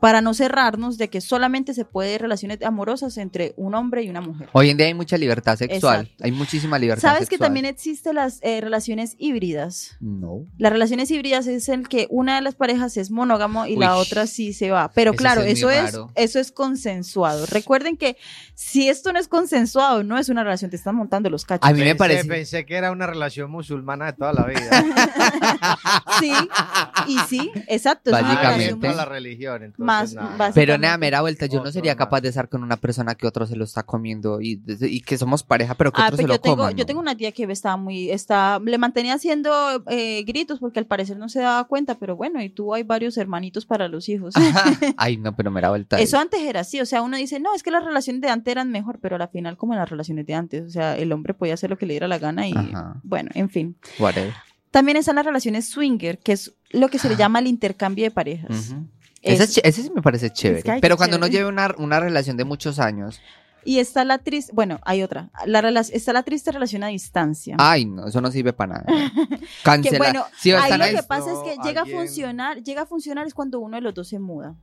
Para 0.00 0.20
no 0.20 0.34
cerrarnos 0.34 0.98
de 0.98 1.08
que 1.08 1.22
solamente 1.22 1.72
se 1.72 1.86
puede 1.86 2.18
relaciones 2.18 2.62
amorosas 2.62 3.16
entre 3.16 3.54
un 3.56 3.74
hombre 3.74 4.02
y 4.02 4.10
una 4.10 4.20
mujer. 4.20 4.50
Hoy 4.52 4.68
en 4.68 4.76
día 4.76 4.86
hay 4.86 4.94
mucha 4.94 5.16
libertad 5.16 5.56
sexual. 5.56 6.02
Exacto. 6.02 6.24
Hay 6.24 6.32
muchísima 6.32 6.78
libertad 6.78 7.00
¿Sabes 7.00 7.28
que 7.28 7.38
también 7.38 7.64
existen 7.64 8.16
las 8.16 8.38
eh, 8.42 8.60
relaciones 8.60 9.16
híbridas? 9.18 9.96
No. 10.00 10.46
Las 10.58 10.72
relaciones 10.72 11.10
híbridas 11.10 11.46
es 11.46 11.70
el 11.70 11.88
que 11.88 12.06
una 12.10 12.34
de 12.34 12.42
las 12.42 12.54
parejas 12.54 12.96
es 12.98 13.10
monógamo 13.10 13.66
y 13.66 13.76
la 13.76 13.96
otra 13.96 14.26
sí 14.26 14.52
se 14.52 14.70
va. 14.70 14.90
Pero 14.94 15.14
claro, 15.14 15.40
es 15.40 15.58
eso 15.58 15.70
es. 15.70 15.96
Eso 16.14 16.38
es 16.40 16.52
consensuado. 16.52 17.46
Recuerden 17.46 17.96
que 17.96 18.16
si 18.54 18.88
esto 18.88 19.12
no 19.12 19.18
es 19.18 19.28
consensuado, 19.28 20.02
no 20.04 20.18
es 20.18 20.28
una 20.28 20.42
relación, 20.44 20.70
te 20.70 20.76
están 20.76 20.94
montando 20.96 21.30
los 21.30 21.44
cachos. 21.44 21.68
A 21.68 21.72
mí 21.72 21.80
me 21.80 21.94
Pensé- 21.94 21.98
parece. 21.98 22.28
Pensé 22.28 22.66
que 22.66 22.76
era 22.76 22.90
una 22.92 23.06
relación 23.06 23.50
musulmana 23.50 24.06
de 24.06 24.12
toda 24.14 24.32
la 24.32 24.44
vida. 24.46 24.84
Sí, 26.20 26.32
y 27.08 27.18
sí, 27.28 27.50
exacto. 27.68 28.10
Es 28.10 28.18
una 28.18 28.28
Básicamente. 28.34 28.86
más- 28.86 28.96
la 28.96 29.04
religión. 29.04 29.62
Entonces, 29.64 29.84
más 29.84 30.14
nada. 30.14 30.52
Pero 30.54 30.78
nada, 30.78 30.96
mera 30.96 31.20
vuelta, 31.20 31.46
yo 31.46 31.62
no 31.62 31.70
sería 31.72 31.92
más. 31.92 31.98
capaz 31.98 32.20
de 32.20 32.28
estar 32.28 32.48
con 32.48 32.62
una 32.62 32.76
persona 32.76 33.14
que 33.14 33.26
otro 33.26 33.46
se 33.46 33.56
lo 33.56 33.64
está 33.64 33.82
comiendo 33.82 34.40
y, 34.40 34.62
y 34.80 35.00
que 35.00 35.18
somos 35.18 35.42
pareja, 35.42 35.74
pero 35.74 35.92
que 35.92 36.00
Ah, 36.00 36.06
otro 36.06 36.16
se 36.18 36.22
lo 36.24 36.34
yo 36.34 36.40
tengo, 36.40 36.56
coma. 36.56 36.70
yo 36.70 36.78
¿no? 36.78 36.86
tengo 36.86 37.00
una 37.00 37.16
tía 37.16 37.32
que 37.32 37.44
estaba 37.50 37.76
muy, 37.76 38.10
está, 38.10 38.58
le 38.64 38.78
mantenía 38.78 39.14
haciendo 39.14 39.50
eh, 39.88 40.22
gritos 40.24 40.60
porque 40.60 40.78
al 40.78 40.86
parecer 40.86 41.16
no 41.16 41.28
se 41.28 41.40
daba 41.40 41.64
cuenta, 41.64 41.96
pero 41.96 42.16
bueno, 42.16 42.40
y 42.42 42.48
tuvo 42.48 42.74
hay 42.74 42.82
varios 42.84 43.16
hermanitos 43.16 43.66
para 43.66 43.88
los 43.88 44.08
hijos. 44.08 44.34
Ay, 44.96 45.16
no, 45.16 45.34
pero 45.34 45.50
mera 45.50 45.70
vuelta. 45.70 46.00
Eso 46.04 46.18
antes 46.18 46.40
era 46.40 46.60
así, 46.60 46.80
o 46.80 46.86
sea, 46.86 47.02
uno 47.02 47.16
dice, 47.16 47.40
no, 47.40 47.54
es 47.54 47.62
que 47.62 47.70
las 47.70 47.84
relaciones 47.84 48.22
de 48.22 48.28
antes 48.28 48.50
eran 48.52 48.70
mejor, 48.70 48.98
pero 49.00 49.16
a 49.16 49.18
la 49.18 49.28
final 49.28 49.56
como 49.56 49.72
en 49.74 49.78
las 49.80 49.88
relaciones 49.90 50.26
de 50.26 50.34
antes, 50.34 50.62
o 50.66 50.70
sea, 50.70 50.96
el 50.96 51.10
hombre 51.12 51.34
podía 51.34 51.54
hacer 51.54 51.70
lo 51.70 51.78
que 51.78 51.86
le 51.86 51.94
diera 51.94 52.08
la 52.08 52.18
gana 52.18 52.46
y 52.48 52.52
Ajá. 52.56 53.00
bueno, 53.02 53.30
en 53.34 53.48
fin. 53.50 53.76
Whatever. 53.98 54.32
También 54.70 54.96
están 54.96 55.16
las 55.16 55.24
relaciones 55.26 55.66
swinger, 55.68 56.18
que 56.18 56.32
es 56.32 56.52
lo 56.70 56.88
que 56.88 56.98
se 56.98 57.08
le 57.08 57.16
llama 57.16 57.38
el 57.38 57.46
intercambio 57.46 58.04
de 58.04 58.10
parejas. 58.10 58.70
Ujú. 58.70 58.86
Ese, 59.22 59.44
Es- 59.44 59.50
es 59.58 59.64
ese 59.64 59.82
sí 59.84 59.90
me 59.94 60.02
parece 60.02 60.30
chévere. 60.30 60.62
que, 60.62 60.70
ay, 60.72 60.76
qué 60.78 60.80
Pero 60.82 60.96
cuando 60.96 61.16
uno 61.16 61.26
chévere. 61.26 61.38
lleve 61.44 61.48
una, 61.50 61.74
una 61.78 62.00
relación 62.00 62.36
de 62.36 62.44
muchos 62.44 62.78
años. 62.78 63.20
Y 63.66 63.78
está 63.78 64.04
la 64.04 64.18
triste, 64.18 64.52
bueno, 64.54 64.78
hay 64.84 65.02
otra. 65.02 65.30
La 65.46 65.60
está 65.80 66.12
la 66.12 66.22
triste 66.22 66.52
relación 66.52 66.82
a 66.84 66.88
distancia. 66.88 67.56
Ay, 67.58 67.86
no, 67.86 68.06
eso 68.08 68.20
no 68.20 68.30
sirve 68.30 68.52
para 68.52 68.74
nada. 68.84 68.84
Cancela. 69.64 69.90
que 69.92 69.96
bueno, 69.98 70.26
Si 70.38 70.50
ahí 70.52 70.76
lo 70.78 70.84
que 70.98 71.02
pasa 71.04 71.32
es 71.32 71.38
que 71.38 71.56
llega 71.66 71.82
a 71.82 71.86
funcionar, 71.86 72.62
llega 72.62 72.82
a 72.82 72.86
funcionar 72.86 73.26
es 73.26 73.32
cuando 73.32 73.60
uno 73.60 73.76
de 73.76 73.80
los 73.80 73.94
dos 73.94 74.08
se 74.08 74.18
muda. 74.18 74.54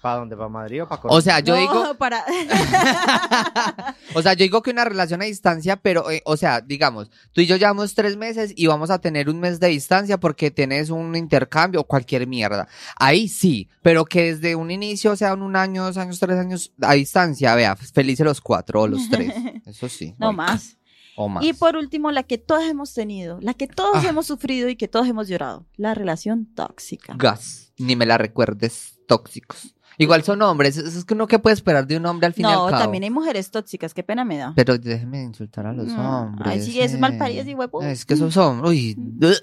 ¿Para 0.00 0.16
dónde? 0.16 0.36
¿Para 0.36 0.48
Madrid 0.48 0.82
o 0.82 0.88
para 0.88 1.02
O 1.04 1.20
sea, 1.20 1.40
yo 1.40 1.54
No, 1.54 1.60
digo, 1.60 1.94
para 1.96 2.24
o 4.14 4.22
sea, 4.22 4.32
yo 4.34 4.44
digo 4.44 4.62
que 4.62 4.70
una 4.70 4.84
relación 4.84 5.20
a 5.22 5.26
distancia, 5.26 5.76
pero, 5.76 6.10
eh, 6.10 6.22
o 6.24 6.36
sea, 6.36 6.60
digamos, 6.60 7.10
tú 7.32 7.40
y 7.40 7.46
yo 7.46 7.56
llevamos 7.56 7.94
tres 7.94 8.16
meses 8.16 8.52
y 8.56 8.66
vamos 8.66 8.90
a 8.90 8.98
tener 9.00 9.28
un 9.28 9.40
mes 9.40 9.60
de 9.60 9.68
distancia 9.68 10.18
porque 10.18 10.50
tienes 10.50 10.90
un 10.90 11.14
intercambio 11.16 11.80
o 11.80 11.84
cualquier 11.84 12.26
mierda. 12.26 12.66
Ahí 12.96 13.28
sí, 13.28 13.68
pero 13.82 14.04
que 14.04 14.34
desde 14.34 14.54
un 14.54 14.70
inicio, 14.70 15.12
o 15.12 15.16
sea, 15.16 15.32
en 15.32 15.42
un 15.42 15.56
año, 15.56 15.84
dos 15.84 15.96
años, 15.96 16.18
tres 16.18 16.38
años 16.38 16.72
a 16.80 16.94
distancia, 16.94 17.54
vea, 17.54 17.76
felices 17.76 18.24
los 18.24 18.40
cuatro 18.40 18.82
o 18.82 18.88
los 18.88 19.08
tres. 19.10 19.32
Eso 19.66 19.88
sí. 19.88 20.14
no 20.18 20.28
oiga, 20.30 20.36
más. 20.36 20.76
O 21.16 21.28
más. 21.28 21.44
Y 21.44 21.52
por 21.52 21.76
último, 21.76 22.10
la 22.10 22.22
que 22.22 22.38
todos 22.38 22.64
hemos 22.64 22.94
tenido, 22.94 23.38
la 23.42 23.52
que 23.54 23.66
todos 23.66 24.04
Ah. 24.04 24.08
hemos 24.08 24.26
sufrido 24.26 24.68
y 24.70 24.76
que 24.76 24.88
todos 24.88 25.06
hemos 25.08 25.28
llorado, 25.28 25.66
la 25.76 25.92
relación 25.94 26.46
tóxica. 26.54 27.14
Gas. 27.18 27.72
Ni 27.76 27.96
me 27.96 28.06
la 28.06 28.16
recuerdes, 28.18 28.98
tóxicos. 29.06 29.74
Igual 29.98 30.22
son 30.22 30.40
hombres, 30.42 30.76
es 30.76 30.94
es 30.96 31.04
que 31.04 31.14
uno 31.14 31.26
que 31.26 31.38
puede 31.38 31.54
esperar 31.54 31.86
de 31.86 31.96
un 31.96 32.06
hombre 32.06 32.26
al 32.26 32.32
fin 32.32 32.46
y 32.46 32.48
No, 32.48 32.64
al 32.66 32.70
cabo. 32.72 32.82
también 32.84 33.04
hay 33.04 33.10
mujeres 33.10 33.50
tóxicas, 33.50 33.92
qué 33.94 34.02
pena 34.02 34.24
me 34.24 34.38
da. 34.38 34.52
Pero 34.56 34.78
déjeme 34.78 35.18
de 35.18 35.24
insultar 35.24 35.66
a 35.66 35.72
los 35.72 35.88
Mm, 35.88 35.98
hombres. 35.98 36.48
ay, 36.52 36.62
sí, 36.62 36.80
es 36.80 36.94
eh. 36.94 36.98
malparidas 36.98 37.46
y 37.46 37.54
huevo. 37.54 37.82
Es 37.82 38.04
que 38.06 38.14
esos 38.14 38.32
son. 38.32 38.64
Uy, 38.64 38.96
ugh. 39.20 39.34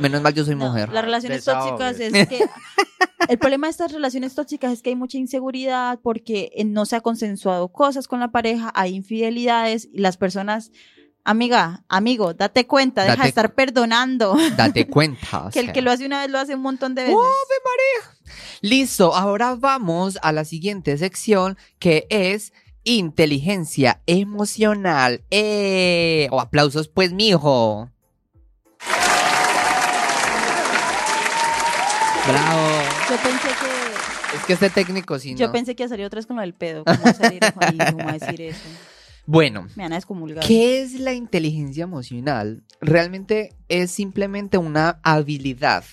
menos 0.00 0.22
mal 0.22 0.34
yo 0.34 0.44
soy 0.44 0.54
No, 0.54 0.66
mujer. 0.66 0.90
Las 0.90 1.04
relaciones 1.04 1.44
tóxicas 1.44 1.98
es 1.98 2.28
que 2.28 2.38
el 3.28 3.38
problema 3.38 3.66
de 3.66 3.72
estas 3.72 3.92
relaciones 3.92 4.34
tóxicas 4.34 4.72
es 4.72 4.82
que 4.82 4.90
hay 4.90 4.96
mucha 4.96 5.18
inseguridad 5.18 5.98
porque 6.02 6.50
eh, 6.54 6.64
no 6.64 6.84
se 6.86 6.96
ha 6.96 7.00
consensuado 7.00 7.68
cosas 7.68 8.06
con 8.06 8.20
la 8.20 8.30
pareja, 8.30 8.70
hay 8.74 8.94
infidelidades 8.94 9.88
y 9.92 9.98
las 9.98 10.16
personas, 10.16 10.70
amiga, 11.24 11.84
amigo, 11.88 12.34
date 12.34 12.66
cuenta, 12.66 13.04
deja 13.04 13.22
de 13.22 13.28
estar 13.28 13.54
perdonando. 13.54 14.36
Date 14.56 14.86
cuenta. 14.90 15.50
que 15.52 15.60
el 15.60 15.72
que 15.72 15.82
lo 15.82 15.90
hace 15.90 16.06
una 16.06 16.20
vez 16.22 16.30
lo 16.30 16.38
hace 16.38 16.54
un 16.54 16.62
montón 16.62 16.94
de 16.94 17.02
veces. 17.04 17.18
Listo, 18.60 19.14
ahora 19.14 19.54
vamos 19.54 20.18
a 20.22 20.32
la 20.32 20.44
siguiente 20.44 20.96
sección 20.98 21.56
que 21.78 22.06
es 22.10 22.52
inteligencia 22.84 24.00
emocional. 24.06 25.22
¡Eh! 25.30 26.28
O 26.30 26.40
aplausos, 26.40 26.88
pues, 26.88 27.12
mijo. 27.12 27.90
Bravo. 32.26 32.68
Yo 33.08 33.16
pensé 33.16 33.48
que 33.48 34.36
Es 34.36 34.44
que 34.44 34.52
este 34.52 34.70
técnico 34.70 35.18
sí, 35.18 35.34
yo 35.34 35.46
¿no? 35.46 35.52
pensé 35.52 35.74
que 35.74 35.88
salir 35.88 36.04
otra 36.04 36.18
vez 36.18 36.26
con 36.26 36.36
lo 36.36 36.42
del 36.42 36.52
pedo. 36.54 36.84
¿Cómo 36.84 37.12
salir 37.14 37.40
a 37.42 38.12
decir 38.12 38.42
eso? 38.42 38.60
Bueno, 39.30 39.66
Me. 39.76 40.40
¿Qué 40.40 40.80
es 40.80 40.98
la 40.98 41.12
inteligencia 41.12 41.84
emocional? 41.84 42.64
Realmente 42.80 43.54
es 43.68 43.90
simplemente 43.90 44.56
una 44.56 45.00
habilidad 45.02 45.84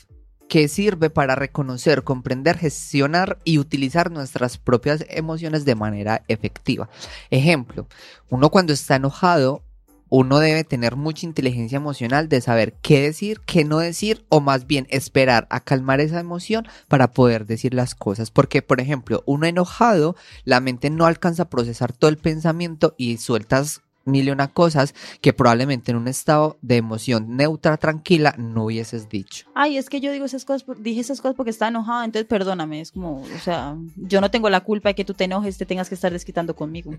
que 0.48 0.70
sirve 0.70 1.10
para 1.10 1.36
reconocer, 1.36 2.06
comprender, 2.06 2.58
gestionar 2.58 3.38
y 3.44 3.58
utilizar 3.58 4.10
nuestras 4.10 4.58
propias 4.58 5.04
emociones 5.10 5.66
de 5.66 5.76
manera 5.76 6.24
efectiva. 6.30 6.88
Ejemplo, 7.30 7.90
uno 8.30 8.50
cuando 8.50 8.72
está 8.72 8.96
enojado, 8.96 9.66
uno 10.10 10.40
debe 10.40 10.64
tener 10.64 10.96
mucha 10.96 11.26
inteligencia 11.26 11.78
emocional 11.78 12.30
de 12.30 12.42
saber 12.42 12.74
qué 12.82 13.02
decir, 13.02 13.42
qué 13.46 13.64
no 13.64 13.80
decir, 13.80 14.26
o 14.30 14.42
más 14.42 14.68
bien 14.68 14.88
esperar 14.90 15.48
a 15.50 15.60
calmar 15.60 16.00
esa 16.00 16.20
emoción 16.20 16.68
para 16.88 17.12
poder 17.12 17.46
decir 17.46 17.74
las 17.74 17.96
cosas. 17.96 18.32
Porque, 18.32 18.62
por 18.62 18.82
ejemplo, 18.82 19.24
uno 19.26 19.46
enojado, 19.46 20.16
la 20.44 20.60
mente 20.60 20.90
no 20.90 21.06
alcanza 21.06 21.44
a 21.44 21.50
procesar 21.50 21.94
todo 21.94 22.10
el 22.10 22.18
pensamiento 22.18 22.96
y 22.98 23.18
sueltas 23.18 23.82
mil 24.06 24.28
y 24.28 24.32
una 24.32 24.48
cosas 24.48 24.94
que 25.22 25.34
probablemente 25.34 25.92
en 25.92 25.98
un 25.98 26.08
estado 26.08 26.58
de 26.62 26.78
emoción 26.78 27.36
neutra, 27.36 27.78
tranquila, 27.78 28.36
no 28.38 28.66
hubieses 28.66 29.10
dicho. 29.10 29.48
Ay, 29.56 29.78
es 29.78 29.90
que 29.90 30.00
yo 30.00 30.12
digo 30.12 30.26
esas 30.26 30.46
cosas, 30.46 30.66
dije 30.80 31.02
esas 31.02 31.22
cosas 31.22 31.36
porque 31.36 31.50
estaba 31.50 31.70
enojada, 31.70 32.06
entonces 32.06 32.28
perdóname. 32.28 32.82
Es 32.82 32.92
como, 32.92 33.22
o 33.22 33.40
sea, 33.44 33.76
yo 33.96 34.22
no 34.22 34.32
tengo 34.32 34.50
la 34.50 34.62
culpa 34.62 34.90
de 34.90 34.96
que 34.96 35.06
tú 35.06 35.14
te 35.14 35.24
enojes, 35.26 35.58
te 35.58 35.66
tengas 35.66 35.90
que 35.90 35.96
estar 35.96 36.12
desquitando 36.12 36.56
conmigo. 36.56 36.96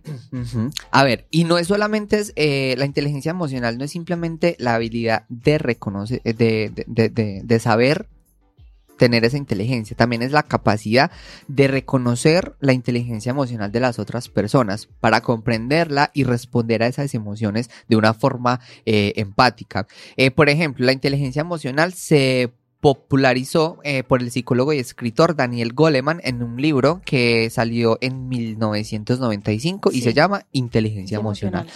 A 0.91 1.05
ver, 1.05 1.27
y 1.31 1.45
no 1.45 1.59
es 1.59 1.69
solamente 1.69 2.19
es, 2.19 2.33
eh, 2.37 2.75
la 2.79 2.87
inteligencia 2.87 3.31
emocional, 3.31 3.79
no 3.79 3.85
es 3.85 3.91
simplemente 3.93 4.57
la 4.59 4.75
habilidad 4.75 5.25
de 5.29 5.59
reconocer, 5.59 6.21
eh, 6.25 6.33
de, 6.35 6.71
de, 6.75 6.85
de, 6.87 7.09
de- 7.09 7.41
de 7.45 7.61
saber 7.61 8.09
tener 8.97 9.25
esa 9.25 9.37
inteligencia, 9.37 9.97
también 9.97 10.23
es 10.23 10.33
la 10.33 10.43
capacidad 10.43 11.11
de 11.49 11.69
reconocer 11.69 12.57
la 12.61 12.73
inteligencia 12.73 13.31
emocional 13.31 13.73
de 13.73 13.81
las 13.81 13.99
otras 13.99 14.29
personas 14.29 14.89
para 15.01 15.21
comprenderla 15.21 16.11
y 16.15 16.25
responder 16.25 16.83
a 16.83 16.87
esas 16.87 17.15
emociones 17.15 17.71
de 17.89 17.97
una 17.97 18.15
forma 18.15 18.61
eh, 18.85 19.13
empática. 19.17 19.87
Eh, 20.17 20.31
por 20.31 20.49
ejemplo, 20.49 20.85
la 20.85 20.93
inteligencia 20.93 21.41
emocional 21.41 21.93
se 21.93 22.53
popularizó 22.81 23.79
eh, 23.85 24.03
por 24.05 24.23
el 24.23 24.31
psicólogo 24.31 24.73
y 24.73 24.79
escritor 24.79 25.35
Daniel 25.37 25.73
Goleman 25.73 26.21
en 26.25 26.43
un 26.43 26.61
libro 26.61 27.01
que 27.05 27.49
salió 27.51 27.99
en 28.01 28.29
1995 28.29 29.91
y 29.93 29.97
Sí. 29.97 30.03
se 30.03 30.15
llama 30.15 30.45
Inteligencia 30.53 31.19
Emocional. 31.19 31.67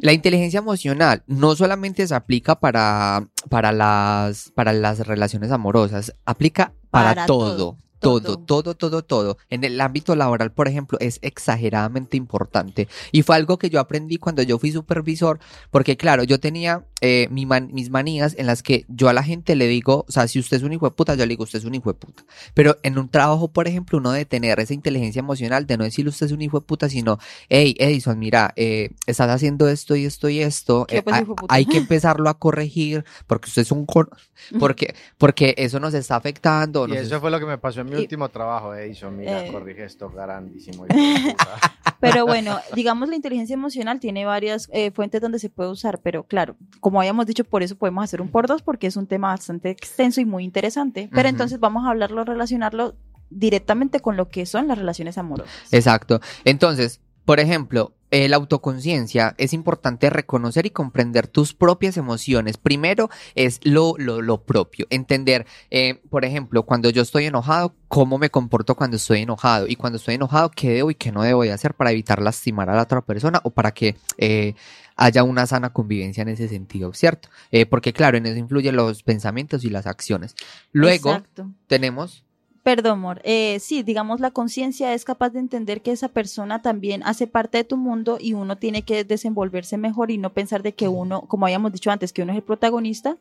La 0.00 0.12
inteligencia 0.12 0.58
emocional 0.58 1.22
no 1.26 1.54
solamente 1.56 2.06
se 2.06 2.14
aplica 2.14 2.58
para, 2.60 3.26
para, 3.48 3.72
las, 3.72 4.50
para 4.54 4.72
las 4.72 5.06
relaciones 5.06 5.50
amorosas, 5.50 6.12
aplica 6.24 6.72
para, 6.90 7.14
Para 7.14 7.26
todo. 7.26 7.56
todo, 7.56 7.78
Todo, 8.04 8.38
todo. 8.38 8.74
todo, 8.74 9.02
todo. 9.02 9.38
En 9.50 9.64
el 9.64 9.80
ámbito 9.80 10.14
laboral, 10.14 10.52
por 10.52 10.68
ejemplo, 10.68 10.98
es 11.00 11.18
exageradamente 11.22 12.16
importante. 12.16 12.88
Y 13.12 13.22
fue 13.22 13.36
algo 13.36 13.58
que 13.58 13.70
yo 13.70 13.80
aprendí 13.80 14.16
cuando 14.18 14.42
yo 14.42 14.58
fui 14.58 14.72
supervisor, 14.72 15.38
porque 15.70 15.96
claro, 15.96 16.24
yo 16.24 16.40
tenía 16.40 16.84
eh, 17.00 17.28
mi 17.30 17.44
man- 17.46 17.68
mis 17.72 17.90
manías 17.90 18.34
en 18.38 18.46
las 18.46 18.62
que 18.62 18.86
yo 18.88 19.08
a 19.08 19.12
la 19.12 19.22
gente 19.22 19.56
le 19.56 19.66
digo, 19.66 20.04
o 20.08 20.12
sea, 20.12 20.26
si 20.26 20.38
usted 20.38 20.56
es 20.56 20.62
un 20.62 20.72
hijo 20.72 20.86
de 20.88 20.94
puta, 20.94 21.14
yo 21.14 21.24
le 21.26 21.30
digo, 21.30 21.44
usted 21.44 21.58
es 21.58 21.64
un 21.64 21.74
hijo 21.74 21.92
de 21.92 21.98
puta. 21.98 22.24
Pero 22.54 22.76
en 22.82 22.98
un 22.98 23.08
trabajo, 23.08 23.48
por 23.48 23.68
ejemplo, 23.68 23.98
uno 23.98 24.10
de 24.12 24.24
tener 24.24 24.58
esa 24.60 24.72
inteligencia 24.74 25.20
emocional 25.20 25.66
de 25.66 25.76
no 25.76 25.84
decirle 25.84 26.08
usted 26.10 26.26
es 26.26 26.32
un 26.32 26.40
hijo 26.42 26.60
de 26.60 26.66
puta, 26.66 26.88
sino, 26.88 27.18
hey, 27.50 27.74
Edison, 27.78 28.18
mira, 28.18 28.52
eh, 28.56 28.90
estás 29.06 29.28
haciendo 29.30 29.68
esto 29.68 29.96
y 29.96 30.06
esto 30.06 30.28
y 30.28 30.40
esto, 30.40 30.86
¿Qué, 30.88 30.98
eh, 30.98 31.02
pues, 31.02 31.16
hay- 31.48 31.66
que 31.66 31.76
empezarlo 31.78 32.28
a 32.30 32.38
corregir 32.38 33.04
porque 33.26 33.48
usted 33.48 33.62
es 33.62 33.70
un... 33.72 33.84
con- 33.86 34.08
porque, 34.58 34.94
porque 35.18 35.54
eso 35.58 35.80
nos 35.80 35.94
está 35.94 36.16
afectando. 36.16 36.86
Y 36.86 36.90
nos 36.90 36.98
eso 36.98 37.20
fue 37.20 37.30
lo 37.30 37.38
que 37.38 37.46
me 37.46 37.58
pasó 37.58 37.80
en 37.82 37.90
mi 37.90 37.93
Y- 37.98 38.02
último 38.02 38.28
trabajo, 38.28 38.74
Edison. 38.74 39.16
Mira, 39.16 39.44
Eh. 39.46 39.52
corrige 39.52 39.84
esto 39.84 40.10
grandísimo. 40.10 40.86
Pero 42.00 42.26
bueno, 42.26 42.58
digamos 42.74 43.08
la 43.08 43.16
inteligencia 43.16 43.54
emocional 43.54 43.98
tiene 44.00 44.24
varias 44.26 44.68
eh, 44.72 44.90
fuentes 44.90 45.20
donde 45.20 45.38
se 45.38 45.48
puede 45.48 45.70
usar, 45.70 46.00
pero 46.02 46.24
claro, 46.24 46.54
como 46.80 47.00
habíamos 47.00 47.24
dicho, 47.26 47.44
por 47.44 47.62
eso 47.62 47.76
podemos 47.76 48.04
hacer 48.04 48.20
un 48.20 48.28
por 48.28 48.46
dos 48.46 48.60
porque 48.62 48.86
es 48.86 48.96
un 48.96 49.06
tema 49.06 49.28
bastante 49.28 49.70
extenso 49.70 50.20
y 50.20 50.26
muy 50.26 50.44
interesante. 50.44 51.08
Pero 51.12 51.28
entonces 51.30 51.60
vamos 51.60 51.86
a 51.86 51.90
hablarlo, 51.90 52.24
relacionarlo 52.24 52.94
directamente 53.30 54.00
con 54.00 54.16
lo 54.18 54.28
que 54.28 54.44
son 54.44 54.68
las 54.68 54.76
relaciones 54.78 55.16
amorosas. 55.16 55.52
Exacto. 55.72 56.20
Entonces, 56.44 57.00
por 57.24 57.40
ejemplo, 57.40 57.94
eh, 58.10 58.28
la 58.28 58.36
autoconciencia 58.36 59.34
es 59.38 59.52
importante 59.52 60.08
reconocer 60.08 60.66
y 60.66 60.70
comprender 60.70 61.26
tus 61.26 61.52
propias 61.52 61.96
emociones. 61.96 62.58
Primero 62.58 63.10
es 63.34 63.58
lo, 63.64 63.94
lo, 63.98 64.22
lo 64.22 64.42
propio, 64.44 64.86
entender, 64.90 65.46
eh, 65.70 66.00
por 66.10 66.24
ejemplo, 66.24 66.62
cuando 66.62 66.90
yo 66.90 67.02
estoy 67.02 67.24
enojado, 67.26 67.74
cómo 67.88 68.18
me 68.18 68.30
comporto 68.30 68.76
cuando 68.76 68.98
estoy 68.98 69.22
enojado 69.22 69.66
y 69.66 69.74
cuando 69.74 69.96
estoy 69.96 70.14
enojado, 70.14 70.50
qué 70.50 70.70
debo 70.70 70.90
y 70.92 70.94
qué 70.94 71.10
no 71.10 71.22
debo 71.22 71.42
de 71.42 71.52
hacer 71.52 71.74
para 71.74 71.90
evitar 71.90 72.22
lastimar 72.22 72.70
a 72.70 72.76
la 72.76 72.82
otra 72.82 73.00
persona 73.00 73.40
o 73.42 73.50
para 73.50 73.72
que 73.72 73.96
eh, 74.18 74.54
haya 74.96 75.24
una 75.24 75.46
sana 75.46 75.72
convivencia 75.72 76.22
en 76.22 76.28
ese 76.28 76.48
sentido, 76.48 76.92
¿cierto? 76.92 77.30
Eh, 77.50 77.66
porque 77.66 77.92
claro, 77.92 78.16
en 78.16 78.26
eso 78.26 78.38
influyen 78.38 78.76
los 78.76 79.02
pensamientos 79.02 79.64
y 79.64 79.70
las 79.70 79.86
acciones. 79.86 80.36
Luego 80.72 81.10
Exacto. 81.10 81.50
tenemos... 81.66 82.23
Perdón, 82.64 82.92
amor. 82.92 83.20
Eh, 83.24 83.58
sí, 83.60 83.82
digamos, 83.82 84.20
la 84.20 84.30
conciencia 84.30 84.94
es 84.94 85.04
capaz 85.04 85.28
de 85.28 85.38
entender 85.38 85.82
que 85.82 85.92
esa 85.92 86.08
persona 86.08 86.62
también 86.62 87.02
hace 87.04 87.26
parte 87.26 87.58
de 87.58 87.64
tu 87.64 87.76
mundo 87.76 88.16
y 88.18 88.32
uno 88.32 88.56
tiene 88.56 88.80
que 88.80 89.04
desenvolverse 89.04 89.76
mejor 89.76 90.10
y 90.10 90.16
no 90.16 90.32
pensar 90.32 90.62
de 90.62 90.72
que 90.72 90.88
uno, 90.88 91.20
como 91.28 91.44
habíamos 91.44 91.72
dicho 91.72 91.90
antes, 91.90 92.14
que 92.14 92.22
uno 92.22 92.32
es 92.32 92.38
el 92.38 92.42
protagonista 92.42 93.18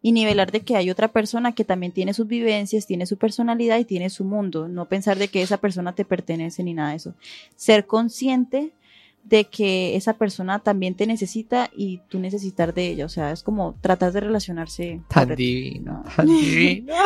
y 0.00 0.12
nivelar 0.12 0.52
de 0.52 0.60
que 0.60 0.76
hay 0.76 0.90
otra 0.90 1.08
persona 1.08 1.56
que 1.56 1.64
también 1.64 1.90
tiene 1.90 2.14
sus 2.14 2.28
vivencias, 2.28 2.86
tiene 2.86 3.06
su 3.06 3.16
personalidad 3.16 3.78
y 3.80 3.84
tiene 3.84 4.10
su 4.10 4.24
mundo. 4.24 4.68
No 4.68 4.84
pensar 4.84 5.18
de 5.18 5.26
que 5.26 5.42
esa 5.42 5.56
persona 5.56 5.92
te 5.96 6.04
pertenece 6.04 6.62
ni 6.62 6.72
nada 6.72 6.90
de 6.90 6.96
eso. 6.96 7.14
Ser 7.56 7.86
consciente 7.86 8.70
de 9.24 9.44
que 9.46 9.96
esa 9.96 10.14
persona 10.14 10.58
también 10.58 10.94
te 10.94 11.06
necesita 11.06 11.70
y 11.74 12.02
tú 12.08 12.18
necesitar 12.20 12.74
de 12.74 12.88
ella. 12.88 13.06
O 13.06 13.08
sea, 13.08 13.32
es 13.32 13.42
como 13.42 13.74
tratar 13.80 14.12
de 14.12 14.20
relacionarse. 14.20 15.00
Tan 15.08 15.24
correcto. 15.24 15.36
divino, 15.36 16.04
tan 16.16 16.26
divino. 16.26 16.94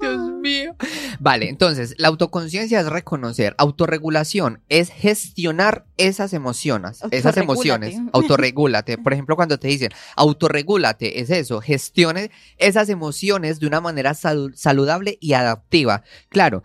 Dios 0.00 0.18
mío. 0.32 0.74
Vale, 1.20 1.48
entonces, 1.48 1.94
la 1.96 2.08
autoconciencia 2.08 2.80
es 2.80 2.86
reconocer, 2.86 3.54
autorregulación 3.56 4.60
es 4.68 4.90
gestionar 4.90 5.84
esas 5.96 6.32
emociones, 6.32 7.02
esas 7.12 7.36
emociones, 7.36 7.96
autorregúlate. 8.12 8.98
Por 8.98 9.12
ejemplo, 9.12 9.36
cuando 9.36 9.58
te 9.58 9.68
dicen 9.68 9.90
autorregúlate, 10.16 11.20
es 11.20 11.30
eso, 11.30 11.60
gestione 11.60 12.32
esas 12.58 12.88
emociones 12.88 13.60
de 13.60 13.68
una 13.68 13.80
manera 13.80 14.10
salu- 14.14 14.52
saludable 14.56 15.18
y 15.20 15.34
adaptiva. 15.34 16.02
Claro, 16.30 16.64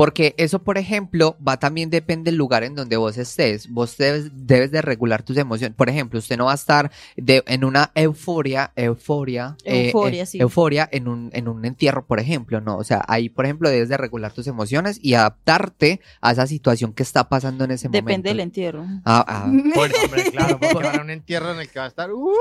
Porque 0.00 0.34
eso, 0.38 0.62
por 0.62 0.78
ejemplo, 0.78 1.36
va 1.46 1.58
también 1.58 1.90
depende 1.90 2.30
del 2.30 2.38
lugar 2.38 2.64
en 2.64 2.74
donde 2.74 2.96
vos 2.96 3.18
estés. 3.18 3.68
Vos 3.68 3.98
debes, 3.98 4.30
debes 4.32 4.70
de 4.70 4.80
regular 4.80 5.22
tus 5.22 5.36
emociones. 5.36 5.76
Por 5.76 5.90
ejemplo, 5.90 6.18
usted 6.18 6.38
no 6.38 6.46
va 6.46 6.52
a 6.52 6.54
estar 6.54 6.90
de, 7.18 7.44
en 7.46 7.64
una 7.64 7.92
euforia, 7.94 8.72
euforia, 8.76 9.58
eh, 9.62 9.88
Euforia, 9.88 10.22
eh, 10.22 10.26
sí. 10.26 10.40
euforia 10.40 10.88
en 10.90 11.06
un, 11.06 11.28
en 11.34 11.48
un 11.48 11.66
entierro, 11.66 12.06
por 12.06 12.18
ejemplo, 12.18 12.62
¿no? 12.62 12.78
O 12.78 12.84
sea, 12.84 13.04
ahí, 13.08 13.28
por 13.28 13.44
ejemplo, 13.44 13.68
debes 13.68 13.90
de 13.90 13.98
regular 13.98 14.32
tus 14.32 14.46
emociones 14.46 14.98
y 15.02 15.12
adaptarte 15.12 16.00
a 16.22 16.32
esa 16.32 16.46
situación 16.46 16.94
que 16.94 17.02
está 17.02 17.28
pasando 17.28 17.64
en 17.64 17.72
ese 17.72 17.88
momento. 17.90 18.06
Depende 18.06 18.30
del 18.30 18.40
entierro. 18.40 18.86
Ah, 19.04 19.22
ah. 19.28 19.52
Pues, 19.74 19.92
hombre, 20.02 20.30
claro, 20.30 20.58
porque 20.58 20.76
van 20.76 20.98
a 20.98 21.02
un 21.02 21.10
entierro 21.10 21.52
en 21.52 21.60
el 21.60 21.68
que 21.68 21.78
va 21.78 21.84
a 21.84 21.88
estar. 21.88 22.10
¡uh! 22.10 22.32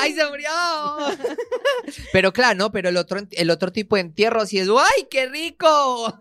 ¡Ay, 0.00 0.14
se 0.14 0.26
murió! 0.30 0.48
Pero 2.10 2.32
claro, 2.32 2.56
no, 2.56 2.72
pero 2.72 2.88
el 2.88 2.96
otro, 2.96 3.20
el 3.30 3.50
otro 3.50 3.70
tipo 3.70 3.96
de 3.96 4.02
entierro 4.02 4.46
sí 4.46 4.58
es 4.58 4.68
¡ay, 4.68 5.06
qué 5.10 5.26
rico! 5.26 5.57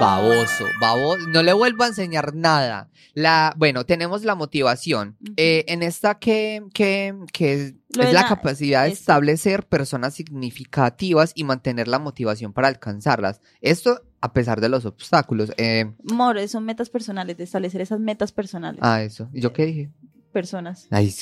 Baboso, 0.00 0.64
baboso. 0.80 1.28
No 1.28 1.42
le 1.42 1.52
vuelvo 1.52 1.84
a 1.84 1.88
enseñar 1.88 2.34
nada. 2.34 2.88
La, 3.14 3.54
bueno, 3.56 3.86
tenemos 3.86 4.24
la 4.24 4.34
motivación. 4.34 5.16
Eh, 5.36 5.64
en 5.68 5.82
esta 5.82 6.18
que, 6.18 6.62
que, 6.74 7.14
que 7.32 7.52
es, 7.54 7.74
Lo 7.94 8.02
es 8.02 8.08
de 8.08 8.12
la, 8.14 8.22
la- 8.22 8.28
capacidad 8.28 8.84
de 8.84 8.90
establecer 8.90 9.66
personas 9.66 10.14
significativas 10.14 11.32
y 11.34 11.44
mantener 11.44 11.88
la 11.88 11.98
motivación 11.98 12.52
para 12.52 12.68
alcanzarlas. 12.68 13.40
Esto 13.60 14.02
a 14.20 14.32
pesar 14.32 14.60
de 14.60 14.68
los 14.70 14.84
obstáculos. 14.86 15.52
Eh, 15.56 15.92
More, 16.02 16.48
son 16.48 16.64
metas 16.64 16.90
personales, 16.90 17.36
de 17.36 17.44
establecer 17.44 17.80
esas 17.80 18.00
metas 18.00 18.32
personales. 18.32 18.80
ah, 18.82 19.02
eso. 19.02 19.28
¿Y 19.32 19.40
yo 19.40 19.52
qué 19.52 19.66
dije? 19.66 19.90
Personas. 20.32 20.88
Ay, 20.90 21.14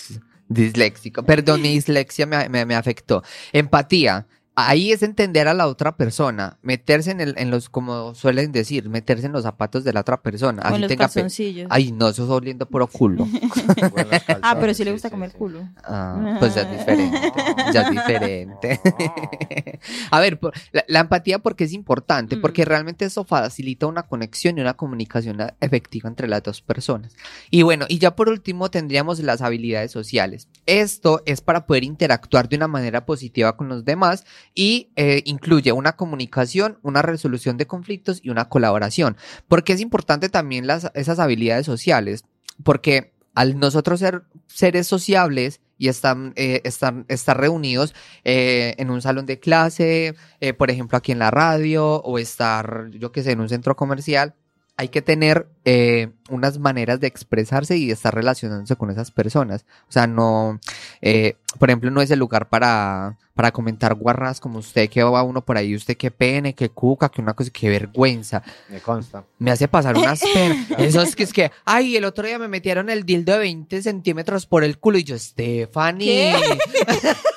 disléxico. 0.49 1.23
Perdón, 1.25 1.61
mi 1.63 1.69
dislexia 1.75 2.25
me, 2.27 2.49
me- 2.49 2.65
me 2.65 2.75
afectó. 2.77 3.23
Empatía. 3.53 4.27
Ahí 4.57 4.93
es 4.93 5.03
entender 5.03 5.49
a 5.49 5.55
la 5.55 5.67
otra 5.67 5.97
persona, 5.97 6.59
meterse 6.63 7.11
en, 7.11 7.21
el, 7.21 7.35
en 7.39 7.51
los, 7.51 7.69
como 7.69 8.15
suelen 8.15 8.53
decir, 8.53 8.89
meterse 8.89 9.27
en 9.27 9.33
los 9.33 9.43
zapatos 9.43 9.83
de 9.83 9.93
la 9.93 10.01
otra 10.01 10.23
persona. 10.23 10.63
Así 10.63 10.79
los 10.81 10.89
tenga 10.89 11.05
calzoncillos. 11.07 11.67
Ay, 11.71 11.91
no, 11.91 12.09
eso 12.09 12.25
es 12.25 12.31
oliendo 12.31 12.67
puro 12.67 12.87
culo. 12.87 13.27
Ah, 14.43 14.57
pero 14.61 14.75
sí 14.75 14.85
le 14.85 14.93
gusta 14.93 15.09
sí, 15.09 15.13
comer 15.13 15.31
sí. 15.31 15.37
culo. 15.39 15.61
Ah, 15.85 16.37
pues 16.39 16.55
ya 16.55 16.63
es 16.63 16.71
diferente. 16.71 17.33
Ya 17.73 17.83
es 17.83 17.91
diferente. 17.91 18.81
A 20.11 20.21
ver, 20.21 20.39
por- 20.39 20.53
la, 20.73 20.85
la 20.87 21.01
empatía 21.01 21.39
porque 21.39 21.65
es 21.65 21.73
importante, 21.73 22.37
Mm. 22.37 22.41
porque 22.41 22.65
realmente 22.65 23.05
eso 23.05 23.25
facilita 23.25 23.87
una 23.87 24.05
conexión 24.05 24.59
y 24.59 24.61
una 24.61 24.75
comunicación 24.75 25.39
efectiva 25.61 26.09
entre 26.09 26.29
las 26.29 26.43
dos 26.43 26.61
personas. 26.63 27.15
Y 27.51 27.63
bueno, 27.63 27.87
y 27.89 27.99
ya 27.99 28.15
por 28.17 28.29
último 28.29 28.71
tendríamos 28.71 29.19
las 29.21 29.41
habilidades 29.43 29.91
sociales. 29.93 30.49
Esto 30.67 31.23
es 31.27 31.41
para 31.41 31.67
poder 31.67 31.85
interactuar 31.85 32.49
de 32.49 32.57
una 32.57 32.69
manera 32.69 33.05
positiva 33.07 33.57
con 33.57 33.69
los 33.69 33.85
demás 33.85 34.25
y 34.55 34.91
eh, 34.97 35.23
incluye 35.25 35.73
una 35.73 35.97
comunicación, 35.97 36.79
una 36.83 37.03
resolución 37.03 37.57
de 37.57 37.67
conflictos 37.67 38.21
y 38.23 38.31
una 38.31 38.49
colaboración. 38.49 39.17
Porque 39.49 39.73
es 39.73 39.81
importante 39.81 40.29
también 40.29 40.67
las, 40.67 40.91
esas 40.95 41.19
habilidades 41.19 41.67
sociales, 41.67 42.25
porque 42.63 43.13
al 43.35 43.59
nosotros 43.59 44.01
ser 44.01 44.23
seres 44.47 44.87
sociables 44.87 45.61
y 45.77 45.89
están, 45.89 46.33
eh, 46.37 46.63
están, 46.65 47.05
reunidos 47.37 47.95
eh, 48.25 48.75
en 48.79 48.91
un 48.91 49.03
salón 49.03 49.27
de 49.27 49.41
clase, 49.41 50.15
eh, 50.41 50.53
por 50.53 50.71
ejemplo 50.71 50.97
aquí 50.97 51.13
en 51.13 51.19
la 51.19 51.31
radio 51.31 51.97
o 52.03 52.19
estar, 52.19 52.91
yo 52.91 53.13
qué 53.13 53.23
sé, 53.23 53.33
en 53.33 53.41
un 53.41 53.49
centro 53.49 53.75
comercial, 53.75 54.35
hay 54.77 54.89
que 54.89 55.03
tener 55.03 55.47
eh, 55.65 56.11
unas 56.31 56.59
maneras 56.59 56.99
de 56.99 57.07
expresarse 57.07 57.77
y 57.77 57.87
de 57.87 57.93
estar 57.93 58.13
relacionándose 58.13 58.75
con 58.75 58.91
esas 58.91 59.11
personas. 59.13 59.65
O 59.89 59.93
sea, 59.93 60.07
no, 60.07 60.59
eh, 61.01 61.37
por 61.59 61.71
ejemplo, 61.71 61.91
no 61.93 62.03
es 62.03 62.11
el 62.11 62.19
lugar 62.19 62.49
para, 62.49 63.17
para 63.35 63.53
comentar 63.53 63.95
guarras 63.95 64.41
como 64.41 64.59
usted 64.59 64.89
que 64.91 65.03
va 65.05 65.23
uno 65.23 65.45
por 65.45 65.57
ahí, 65.57 65.77
usted 65.77 65.97
que 65.97 66.11
pene, 66.11 66.55
que 66.55 66.71
cuca, 66.71 67.09
que 67.09 67.21
una 67.21 67.35
cosa, 67.35 67.51
que 67.51 67.69
vergüenza. 67.69 68.43
Me 68.69 68.81
consta. 68.81 69.25
Me 69.39 69.53
hace 69.53 69.69
pasar 69.69 69.97
unas 69.97 70.21
penas. 70.35 70.67
Eso 70.79 71.03
es 71.03 71.15
que 71.15 71.23
es 71.23 71.33
que, 71.33 71.53
ay, 71.65 71.97
el 71.97 72.05
otro 72.05 72.27
día 72.27 72.39
me 72.41 72.49
metieron 72.49 72.91
el 72.91 73.05
dildo 73.05 73.33
de 73.35 73.39
20 73.39 73.81
centímetros 73.81 74.47
por 74.47 74.65
el 74.65 74.79
culo 74.79 74.99
y 74.99 75.05
yo, 75.05 75.17
Stephanie. 75.17 76.35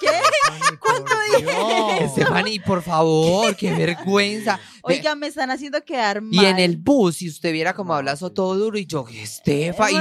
¿Qué? 0.01 0.09
¿Cuándo 0.79 1.11
dije? 1.37 2.09
Stephanie, 2.09 2.59
por 2.61 2.81
favor, 2.81 3.55
qué 3.55 3.71
vergüenza. 3.73 4.59
Ve- 4.87 4.95
Oiga, 4.95 5.15
me 5.15 5.27
están 5.27 5.51
haciendo 5.51 5.83
quedar 5.83 6.21
mal. 6.21 6.33
y 6.33 6.45
en 6.45 6.59
el 6.59 6.77
bus, 6.77 7.17
si 7.17 7.27
usted 7.27 7.51
viera 7.51 7.75
hablazo 7.77 8.27
sí. 8.29 8.33
todo 8.33 8.55
duro 8.55 8.77
y 8.77 8.85
yo, 8.85 9.05
Estefa, 9.11 9.91
y, 9.91 9.95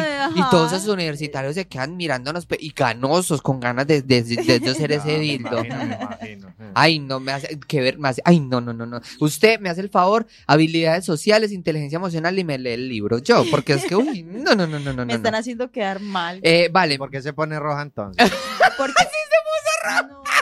todos 0.51 0.73
esos 0.73 0.89
universitarios 0.89 1.55
se 1.55 1.67
quedan 1.67 1.97
mirándonos 1.97 2.47
y 2.61 2.71
ganosos 2.73 3.43
con 3.43 3.59
ganas 3.61 3.87
de, 3.87 4.03
de, 4.03 4.23
de 4.23 4.61
yo 4.61 4.75
ser 4.75 4.93
ese 4.93 5.15
Ah, 5.15 5.19
me 5.19 5.19
dildo. 5.19 5.65
imagino, 5.65 5.77
me 5.79 5.95
imagino. 5.95 6.55
Ay, 6.75 6.99
no, 6.99 7.21
me 7.21 7.33
hace 7.33 7.59
que 7.67 7.81
ver 7.81 7.99
más. 7.99 8.21
Ay, 8.25 8.41
no, 8.41 8.61
no, 8.61 8.73
no, 8.73 8.87
no. 8.87 9.01
Usted 9.21 9.59
me 9.61 9.69
hace 9.71 9.81
el 9.81 9.89
favor, 9.91 10.27
habilidades 10.47 11.05
sociales, 11.05 11.53
inteligencia 11.53 11.97
emocional 11.97 12.39
y 12.39 12.45
me 12.45 12.59
lee 12.59 12.71
el 12.71 12.89
libro. 12.89 13.19
Yo, 13.19 13.45
porque 13.51 13.75
es 13.75 13.85
que, 13.85 13.97
uy, 13.97 14.23
no, 14.23 14.55
no, 14.55 14.67
no, 14.67 14.79
no, 14.79 14.93
no. 14.93 15.07
Me 15.07 15.13
no. 15.13 15.17
están 15.17 15.35
haciendo 15.35 15.71
quedar 15.71 16.01
mal. 16.01 16.41
Eh, 16.43 16.69
vale, 16.73 16.99
¿Por 16.99 17.11
qué 17.11 17.23
se 17.23 17.33
pone 17.33 17.59
roja 17.59 17.83
entonces? 17.83 18.31
Porque 18.77 18.93
sí 19.05 19.19
se 19.31 19.39
puso 19.47 20.07
rojo. 20.07 20.23
No, 20.23 20.36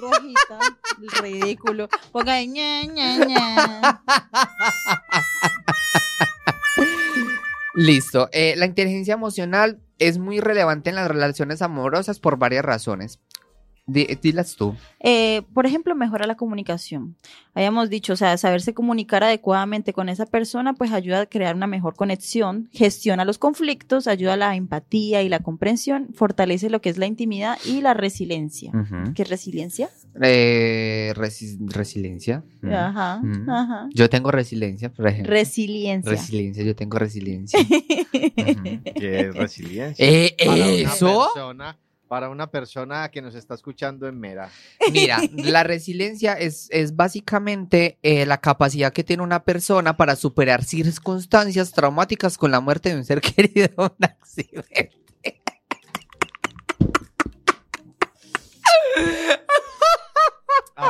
rojita. 0.00 0.58
Ridículo. 1.22 1.88
Ponga 2.12 2.34
ahí, 2.34 2.48
ña, 2.48 2.84
ña, 2.84 3.16
ña. 3.24 4.02
listo. 7.74 8.28
Eh, 8.32 8.54
la 8.56 8.66
inteligencia 8.66 9.14
emocional 9.14 9.80
es 9.98 10.18
muy 10.18 10.40
relevante 10.40 10.90
en 10.90 10.96
las 10.96 11.08
relaciones 11.08 11.62
amorosas 11.62 12.18
por 12.20 12.38
varias 12.38 12.64
razones. 12.64 13.20
Di- 13.88 14.06
dilas 14.22 14.54
tú. 14.54 14.74
Eh, 15.00 15.42
por 15.54 15.64
ejemplo, 15.66 15.94
mejora 15.96 16.26
la 16.26 16.36
comunicación. 16.36 17.16
Habíamos 17.54 17.88
dicho, 17.88 18.12
o 18.12 18.16
sea, 18.16 18.36
saberse 18.36 18.74
comunicar 18.74 19.24
adecuadamente 19.24 19.92
con 19.92 20.08
esa 20.08 20.26
persona, 20.26 20.74
pues 20.74 20.92
ayuda 20.92 21.22
a 21.22 21.26
crear 21.26 21.56
una 21.56 21.66
mejor 21.66 21.96
conexión, 21.96 22.68
gestiona 22.72 23.24
los 23.24 23.38
conflictos, 23.38 24.06
ayuda 24.06 24.34
a 24.34 24.36
la 24.36 24.54
empatía 24.56 25.22
y 25.22 25.28
la 25.28 25.40
comprensión, 25.40 26.08
fortalece 26.14 26.68
lo 26.70 26.80
que 26.80 26.90
es 26.90 26.98
la 26.98 27.06
intimidad 27.06 27.58
y 27.64 27.80
la 27.80 27.94
resiliencia. 27.94 28.70
¿Qué 29.14 29.22
es 29.22 29.28
resiliencia? 29.30 29.88
Eh, 30.20 31.12
resi- 31.16 31.56
resiliencia. 31.72 32.44
Mm. 32.60 32.72
Ajá, 32.72 33.20
Mm. 33.22 33.50
ajá. 33.50 33.88
Yo 33.94 34.10
tengo 34.10 34.30
resiliencia, 34.30 34.92
por 34.92 35.08
ejemplo. 35.08 35.32
Resiliencia. 35.32 36.10
resiliencia, 36.12 36.62
yo 36.62 36.76
tengo 36.76 36.98
resiliencia. 36.98 37.58
Que 38.94 39.20
es 39.20 39.34
resiliencia. 39.34 40.04
Eh, 40.06 40.34
Para 40.38 40.52
una 40.52 40.66
¿Eso? 40.66 41.28
persona- 41.34 41.78
para 42.08 42.30
una 42.30 42.50
persona 42.50 43.10
que 43.10 43.22
nos 43.22 43.34
está 43.34 43.54
escuchando 43.54 44.08
en 44.08 44.18
Mera. 44.18 44.50
Mira, 44.90 45.20
la 45.36 45.62
resiliencia 45.62 46.32
es, 46.32 46.68
es 46.70 46.96
básicamente 46.96 47.98
eh, 48.02 48.26
la 48.26 48.38
capacidad 48.38 48.92
que 48.92 49.04
tiene 49.04 49.22
una 49.22 49.44
persona 49.44 49.96
para 49.96 50.16
superar 50.16 50.64
circunstancias 50.64 51.72
traumáticas 51.72 52.38
con 52.38 52.50
la 52.50 52.60
muerte 52.60 52.88
de 52.90 52.96
un 52.96 53.04
ser 53.04 53.20
querido 53.36 53.68
o 53.76 53.84
un 53.84 54.04
accidente. 54.04 54.90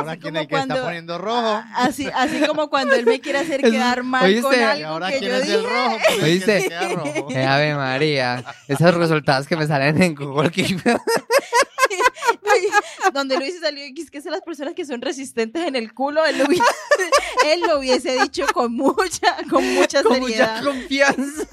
Ahora 0.09 0.19
Así 0.19 0.21
como 0.21 0.39
el 0.39 0.47
que 0.47 0.55
está 0.55 0.67
cuando- 0.67 0.83
poniendo 0.85 1.17
rojo. 1.17 1.63
Así, 1.75 2.07
así 2.13 2.41
como 2.47 2.69
cuando 2.69 2.95
él 2.95 3.05
me 3.05 3.19
quiere 3.21 3.39
hacer 3.39 3.61
quedar 3.61 4.03
mal 4.03 4.25
¿oíste? 4.25 4.41
con 4.41 4.59
Y 4.59 4.63
algo 4.63 4.87
ahora 4.87 5.11
que 5.11 5.19
quién 5.19 5.31
yo 5.31 5.37
es 5.37 5.49
el 5.49 5.61
dije. 5.61 5.73
rojo. 5.73 5.97
Pues 5.97 6.09
el 6.09 6.19
que 6.19 6.25
¿Oíste? 6.25 6.61
se 6.61 6.69
queda 6.69 6.87
rojo. 6.89 7.27
Eh, 7.31 7.45
Ave 7.45 7.75
María, 7.75 8.43
esos 8.67 8.93
resultados 8.95 9.47
que 9.47 9.55
me 9.55 9.67
salen 9.67 10.01
en 10.01 10.15
Google 10.15 10.51
Keep. 10.51 10.81
donde 13.13 13.37
Luis 13.37 13.59
salió 13.59 13.85
y 13.85 13.93
es 13.99 14.11
que 14.11 14.21
son 14.21 14.31
las 14.31 14.41
personas 14.41 14.73
que 14.75 14.85
son 14.85 15.01
resistentes 15.01 15.65
en 15.67 15.75
el 15.75 15.93
culo, 15.93 16.23
él 16.25 16.37
lo 16.37 16.45
hubiese, 16.45 16.63
él 17.47 17.61
lo 17.61 17.79
hubiese 17.79 18.21
dicho 18.21 18.45
con 18.53 18.73
mucha, 18.73 19.35
con 19.49 19.65
mucha 19.73 20.03
con 20.03 20.13
seriedad. 20.17 20.61
mucha 20.61 20.71
confianza. 20.71 21.47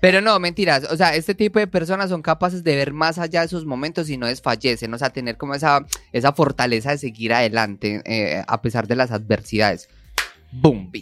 Pero 0.00 0.20
no, 0.20 0.38
mentiras. 0.40 0.84
O 0.90 0.96
sea, 0.96 1.14
este 1.14 1.34
tipo 1.34 1.58
de 1.58 1.66
personas 1.66 2.10
son 2.10 2.22
capaces 2.22 2.64
de 2.64 2.74
ver 2.74 2.92
más 2.92 3.18
allá 3.18 3.42
de 3.42 3.48
sus 3.48 3.66
momentos 3.66 4.08
y 4.08 4.16
no 4.16 4.26
desfallecen. 4.26 4.92
O 4.94 4.98
sea, 4.98 5.10
tener 5.10 5.36
como 5.36 5.54
esa, 5.54 5.86
esa 6.12 6.32
fortaleza 6.32 6.90
de 6.90 6.98
seguir 6.98 7.34
adelante 7.34 8.02
eh, 8.06 8.42
a 8.46 8.62
pesar 8.62 8.88
de 8.88 8.96
las 8.96 9.10
adversidades. 9.10 9.88
Boom. 10.52 10.90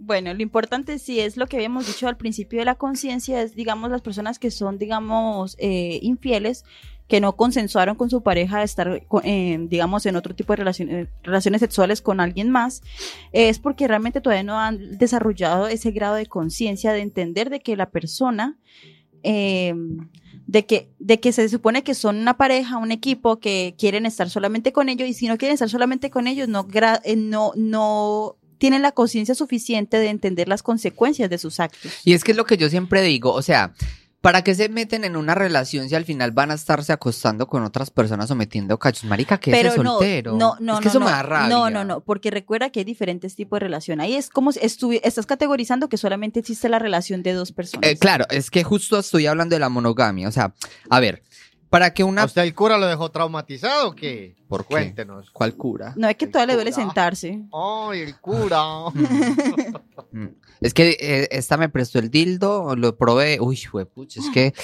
Bueno, 0.00 0.32
lo 0.32 0.42
importante 0.42 0.98
sí 0.98 1.20
es 1.20 1.36
lo 1.36 1.46
que 1.46 1.56
habíamos 1.56 1.86
dicho 1.86 2.08
al 2.08 2.16
principio 2.16 2.58
de 2.60 2.64
la 2.64 2.76
conciencia, 2.76 3.42
es, 3.42 3.54
digamos, 3.54 3.90
las 3.90 4.00
personas 4.00 4.38
que 4.38 4.50
son, 4.50 4.78
digamos, 4.78 5.54
eh, 5.58 5.98
infieles, 6.00 6.64
que 7.08 7.20
no 7.20 7.36
consensuaron 7.36 7.96
con 7.96 8.10
su 8.10 8.22
pareja 8.22 8.58
de 8.58 8.64
estar, 8.64 9.02
eh, 9.24 9.58
digamos, 9.68 10.04
en 10.06 10.16
otro 10.16 10.34
tipo 10.34 10.52
de 10.52 10.58
relaciones, 10.58 11.08
relaciones 11.22 11.60
sexuales 11.60 12.02
con 12.02 12.20
alguien 12.20 12.50
más, 12.50 12.82
es 13.32 13.58
porque 13.58 13.88
realmente 13.88 14.20
todavía 14.20 14.42
no 14.42 14.60
han 14.60 14.98
desarrollado 14.98 15.68
ese 15.68 15.90
grado 15.90 16.14
de 16.14 16.26
conciencia 16.26 16.92
de 16.92 17.00
entender 17.00 17.48
de 17.48 17.60
que 17.60 17.76
la 17.76 17.90
persona, 17.90 18.58
eh, 19.22 19.74
de 20.46 20.66
que, 20.66 20.90
de 20.98 21.18
que 21.18 21.32
se 21.32 21.48
supone 21.48 21.82
que 21.82 21.94
son 21.94 22.16
una 22.18 22.36
pareja, 22.36 22.76
un 22.76 22.92
equipo 22.92 23.40
que 23.40 23.74
quieren 23.78 24.04
estar 24.04 24.28
solamente 24.28 24.72
con 24.72 24.90
ellos 24.90 25.08
y 25.08 25.14
si 25.14 25.28
no 25.28 25.38
quieren 25.38 25.54
estar 25.54 25.70
solamente 25.70 26.10
con 26.10 26.26
ellos, 26.26 26.46
no, 26.48 26.68
eh, 27.04 27.16
no, 27.16 27.52
no 27.56 28.36
tienen 28.58 28.82
la 28.82 28.92
conciencia 28.92 29.34
suficiente 29.34 29.98
de 29.98 30.08
entender 30.08 30.46
las 30.46 30.62
consecuencias 30.62 31.30
de 31.30 31.38
sus 31.38 31.58
actos. 31.58 31.92
Y 32.04 32.12
es 32.12 32.22
que 32.22 32.32
es 32.32 32.36
lo 32.36 32.44
que 32.44 32.58
yo 32.58 32.68
siempre 32.68 33.00
digo. 33.02 33.32
O 33.32 33.42
sea, 33.42 33.72
¿Para 34.20 34.42
qué 34.42 34.52
se 34.54 34.68
meten 34.68 35.04
en 35.04 35.14
una 35.14 35.36
relación 35.36 35.88
si 35.88 35.94
al 35.94 36.04
final 36.04 36.32
van 36.32 36.50
a 36.50 36.54
estarse 36.54 36.92
acostando 36.92 37.46
con 37.46 37.62
otras 37.62 37.90
personas 37.90 38.28
o 38.32 38.34
metiendo 38.34 38.76
cachos? 38.76 39.04
Marica, 39.04 39.38
que 39.38 39.52
es 39.52 39.74
soltero. 39.74 40.36
no, 40.36 40.56
no, 40.58 40.74
es 40.74 40.78
que 40.80 40.84
no, 40.86 40.90
eso 40.90 40.98
no, 40.98 41.06
me 41.06 41.12
da 41.12 41.22
rabia. 41.22 41.48
No, 41.48 41.70
no, 41.70 41.84
no, 41.84 42.00
porque 42.00 42.32
recuerda 42.32 42.70
que 42.70 42.80
hay 42.80 42.84
diferentes 42.84 43.36
tipos 43.36 43.58
de 43.58 43.66
relación. 43.66 44.00
Ahí 44.00 44.14
es 44.16 44.28
como 44.28 44.50
si 44.50 44.58
estás 44.60 45.26
categorizando 45.26 45.88
que 45.88 45.96
solamente 45.96 46.40
existe 46.40 46.68
la 46.68 46.80
relación 46.80 47.22
de 47.22 47.32
dos 47.32 47.52
personas. 47.52 47.88
Eh, 47.88 47.96
claro, 47.96 48.24
es 48.28 48.50
que 48.50 48.64
justo 48.64 48.98
estoy 48.98 49.26
hablando 49.26 49.54
de 49.54 49.60
la 49.60 49.68
monogamia. 49.68 50.26
O 50.26 50.32
sea, 50.32 50.52
a 50.90 50.98
ver, 50.98 51.22
para 51.70 51.92
que 51.92 52.02
¿A 52.02 52.06
una. 52.06 52.24
usted 52.24 52.42
el 52.42 52.54
cura 52.54 52.78
lo 52.78 52.86
dejó 52.86 53.10
traumatizado 53.10 53.88
o 53.88 53.94
qué? 53.94 54.36
¿Por 54.48 54.62
qué? 54.62 54.74
Cuéntenos. 54.74 55.30
¿Cuál 55.30 55.54
cura? 55.54 55.92
No 55.96 56.08
es 56.08 56.16
que 56.16 56.26
todavía 56.26 56.54
le 56.54 56.54
duele 56.54 56.72
sentarse. 56.72 57.40
Ay, 57.52 58.00
el 58.00 58.18
cura. 58.20 58.62
Mm. 60.10 60.28
Es 60.60 60.72
que 60.72 60.96
eh, 60.98 61.28
esta 61.30 61.56
me 61.56 61.68
prestó 61.68 61.98
el 61.98 62.10
dildo, 62.10 62.74
lo 62.74 62.96
probé. 62.96 63.38
Uy, 63.40 63.60
pucha, 63.94 64.20
es 64.20 64.26
que. 64.32 64.54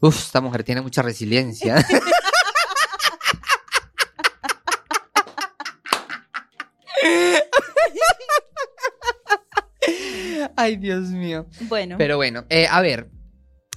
Uf, 0.00 0.18
esta 0.18 0.40
mujer 0.40 0.64
tiene 0.64 0.80
mucha 0.80 1.02
resiliencia. 1.02 1.76
Ay, 10.56 10.76
Dios 10.76 11.08
mío. 11.10 11.46
Bueno. 11.60 11.96
Pero 11.98 12.16
bueno, 12.16 12.44
eh, 12.48 12.66
a 12.68 12.80
ver. 12.80 13.08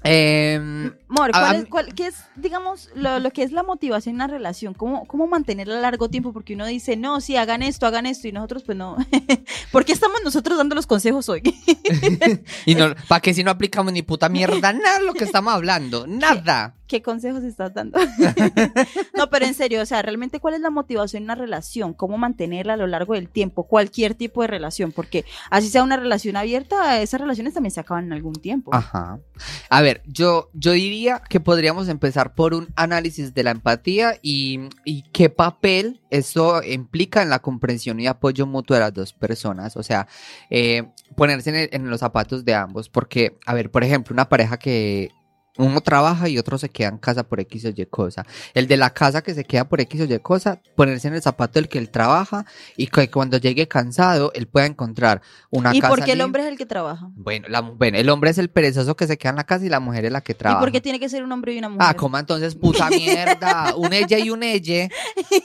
Em, 0.04 0.93
Mor, 1.08 1.32
¿cuál 1.32 1.56
a 1.56 1.58
es, 1.60 1.66
cuál- 1.66 1.93
qué 1.93 2.08
es, 2.08 2.16
digamos, 2.36 2.89
lo, 2.95 3.20
lo 3.20 3.32
que 3.32 3.43
es 3.43 3.52
la 3.52 3.64
motivación 3.64 4.12
en 4.14 4.16
una 4.16 4.28
relación? 4.28 4.74
¿Cómo, 4.74 5.06
¿Cómo 5.06 5.28
mantenerla 5.28 5.78
a 5.78 5.82
largo 5.82 6.10
tiempo? 6.10 6.34
Porque 6.34 6.54
uno 6.56 6.66
dice, 6.66 6.95
no, 6.97 7.22
sí, 7.22 7.36
hagan 7.36 7.62
esto, 7.62 7.86
hagan 7.86 8.06
esto, 8.06 8.28
y 8.28 8.32
nosotros, 8.32 8.64
pues 8.64 8.78
no. 8.78 8.97
¿Por 9.72 9.86
qué 9.86 9.93
estamos 9.93 10.20
nosotros 10.24 10.58
dando 10.58 10.76
los 10.76 10.88
consejos 10.88 11.30
hoy? 11.30 11.41
y 12.66 12.76
no, 12.76 12.93
¿para 13.08 13.22
qué 13.22 13.34
si 13.34 13.43
no 13.43 13.52
aplicamos 13.52 13.93
ni 13.93 14.02
puta 14.02 14.30
mierda? 14.30 14.74
Nada 14.74 14.99
de 14.99 15.06
lo 15.06 15.14
que 15.14 15.24
estamos 15.26 15.54
hablando. 15.54 16.08
Nada. 16.08 16.76
¿Qué 16.92 17.02
consejos 17.02 17.44
estás 17.44 17.74
dando? 17.74 17.98
no, 19.18 19.30
pero 19.30 19.46
en 19.46 19.54
serio, 19.54 19.82
o 19.82 19.86
sea, 19.86 20.02
realmente, 20.02 20.42
¿cuál 20.42 20.56
es 20.56 20.60
la 20.60 20.70
motivación 20.70 21.22
en 21.22 21.28
una 21.28 21.36
relación? 21.36 21.94
¿Cómo 21.94 22.18
mantenerla 22.18 22.74
a 22.74 22.78
lo 22.78 22.86
largo 22.86 23.14
del 23.14 23.30
tiempo? 23.30 23.64
Cualquier 23.66 24.14
tipo 24.14 24.42
de 24.42 24.48
relación, 24.48 24.92
porque 24.92 25.24
así 25.50 25.70
sea 25.70 25.84
una 25.84 25.96
relación 25.96 26.36
abierta, 26.36 27.02
esas 27.02 27.22
relaciones 27.22 27.54
también 27.54 27.72
se 27.72 27.80
acaban 27.80 28.06
en 28.08 28.14
algún 28.14 28.34
tiempo. 28.34 28.76
Ajá. 28.76 29.20
A 29.70 29.82
ver, 29.82 30.02
yo, 30.06 30.50
yo 30.54 30.74
diría 30.74 31.22
que 31.30 31.39
podríamos 31.39 31.88
empezar 31.88 32.36
por 32.36 32.54
un 32.54 32.68
análisis 32.76 33.34
de 33.34 33.44
la 33.44 33.52
empatía 33.52 34.16
y, 34.22 34.60
y 34.84 35.04
qué 35.14 35.30
papel 35.30 36.02
eso 36.10 36.62
implica 36.62 37.22
en 37.22 37.30
la 37.30 37.39
comprensión 37.39 38.02
y 38.02 38.08
apoyo 38.08 38.46
mutuo 38.46 38.76
de 38.76 38.82
las 38.82 38.94
dos 38.94 39.14
personas. 39.14 39.78
O 39.78 39.84
sea, 39.84 40.08
eh, 40.50 40.84
ponerse 41.16 41.52
en, 41.52 41.56
el- 41.56 41.70
en 41.72 41.89
los 41.89 42.02
zapatos 42.02 42.44
de 42.44 42.54
ambos. 42.54 42.89
Porque, 42.89 43.38
a 43.46 43.54
ver, 43.54 43.72
por 43.72 43.86
ejemplo, 43.86 44.14
una 44.14 44.28
pareja 44.28 44.58
que 44.58 45.10
uno 45.62 45.82
trabaja 45.82 46.28
y 46.30 46.38
otro 46.38 46.57
se 46.57 46.70
queda 46.70 46.89
en 46.89 46.97
casa 46.97 47.24
por 47.24 47.39
X 47.39 47.66
o 47.66 47.70
Y 47.70 47.86
cosa. 47.86 48.26
El 48.53 48.68
de 48.68 48.78
la 48.78 48.89
casa 48.91 49.22
que 49.22 49.34
se 49.34 49.43
queda 49.45 49.68
por 49.68 49.80
X 49.82 50.01
o 50.01 50.03
Y 50.05 50.20
cosa, 50.20 50.62
ponerse 50.76 51.07
en 51.07 51.14
el 51.16 51.22
zapato 51.22 51.53
del 51.59 51.70
que 51.70 51.78
él 51.78 51.89
trabaja 51.89 52.45
y 52.78 52.88
que 52.88 53.09
cuando 53.09 53.38
llegue 53.38 53.68
cansado, 53.68 54.32
él 54.34 54.47
pueda 54.47 54.66
encontrar 54.66 55.22
una 55.49 55.76
¿Y 55.76 55.80
casa. 55.82 55.95
por 55.95 56.03
qué 56.05 56.14
el 56.14 56.22
hombre 56.22 56.43
es 56.43 56.49
el 56.49 56.57
que 56.57 56.66
trabaja? 56.66 57.09
bueno, 57.16 57.47
la 57.49 57.62
bueno, 57.62 57.97
el 57.97 58.09
hombre 58.09 58.30
es 58.32 58.38
el 58.38 58.49
perezoso 58.49 58.95
que 58.95 59.07
se 59.07 59.18
queda 59.18 59.30
en 59.32 59.36
la 59.38 59.43
casa 59.45 59.66
y 59.66 59.70
la 59.70 59.80
mujer 59.80 60.05
es 60.05 60.12
la 60.12 60.22
que 60.22 60.32
¿Y 60.34 60.36
trabaja. 60.36 60.59
por 60.59 60.72
qué 60.72 60.82
tiene 60.82 60.99
que 60.99 61.09
ser 61.09 61.24
un 61.24 61.32
hombre 61.32 61.53
y 61.53 61.57
una 61.59 61.70
mujer? 61.70 61.88
Ah, 61.89 61.93
¿cómo 61.95 62.18
entonces, 62.18 62.55
puta 62.55 62.89
mierda? 62.89 63.74
Un 63.78 63.93
ella 63.93 64.20
y 64.20 64.30
un 64.30 64.43
ella. 64.43 64.89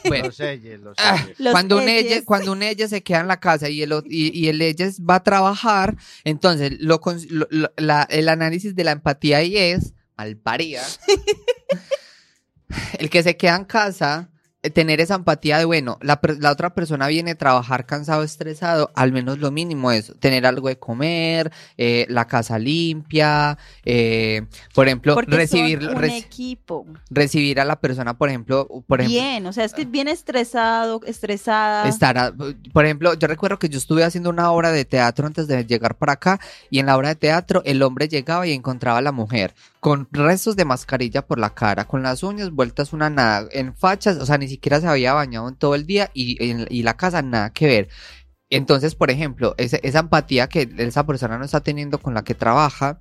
Bueno, 0.09 0.27
Los 0.27 0.37
selles, 0.37 0.81
los 0.81 0.97
ah, 0.99 1.17
selles. 1.19 1.39
Los 1.41 1.53
cuando 1.53 1.77
un 1.79 1.89
ella, 1.89 2.23
cuando 2.25 2.53
un 2.53 2.63
ella 2.63 2.89
se 2.89 3.03
queda 3.03 3.21
en 3.21 3.29
la 3.29 3.39
casa 3.41 3.69
y 3.69 3.83
el, 3.83 3.93
o- 3.93 4.03
y, 4.07 4.39
y 4.39 4.49
el 4.49 4.61
ella 4.63 4.89
va 5.09 5.17
a 5.17 5.23
trabajar, 5.23 5.97
entonces 6.25 6.73
lo- 6.81 7.01
lo- 7.31 7.73
la- 7.77 8.07
el 8.11 8.29
análisis 8.29 8.75
de 8.75 8.85
la 8.85 8.93
empatía 8.93 9.39
ahí 9.39 9.57
es, 9.57 9.95
malparida, 10.17 10.83
el 12.99 13.11
que 13.11 13.23
se 13.23 13.37
queda 13.37 13.57
en 13.57 13.65
casa, 13.65 14.31
eh, 14.63 14.71
tener 14.71 15.01
esa 15.01 15.15
empatía 15.15 15.59
de, 15.59 15.65
bueno, 15.67 15.99
la, 16.01 16.19
la 16.41 16.51
otra 16.51 16.75
persona 16.75 17.07
viene 17.07 17.33
a 17.33 17.35
trabajar 17.37 17.87
cansado, 17.87 18.25
estresado, 18.25 18.91
al 18.97 19.13
menos 19.13 19.39
lo 19.39 19.51
mínimo 19.53 19.93
es 19.93 20.13
tener 20.19 20.45
algo 20.47 20.67
de 20.69 20.79
comer, 20.79 21.53
eh, 21.77 22.07
la 22.09 22.27
casa 22.27 22.59
limpia, 22.59 23.57
eh, 23.85 24.43
por 24.75 24.87
ejemplo, 24.89 25.15
Porque 25.15 25.37
recibir, 25.37 25.81
son 25.83 25.95
un 25.97 26.03
reci- 26.03 26.17
equipo. 26.25 26.87
recibir 27.11 27.61
a 27.61 27.65
la 27.65 27.79
persona, 27.79 28.19
por 28.19 28.31
ejemplo, 28.31 28.67
por 28.89 29.01
ejemplo, 29.01 29.21
Bien, 29.21 29.47
o 29.47 29.53
sea, 29.53 29.65
es 29.65 29.73
que 29.75 29.85
bien 29.85 30.09
estresado, 30.09 31.01
estresada. 31.07 31.87
estar, 31.89 32.19
a- 32.19 32.33
por 32.73 32.85
ejemplo, 32.85 33.15
yo 33.15 33.29
recuerdo 33.29 33.59
que 33.61 33.69
yo 33.69 33.79
estuve 33.79 34.03
haciendo 34.03 34.31
una 34.31 34.51
obra 34.51 34.73
de 34.73 34.85
teatro 34.85 35.27
antes 35.29 35.47
de 35.47 35.65
llegar 35.67 35.97
para 35.97 36.15
acá 36.15 36.41
y 36.71 36.81
en 36.81 36.87
la 36.87 36.97
obra 36.97 37.11
de 37.11 37.17
teatro 37.17 37.63
el 37.65 37.81
hombre 37.83 38.09
llegaba 38.09 38.45
y 38.49 38.53
encontraba 38.53 38.99
a 38.99 39.03
la 39.03 39.13
mujer 39.13 39.55
con 39.87 40.09
restos 40.11 40.57
de 40.57 40.65
mascarilla 40.65 41.25
por 41.29 41.39
la 41.39 41.55
cara, 41.55 41.85
con 41.85 42.03
las 42.03 42.25
uñas 42.25 42.51
vueltas 42.51 42.93
una 42.93 43.09
nada, 43.09 43.47
en 43.53 43.73
fachas, 43.77 44.17
o 44.17 44.27
sea, 44.27 44.37
ni 44.37 44.49
siquiera 44.49 44.81
se 44.81 44.89
había 44.89 45.13
bañado 45.13 45.49
en 45.49 45.55
todo 45.55 45.77
el 45.77 45.87
día 45.87 46.11
y, 46.13 46.45
en- 46.51 46.67
y 46.71 46.83
la 46.83 46.97
casa 46.97 47.23
nada 47.23 47.53
que 47.53 47.69
ver. 47.69 47.89
Entonces, 48.51 48.97
por 48.97 49.13
ejemplo, 49.13 49.55
esa 49.59 49.99
empatía 50.01 50.49
que 50.49 50.69
esa 50.79 51.07
persona 51.07 51.39
no 51.39 51.45
está 51.45 51.61
teniendo 51.61 51.99
con 51.99 52.15
la 52.15 52.25
que 52.25 52.35
trabaja, 52.35 53.01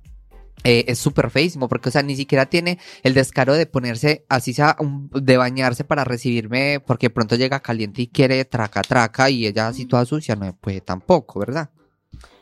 eh, 0.62 0.84
es 0.86 1.00
súper 1.00 1.30
feísimo, 1.30 1.68
porque, 1.68 1.88
o 1.88 1.92
sea, 1.92 2.04
ni 2.04 2.14
siquiera 2.14 2.46
tiene 2.46 2.78
el 3.02 3.14
descaro 3.14 3.54
de 3.54 3.66
ponerse, 3.66 4.24
así 4.28 4.54
sea, 4.54 4.76
un- 4.78 5.10
de 5.12 5.36
bañarse 5.38 5.82
para 5.82 6.04
recibirme, 6.04 6.78
porque 6.86 7.10
pronto 7.10 7.34
llega 7.34 7.58
caliente 7.58 8.02
y 8.02 8.06
quiere 8.06 8.44
traca, 8.44 8.82
traca, 8.82 9.28
y 9.28 9.44
ella 9.48 9.66
así 9.66 9.86
toda 9.86 10.04
sucia, 10.04 10.36
no 10.36 10.56
puede 10.56 10.82
tampoco, 10.82 11.40
¿verdad? 11.40 11.68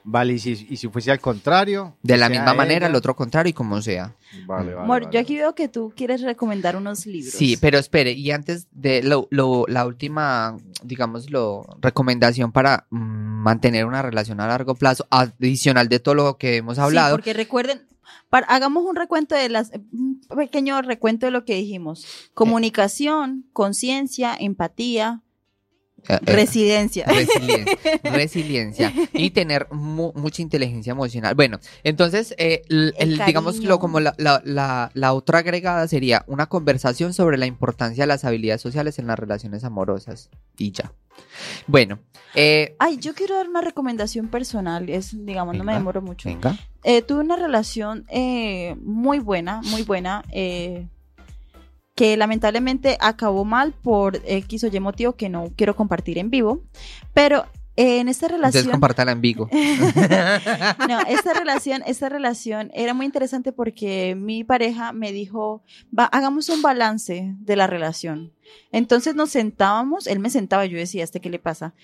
Vale, 0.06 0.34
y 0.34 0.38
si, 0.38 0.66
y 0.68 0.76
si 0.76 0.88
fuese 0.88 1.10
al 1.10 1.18
contrario. 1.20 1.96
De 2.02 2.18
la 2.18 2.28
misma 2.28 2.52
manera, 2.52 2.86
ella- 2.86 2.88
el 2.88 2.94
otro 2.94 3.16
contrario 3.16 3.50
y 3.50 3.54
como 3.54 3.80
sea. 3.80 4.14
Vale, 4.46 4.74
vale. 4.74 4.84
Amor, 4.84 5.02
vale. 5.04 5.14
yo 5.14 5.20
aquí 5.20 5.36
veo 5.36 5.54
que 5.54 5.68
tú 5.68 5.92
quieres 5.96 6.20
recomendar 6.20 6.76
unos 6.76 7.06
libros. 7.06 7.32
Sí, 7.32 7.56
pero 7.56 7.78
espere, 7.78 8.12
y 8.12 8.30
antes 8.30 8.66
de 8.72 9.02
lo, 9.02 9.26
lo- 9.30 9.64
la 9.66 9.86
última, 9.86 10.58
digamos, 10.82 11.30
lo, 11.30 11.64
recomendación 11.80 12.52
para 12.52 12.86
mm, 12.90 12.98
mantener 12.98 13.86
una 13.86 14.02
relación 14.02 14.40
a 14.40 14.46
largo 14.46 14.74
plazo, 14.74 15.06
adicional 15.08 15.88
de 15.88 16.00
todo 16.00 16.14
lo 16.14 16.36
que 16.36 16.56
hemos 16.58 16.74
Sí, 16.76 16.82
hablado, 16.82 17.16
porque 17.16 17.32
recuerden, 17.32 17.80
para- 18.28 18.46
hagamos 18.48 18.84
un 18.84 18.96
recuento 18.96 19.34
de 19.34 19.48
las, 19.48 19.70
un 19.92 20.20
pequeño 20.36 20.82
recuento 20.82 21.24
de 21.24 21.32
lo 21.32 21.46
que 21.46 21.54
dijimos. 21.54 22.06
Comunicación, 22.34 23.46
conciencia, 23.52 24.36
empatía, 24.38 25.22
eh, 26.08 26.18
eh. 26.26 26.32
Resiliencia, 26.32 27.06
resiliencia 28.04 28.92
y 29.12 29.30
tener 29.30 29.66
mu- 29.72 30.12
mucha 30.14 30.42
inteligencia 30.42 30.90
emocional. 30.92 31.34
Bueno, 31.34 31.58
entonces, 31.82 32.34
eh, 32.38 32.62
l- 32.68 32.92
El 32.98 33.20
el- 33.20 33.26
digamos, 33.26 33.58
lo, 33.58 33.78
como 33.78 34.00
la, 34.00 34.14
la, 34.18 34.40
la, 34.44 34.90
la 34.94 35.12
otra 35.12 35.38
agregada 35.40 35.86
sería 35.88 36.24
una 36.26 36.46
conversación 36.46 37.14
sobre 37.14 37.38
la 37.38 37.46
importancia 37.46 38.02
de 38.04 38.08
las 38.08 38.24
habilidades 38.24 38.62
sociales 38.62 38.98
en 38.98 39.06
las 39.06 39.18
relaciones 39.18 39.64
amorosas. 39.64 40.30
Y 40.58 40.72
ya. 40.72 40.92
Bueno, 41.66 42.00
eh, 42.34 42.74
Ay, 42.78 42.98
yo 42.98 43.14
quiero 43.14 43.36
dar 43.36 43.48
una 43.48 43.60
recomendación 43.60 44.28
personal, 44.28 44.88
es, 44.90 45.24
digamos, 45.24 45.56
no 45.56 45.64
me 45.64 45.72
demoro 45.74 46.02
mucho. 46.02 46.28
venga. 46.28 46.56
Eh, 46.82 47.02
tuve 47.02 47.20
una 47.20 47.36
relación 47.36 48.04
eh, 48.10 48.76
muy 48.82 49.20
buena, 49.20 49.62
muy 49.62 49.82
buena, 49.82 50.22
eh, 50.32 50.86
que 51.94 52.16
lamentablemente 52.16 52.96
acabó 53.00 53.44
mal 53.44 53.72
por 53.72 54.20
X 54.24 54.64
o 54.64 54.66
Y 54.68 54.80
motivo 54.80 55.14
que 55.14 55.28
no 55.28 55.52
quiero 55.56 55.76
compartir 55.76 56.18
en 56.18 56.30
vivo, 56.30 56.62
pero 57.12 57.46
eh, 57.76 57.98
en 57.98 58.08
esta 58.08 58.26
Entonces, 58.26 58.52
relación... 58.52 58.70
compártala 58.72 59.12
en 59.12 59.20
Vigo. 59.20 59.48
No, 60.88 61.00
esta 61.08 61.34
relación, 61.34 61.82
esta 61.86 62.08
relación 62.08 62.70
era 62.72 62.94
muy 62.94 63.06
interesante 63.06 63.52
porque 63.52 64.14
mi 64.14 64.44
pareja 64.44 64.92
me 64.92 65.10
dijo, 65.10 65.62
va, 65.96 66.04
hagamos 66.04 66.48
un 66.48 66.62
balance 66.62 67.34
de 67.36 67.56
la 67.56 67.66
relación. 67.66 68.32
Entonces 68.70 69.14
nos 69.16 69.30
sentábamos, 69.30 70.06
él 70.06 70.20
me 70.20 70.30
sentaba, 70.30 70.66
yo 70.66 70.78
decía, 70.78 71.02
¿este 71.02 71.20
qué 71.20 71.30
le 71.30 71.38
pasa? 71.40 71.74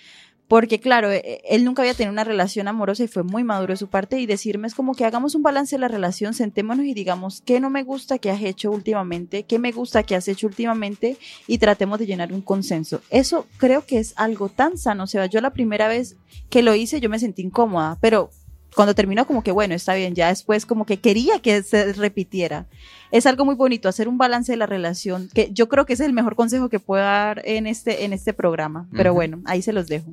Porque 0.51 0.81
claro, 0.81 1.13
eh, 1.13 1.43
él 1.45 1.65
nunca 1.65 1.83
había 1.83 1.95
tenido 1.95 2.13
una 2.13 2.25
relación 2.25 2.67
amorosa 2.67 3.05
y 3.05 3.07
fue 3.07 3.23
muy 3.23 3.45
maduro 3.45 3.73
de 3.73 3.77
su 3.77 3.87
parte 3.87 4.19
y 4.19 4.27
decirme 4.27 4.67
es 4.67 4.75
como 4.75 4.97
que 4.97 5.05
hagamos 5.05 5.37
un 5.37 5.45
balance 5.45 5.77
de 5.77 5.79
la 5.79 5.87
relación, 5.87 6.35
sentémonos 6.35 6.87
y 6.87 6.93
digamos 6.93 7.41
qué 7.43 7.61
no 7.61 7.71
me 7.71 7.85
gusta 7.85 8.19
que 8.19 8.33
has 8.33 8.43
hecho 8.43 8.73
últimamente, 8.73 9.45
qué 9.45 9.61
me 9.61 9.71
gusta 9.71 10.03
que 10.03 10.17
has 10.17 10.27
hecho 10.27 10.49
últimamente 10.49 11.19
y 11.47 11.59
tratemos 11.59 12.01
de 12.01 12.07
llenar 12.07 12.33
un 12.33 12.43
consenso. 12.43 13.01
Eso 13.11 13.47
creo 13.59 13.87
que 13.87 14.01
es 14.01 14.13
algo 14.17 14.49
tan 14.49 14.77
sano. 14.77 15.05
O 15.05 15.07
sea, 15.07 15.27
yo 15.27 15.41
la 15.41 15.53
primera 15.53 15.87
vez 15.87 16.17
que 16.49 16.63
lo 16.63 16.75
hice 16.75 17.01
yo 17.01 17.09
me 17.09 17.21
sentí 17.21 17.43
incómoda, 17.43 17.97
pero 18.01 18.31
cuando 18.75 18.97
terminó 18.97 19.29
como 19.29 19.45
que 19.45 19.53
bueno, 19.53 19.77
está 19.77 19.95
bien, 19.95 20.17
ya 20.17 20.31
después 20.31 20.67
como 20.67 20.85
que 20.85 20.97
quería 20.97 21.39
que 21.39 21.63
se 21.63 21.93
repitiera. 21.93 22.67
Es 23.13 23.27
algo 23.27 23.45
muy 23.45 23.55
bonito 23.55 23.89
hacer 23.89 24.09
un 24.09 24.19
balance 24.19 24.51
de 24.51 24.57
la 24.57 24.67
relación, 24.67 25.29
que 25.33 25.51
yo 25.53 25.69
creo 25.69 25.87
que 25.87 25.93
ese 25.93 26.03
es 26.03 26.09
el 26.09 26.13
mejor 26.13 26.35
consejo 26.35 26.69
que 26.69 26.81
puedo 26.81 27.05
dar 27.05 27.41
en 27.45 27.69
este 27.69 28.05
en 28.05 28.13
este 28.13 28.33
programa, 28.33 28.89
pero 28.91 29.15
bueno, 29.15 29.43
ahí 29.45 29.63
se 29.63 29.73
los 29.73 29.87
dejo. 29.87 30.11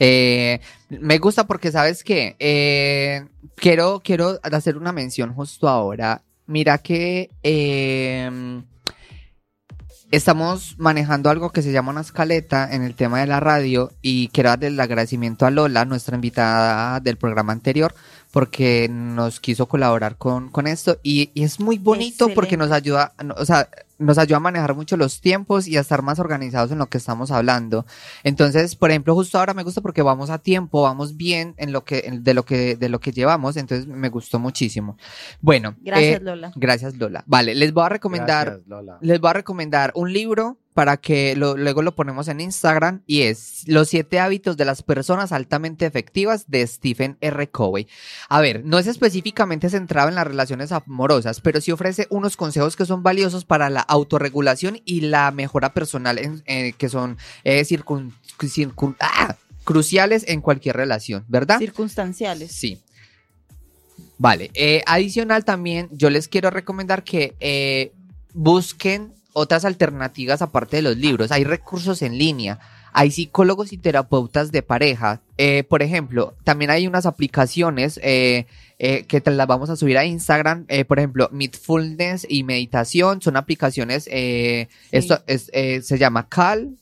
Eh, 0.00 0.60
me 0.90 1.18
gusta 1.18 1.46
porque, 1.46 1.72
¿sabes 1.72 2.04
qué? 2.04 2.36
Eh, 2.38 3.26
quiero, 3.56 4.00
quiero 4.02 4.38
hacer 4.42 4.76
una 4.76 4.92
mención 4.92 5.34
justo 5.34 5.68
ahora. 5.68 6.22
Mira 6.46 6.78
que 6.78 7.30
eh, 7.42 8.62
estamos 10.10 10.76
manejando 10.78 11.30
algo 11.30 11.50
que 11.50 11.62
se 11.62 11.72
llama 11.72 11.92
una 11.92 12.00
escaleta 12.00 12.72
en 12.72 12.82
el 12.82 12.94
tema 12.94 13.20
de 13.20 13.26
la 13.26 13.40
radio 13.40 13.92
y 14.00 14.28
quiero 14.28 14.50
darle 14.50 14.68
el 14.68 14.80
agradecimiento 14.80 15.44
a 15.44 15.50
Lola, 15.50 15.84
nuestra 15.84 16.14
invitada 16.14 17.00
del 17.00 17.18
programa 17.18 17.52
anterior, 17.52 17.94
porque 18.30 18.88
nos 18.90 19.40
quiso 19.40 19.66
colaborar 19.66 20.16
con, 20.16 20.48
con 20.48 20.66
esto 20.66 20.98
y, 21.02 21.30
y 21.34 21.44
es 21.44 21.60
muy 21.60 21.78
bonito 21.78 22.28
porque 22.34 22.56
nos 22.56 22.70
ayuda, 22.70 23.12
o 23.36 23.44
sea, 23.44 23.68
nos 23.98 24.16
ayuda 24.18 24.36
a 24.36 24.40
manejar 24.40 24.74
mucho 24.74 24.96
los 24.96 25.20
tiempos 25.20 25.66
y 25.66 25.76
a 25.76 25.80
estar 25.80 26.02
más 26.02 26.18
organizados 26.18 26.70
en 26.70 26.78
lo 26.78 26.86
que 26.86 26.98
estamos 26.98 27.30
hablando. 27.30 27.84
Entonces, 28.24 28.76
por 28.76 28.90
ejemplo, 28.90 29.14
justo 29.14 29.38
ahora 29.38 29.54
me 29.54 29.62
gusta 29.64 29.80
porque 29.80 30.02
vamos 30.02 30.30
a 30.30 30.38
tiempo, 30.38 30.82
vamos 30.82 31.16
bien 31.16 31.54
en 31.58 31.72
lo 31.72 31.84
que, 31.84 32.02
en- 32.06 32.22
de 32.24 32.34
lo 32.34 32.44
que, 32.44 32.76
de 32.76 32.88
lo 32.88 33.00
que 33.00 33.12
llevamos, 33.12 33.56
entonces 33.56 33.86
me 33.86 34.08
gustó 34.08 34.38
muchísimo. 34.38 34.96
Bueno, 35.40 35.74
Gracias, 35.80 36.20
eh, 36.20 36.24
Lola. 36.24 36.52
gracias 36.56 36.96
Lola. 36.96 37.24
Vale, 37.26 37.54
les 37.54 37.72
voy 37.72 37.84
a 37.84 37.88
recomendar 37.88 38.60
Gracias, 38.66 38.98
les 39.00 39.20
voy 39.20 39.30
a 39.30 39.32
recomendar 39.34 39.92
un 39.94 40.12
libro 40.12 40.58
para 40.78 40.96
que 40.96 41.34
lo- 41.34 41.56
luego 41.56 41.82
lo 41.82 41.96
ponemos 41.96 42.28
en 42.28 42.40
Instagram 42.40 43.02
y 43.04 43.22
es 43.22 43.64
Los 43.66 43.88
siete 43.88 44.20
hábitos 44.20 44.56
de 44.56 44.64
las 44.64 44.84
personas 44.84 45.32
altamente 45.32 45.86
efectivas 45.86 46.44
de 46.48 46.64
Stephen 46.64 47.16
R. 47.20 47.50
Covey. 47.50 47.88
A 48.28 48.40
ver, 48.40 48.64
no 48.64 48.78
es 48.78 48.86
específicamente 48.86 49.70
centrado 49.70 50.08
en 50.08 50.14
las 50.14 50.24
relaciones 50.24 50.70
amorosas, 50.70 51.40
pero 51.40 51.60
sí 51.60 51.72
ofrece 51.72 52.06
unos 52.10 52.36
consejos 52.36 52.76
que 52.76 52.86
son 52.86 53.02
valiosos 53.02 53.44
para 53.44 53.70
la 53.70 53.80
autorregulación 53.80 54.80
y 54.84 55.00
la 55.00 55.32
mejora 55.32 55.74
personal 55.74 56.16
en- 56.16 56.44
eh, 56.46 56.74
que 56.78 56.88
son 56.88 57.18
eh, 57.42 57.64
circun- 57.64 58.12
circun- 58.38 58.94
¡ah! 59.00 59.34
cruciales 59.64 60.26
en 60.28 60.40
cualquier 60.40 60.76
relación, 60.76 61.24
¿verdad? 61.26 61.58
Circunstanciales. 61.58 62.52
Sí. 62.52 62.80
Vale. 64.16 64.52
eh, 64.54 64.84
adicional 64.86 65.44
también, 65.44 65.88
yo 65.90 66.08
les 66.08 66.28
quiero 66.28 66.50
recomendar 66.50 67.02
que 67.02 67.34
eh, 67.40 67.90
busquen 68.32 69.12
otras 69.38 69.64
alternativas 69.64 70.42
aparte 70.42 70.76
de 70.76 70.82
los 70.82 70.96
libros. 70.96 71.32
Hay 71.32 71.44
recursos 71.44 72.02
en 72.02 72.18
línea. 72.18 72.58
Hay 72.92 73.10
psicólogos 73.10 73.72
y 73.72 73.78
terapeutas 73.78 74.50
de 74.50 74.62
pareja. 74.62 75.20
Eh, 75.36 75.64
por 75.64 75.82
ejemplo, 75.82 76.34
también 76.44 76.70
hay 76.70 76.86
unas 76.86 77.06
aplicaciones 77.06 78.00
eh, 78.02 78.46
eh, 78.78 79.04
que 79.04 79.20
te 79.20 79.30
las 79.30 79.46
vamos 79.46 79.70
a 79.70 79.76
subir 79.76 79.98
a 79.98 80.04
Instagram. 80.04 80.66
Por 80.86 80.98
ejemplo, 80.98 81.28
Mindfulness 81.32 82.26
y 82.28 82.44
Meditación 82.44 83.22
son 83.22 83.36
aplicaciones. 83.36 84.04
Sí. 84.04 84.68
Esto 84.90 85.22
es, 85.26 85.50
se 85.52 85.98
llama 85.98 86.28
Cal, 86.28 86.76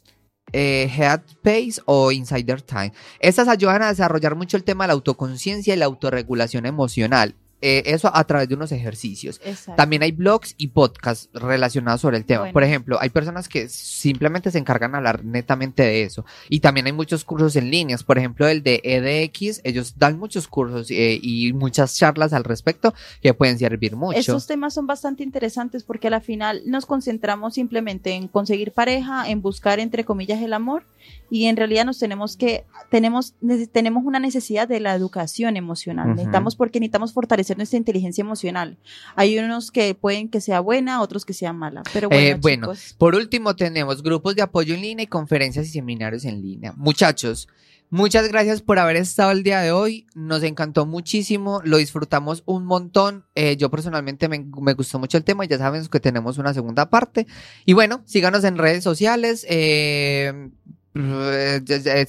eh, 0.52 0.88
Headspace 0.96 1.82
o 1.86 2.12
Insider 2.12 2.62
Time. 2.62 2.92
Estas 3.18 3.48
ayudan 3.48 3.82
a 3.82 3.88
desarrollar 3.88 4.36
mucho 4.36 4.56
el 4.56 4.64
tema 4.64 4.84
de 4.84 4.88
la 4.88 4.94
autoconciencia 4.94 5.74
y 5.74 5.76
la 5.76 5.86
autorregulación 5.86 6.66
emocional. 6.66 7.34
Eh, 7.62 7.82
eso 7.86 8.10
a 8.14 8.22
través 8.24 8.48
de 8.48 8.54
unos 8.54 8.70
ejercicios. 8.70 9.40
Exacto. 9.42 9.76
También 9.76 10.02
hay 10.02 10.12
blogs 10.12 10.54
y 10.58 10.68
podcasts 10.68 11.30
relacionados 11.32 12.02
sobre 12.02 12.18
el 12.18 12.26
tema. 12.26 12.40
Bueno. 12.40 12.52
Por 12.52 12.64
ejemplo, 12.64 12.98
hay 13.00 13.08
personas 13.08 13.48
que 13.48 13.70
simplemente 13.70 14.50
se 14.50 14.58
encargan 14.58 14.92
de 14.92 14.98
hablar 14.98 15.24
netamente 15.24 15.82
de 15.82 16.02
eso. 16.02 16.26
Y 16.50 16.60
también 16.60 16.86
hay 16.86 16.92
muchos 16.92 17.24
cursos 17.24 17.56
en 17.56 17.70
líneas. 17.70 18.04
Por 18.04 18.18
ejemplo, 18.18 18.46
el 18.46 18.62
de 18.62 18.80
EDX, 18.84 19.62
ellos 19.64 19.94
dan 19.96 20.18
muchos 20.18 20.48
cursos 20.48 20.90
eh, 20.90 21.18
y 21.20 21.54
muchas 21.54 21.96
charlas 21.96 22.34
al 22.34 22.44
respecto 22.44 22.92
que 23.22 23.32
pueden 23.32 23.58
servir 23.58 23.96
mucho. 23.96 24.18
Estos 24.18 24.46
temas 24.46 24.74
son 24.74 24.86
bastante 24.86 25.22
interesantes 25.22 25.82
porque 25.82 26.08
a 26.08 26.10
la 26.10 26.20
final 26.20 26.62
nos 26.66 26.84
concentramos 26.84 27.54
simplemente 27.54 28.12
en 28.12 28.28
conseguir 28.28 28.72
pareja, 28.72 29.28
en 29.30 29.40
buscar 29.40 29.80
entre 29.80 30.04
comillas 30.04 30.42
el 30.42 30.52
amor 30.52 30.84
y 31.30 31.46
en 31.46 31.56
realidad 31.56 31.84
nos 31.84 31.98
tenemos 31.98 32.36
que 32.36 32.64
tenemos 32.90 33.34
tenemos 33.72 34.04
una 34.04 34.20
necesidad 34.20 34.68
de 34.68 34.80
la 34.80 34.94
educación 34.94 35.56
emocional. 35.56 36.10
Necesitamos 36.10 36.56
porque 36.56 36.80
necesitamos 36.80 37.12
fortalecer 37.12 37.45
nuestra 37.54 37.76
inteligencia 37.76 38.22
emocional. 38.22 38.78
Hay 39.14 39.38
unos 39.38 39.70
que 39.70 39.94
pueden 39.94 40.28
que 40.28 40.40
sea 40.40 40.60
buena, 40.60 41.00
otros 41.02 41.24
que 41.24 41.32
sea 41.34 41.52
mala, 41.52 41.82
pero 41.92 42.08
bueno, 42.08 42.22
Eh, 42.26 42.38
bueno, 42.40 42.72
Por 42.98 43.14
último, 43.14 43.54
tenemos 43.54 44.02
grupos 44.02 44.34
de 44.34 44.42
apoyo 44.42 44.74
en 44.74 44.82
línea 44.82 45.04
y 45.04 45.06
conferencias 45.06 45.66
y 45.66 45.70
seminarios 45.70 46.24
en 46.24 46.42
línea. 46.42 46.72
Muchachos, 46.76 47.46
muchas 47.90 48.28
gracias 48.28 48.62
por 48.62 48.78
haber 48.78 48.96
estado 48.96 49.30
el 49.30 49.42
día 49.42 49.60
de 49.60 49.70
hoy. 49.72 50.06
Nos 50.14 50.42
encantó 50.42 50.86
muchísimo, 50.86 51.60
lo 51.64 51.76
disfrutamos 51.76 52.42
un 52.46 52.64
montón. 52.64 53.24
Eh, 53.34 53.56
yo 53.56 53.70
personalmente 53.70 54.28
me, 54.28 54.44
me 54.60 54.74
gustó 54.74 54.98
mucho 54.98 55.18
el 55.18 55.24
tema 55.24 55.44
y 55.44 55.48
ya 55.48 55.58
saben 55.58 55.86
que 55.86 56.00
tenemos 56.00 56.38
una 56.38 56.52
segunda 56.54 56.90
parte. 56.90 57.26
Y 57.64 57.74
bueno, 57.74 58.02
síganos 58.06 58.42
en 58.44 58.58
redes 58.58 58.82
sociales. 58.82 59.46
eh, 59.48 60.50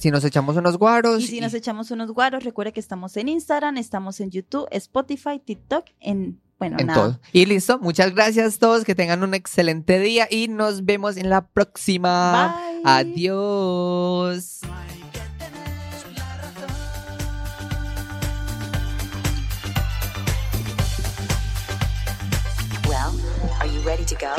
si 0.00 0.10
nos 0.10 0.24
echamos 0.24 0.56
unos 0.56 0.76
guaros. 0.78 1.22
y 1.22 1.26
si 1.26 1.38
y- 1.38 1.40
nos 1.40 1.54
echamos 1.54 1.90
unos 1.90 2.10
guaros, 2.12 2.44
recuerda 2.44 2.72
que 2.72 2.80
estamos 2.80 3.16
en 3.16 3.28
Instagram, 3.28 3.76
estamos 3.76 4.20
en 4.20 4.30
YouTube, 4.30 4.66
Spotify, 4.70 5.38
TikTok, 5.44 5.84
en 6.00 6.40
bueno, 6.58 6.76
en 6.80 6.88
nada. 6.88 7.00
todo. 7.02 7.20
Y 7.32 7.46
listo, 7.46 7.78
muchas 7.78 8.12
gracias 8.14 8.56
a 8.56 8.58
todos, 8.58 8.84
que 8.84 8.94
tengan 8.96 9.22
un 9.22 9.34
excelente 9.34 10.00
día 10.00 10.26
y 10.28 10.48
nos 10.48 10.84
vemos 10.84 11.16
en 11.16 11.30
la 11.30 11.46
próxima. 11.46 12.56
Bye. 12.82 12.82
Adiós. 12.84 14.60
Well, 22.86 23.14
are 23.60 23.66
you 23.66 23.80
ready 23.80 24.04
to 24.04 24.14
go? 24.16 24.34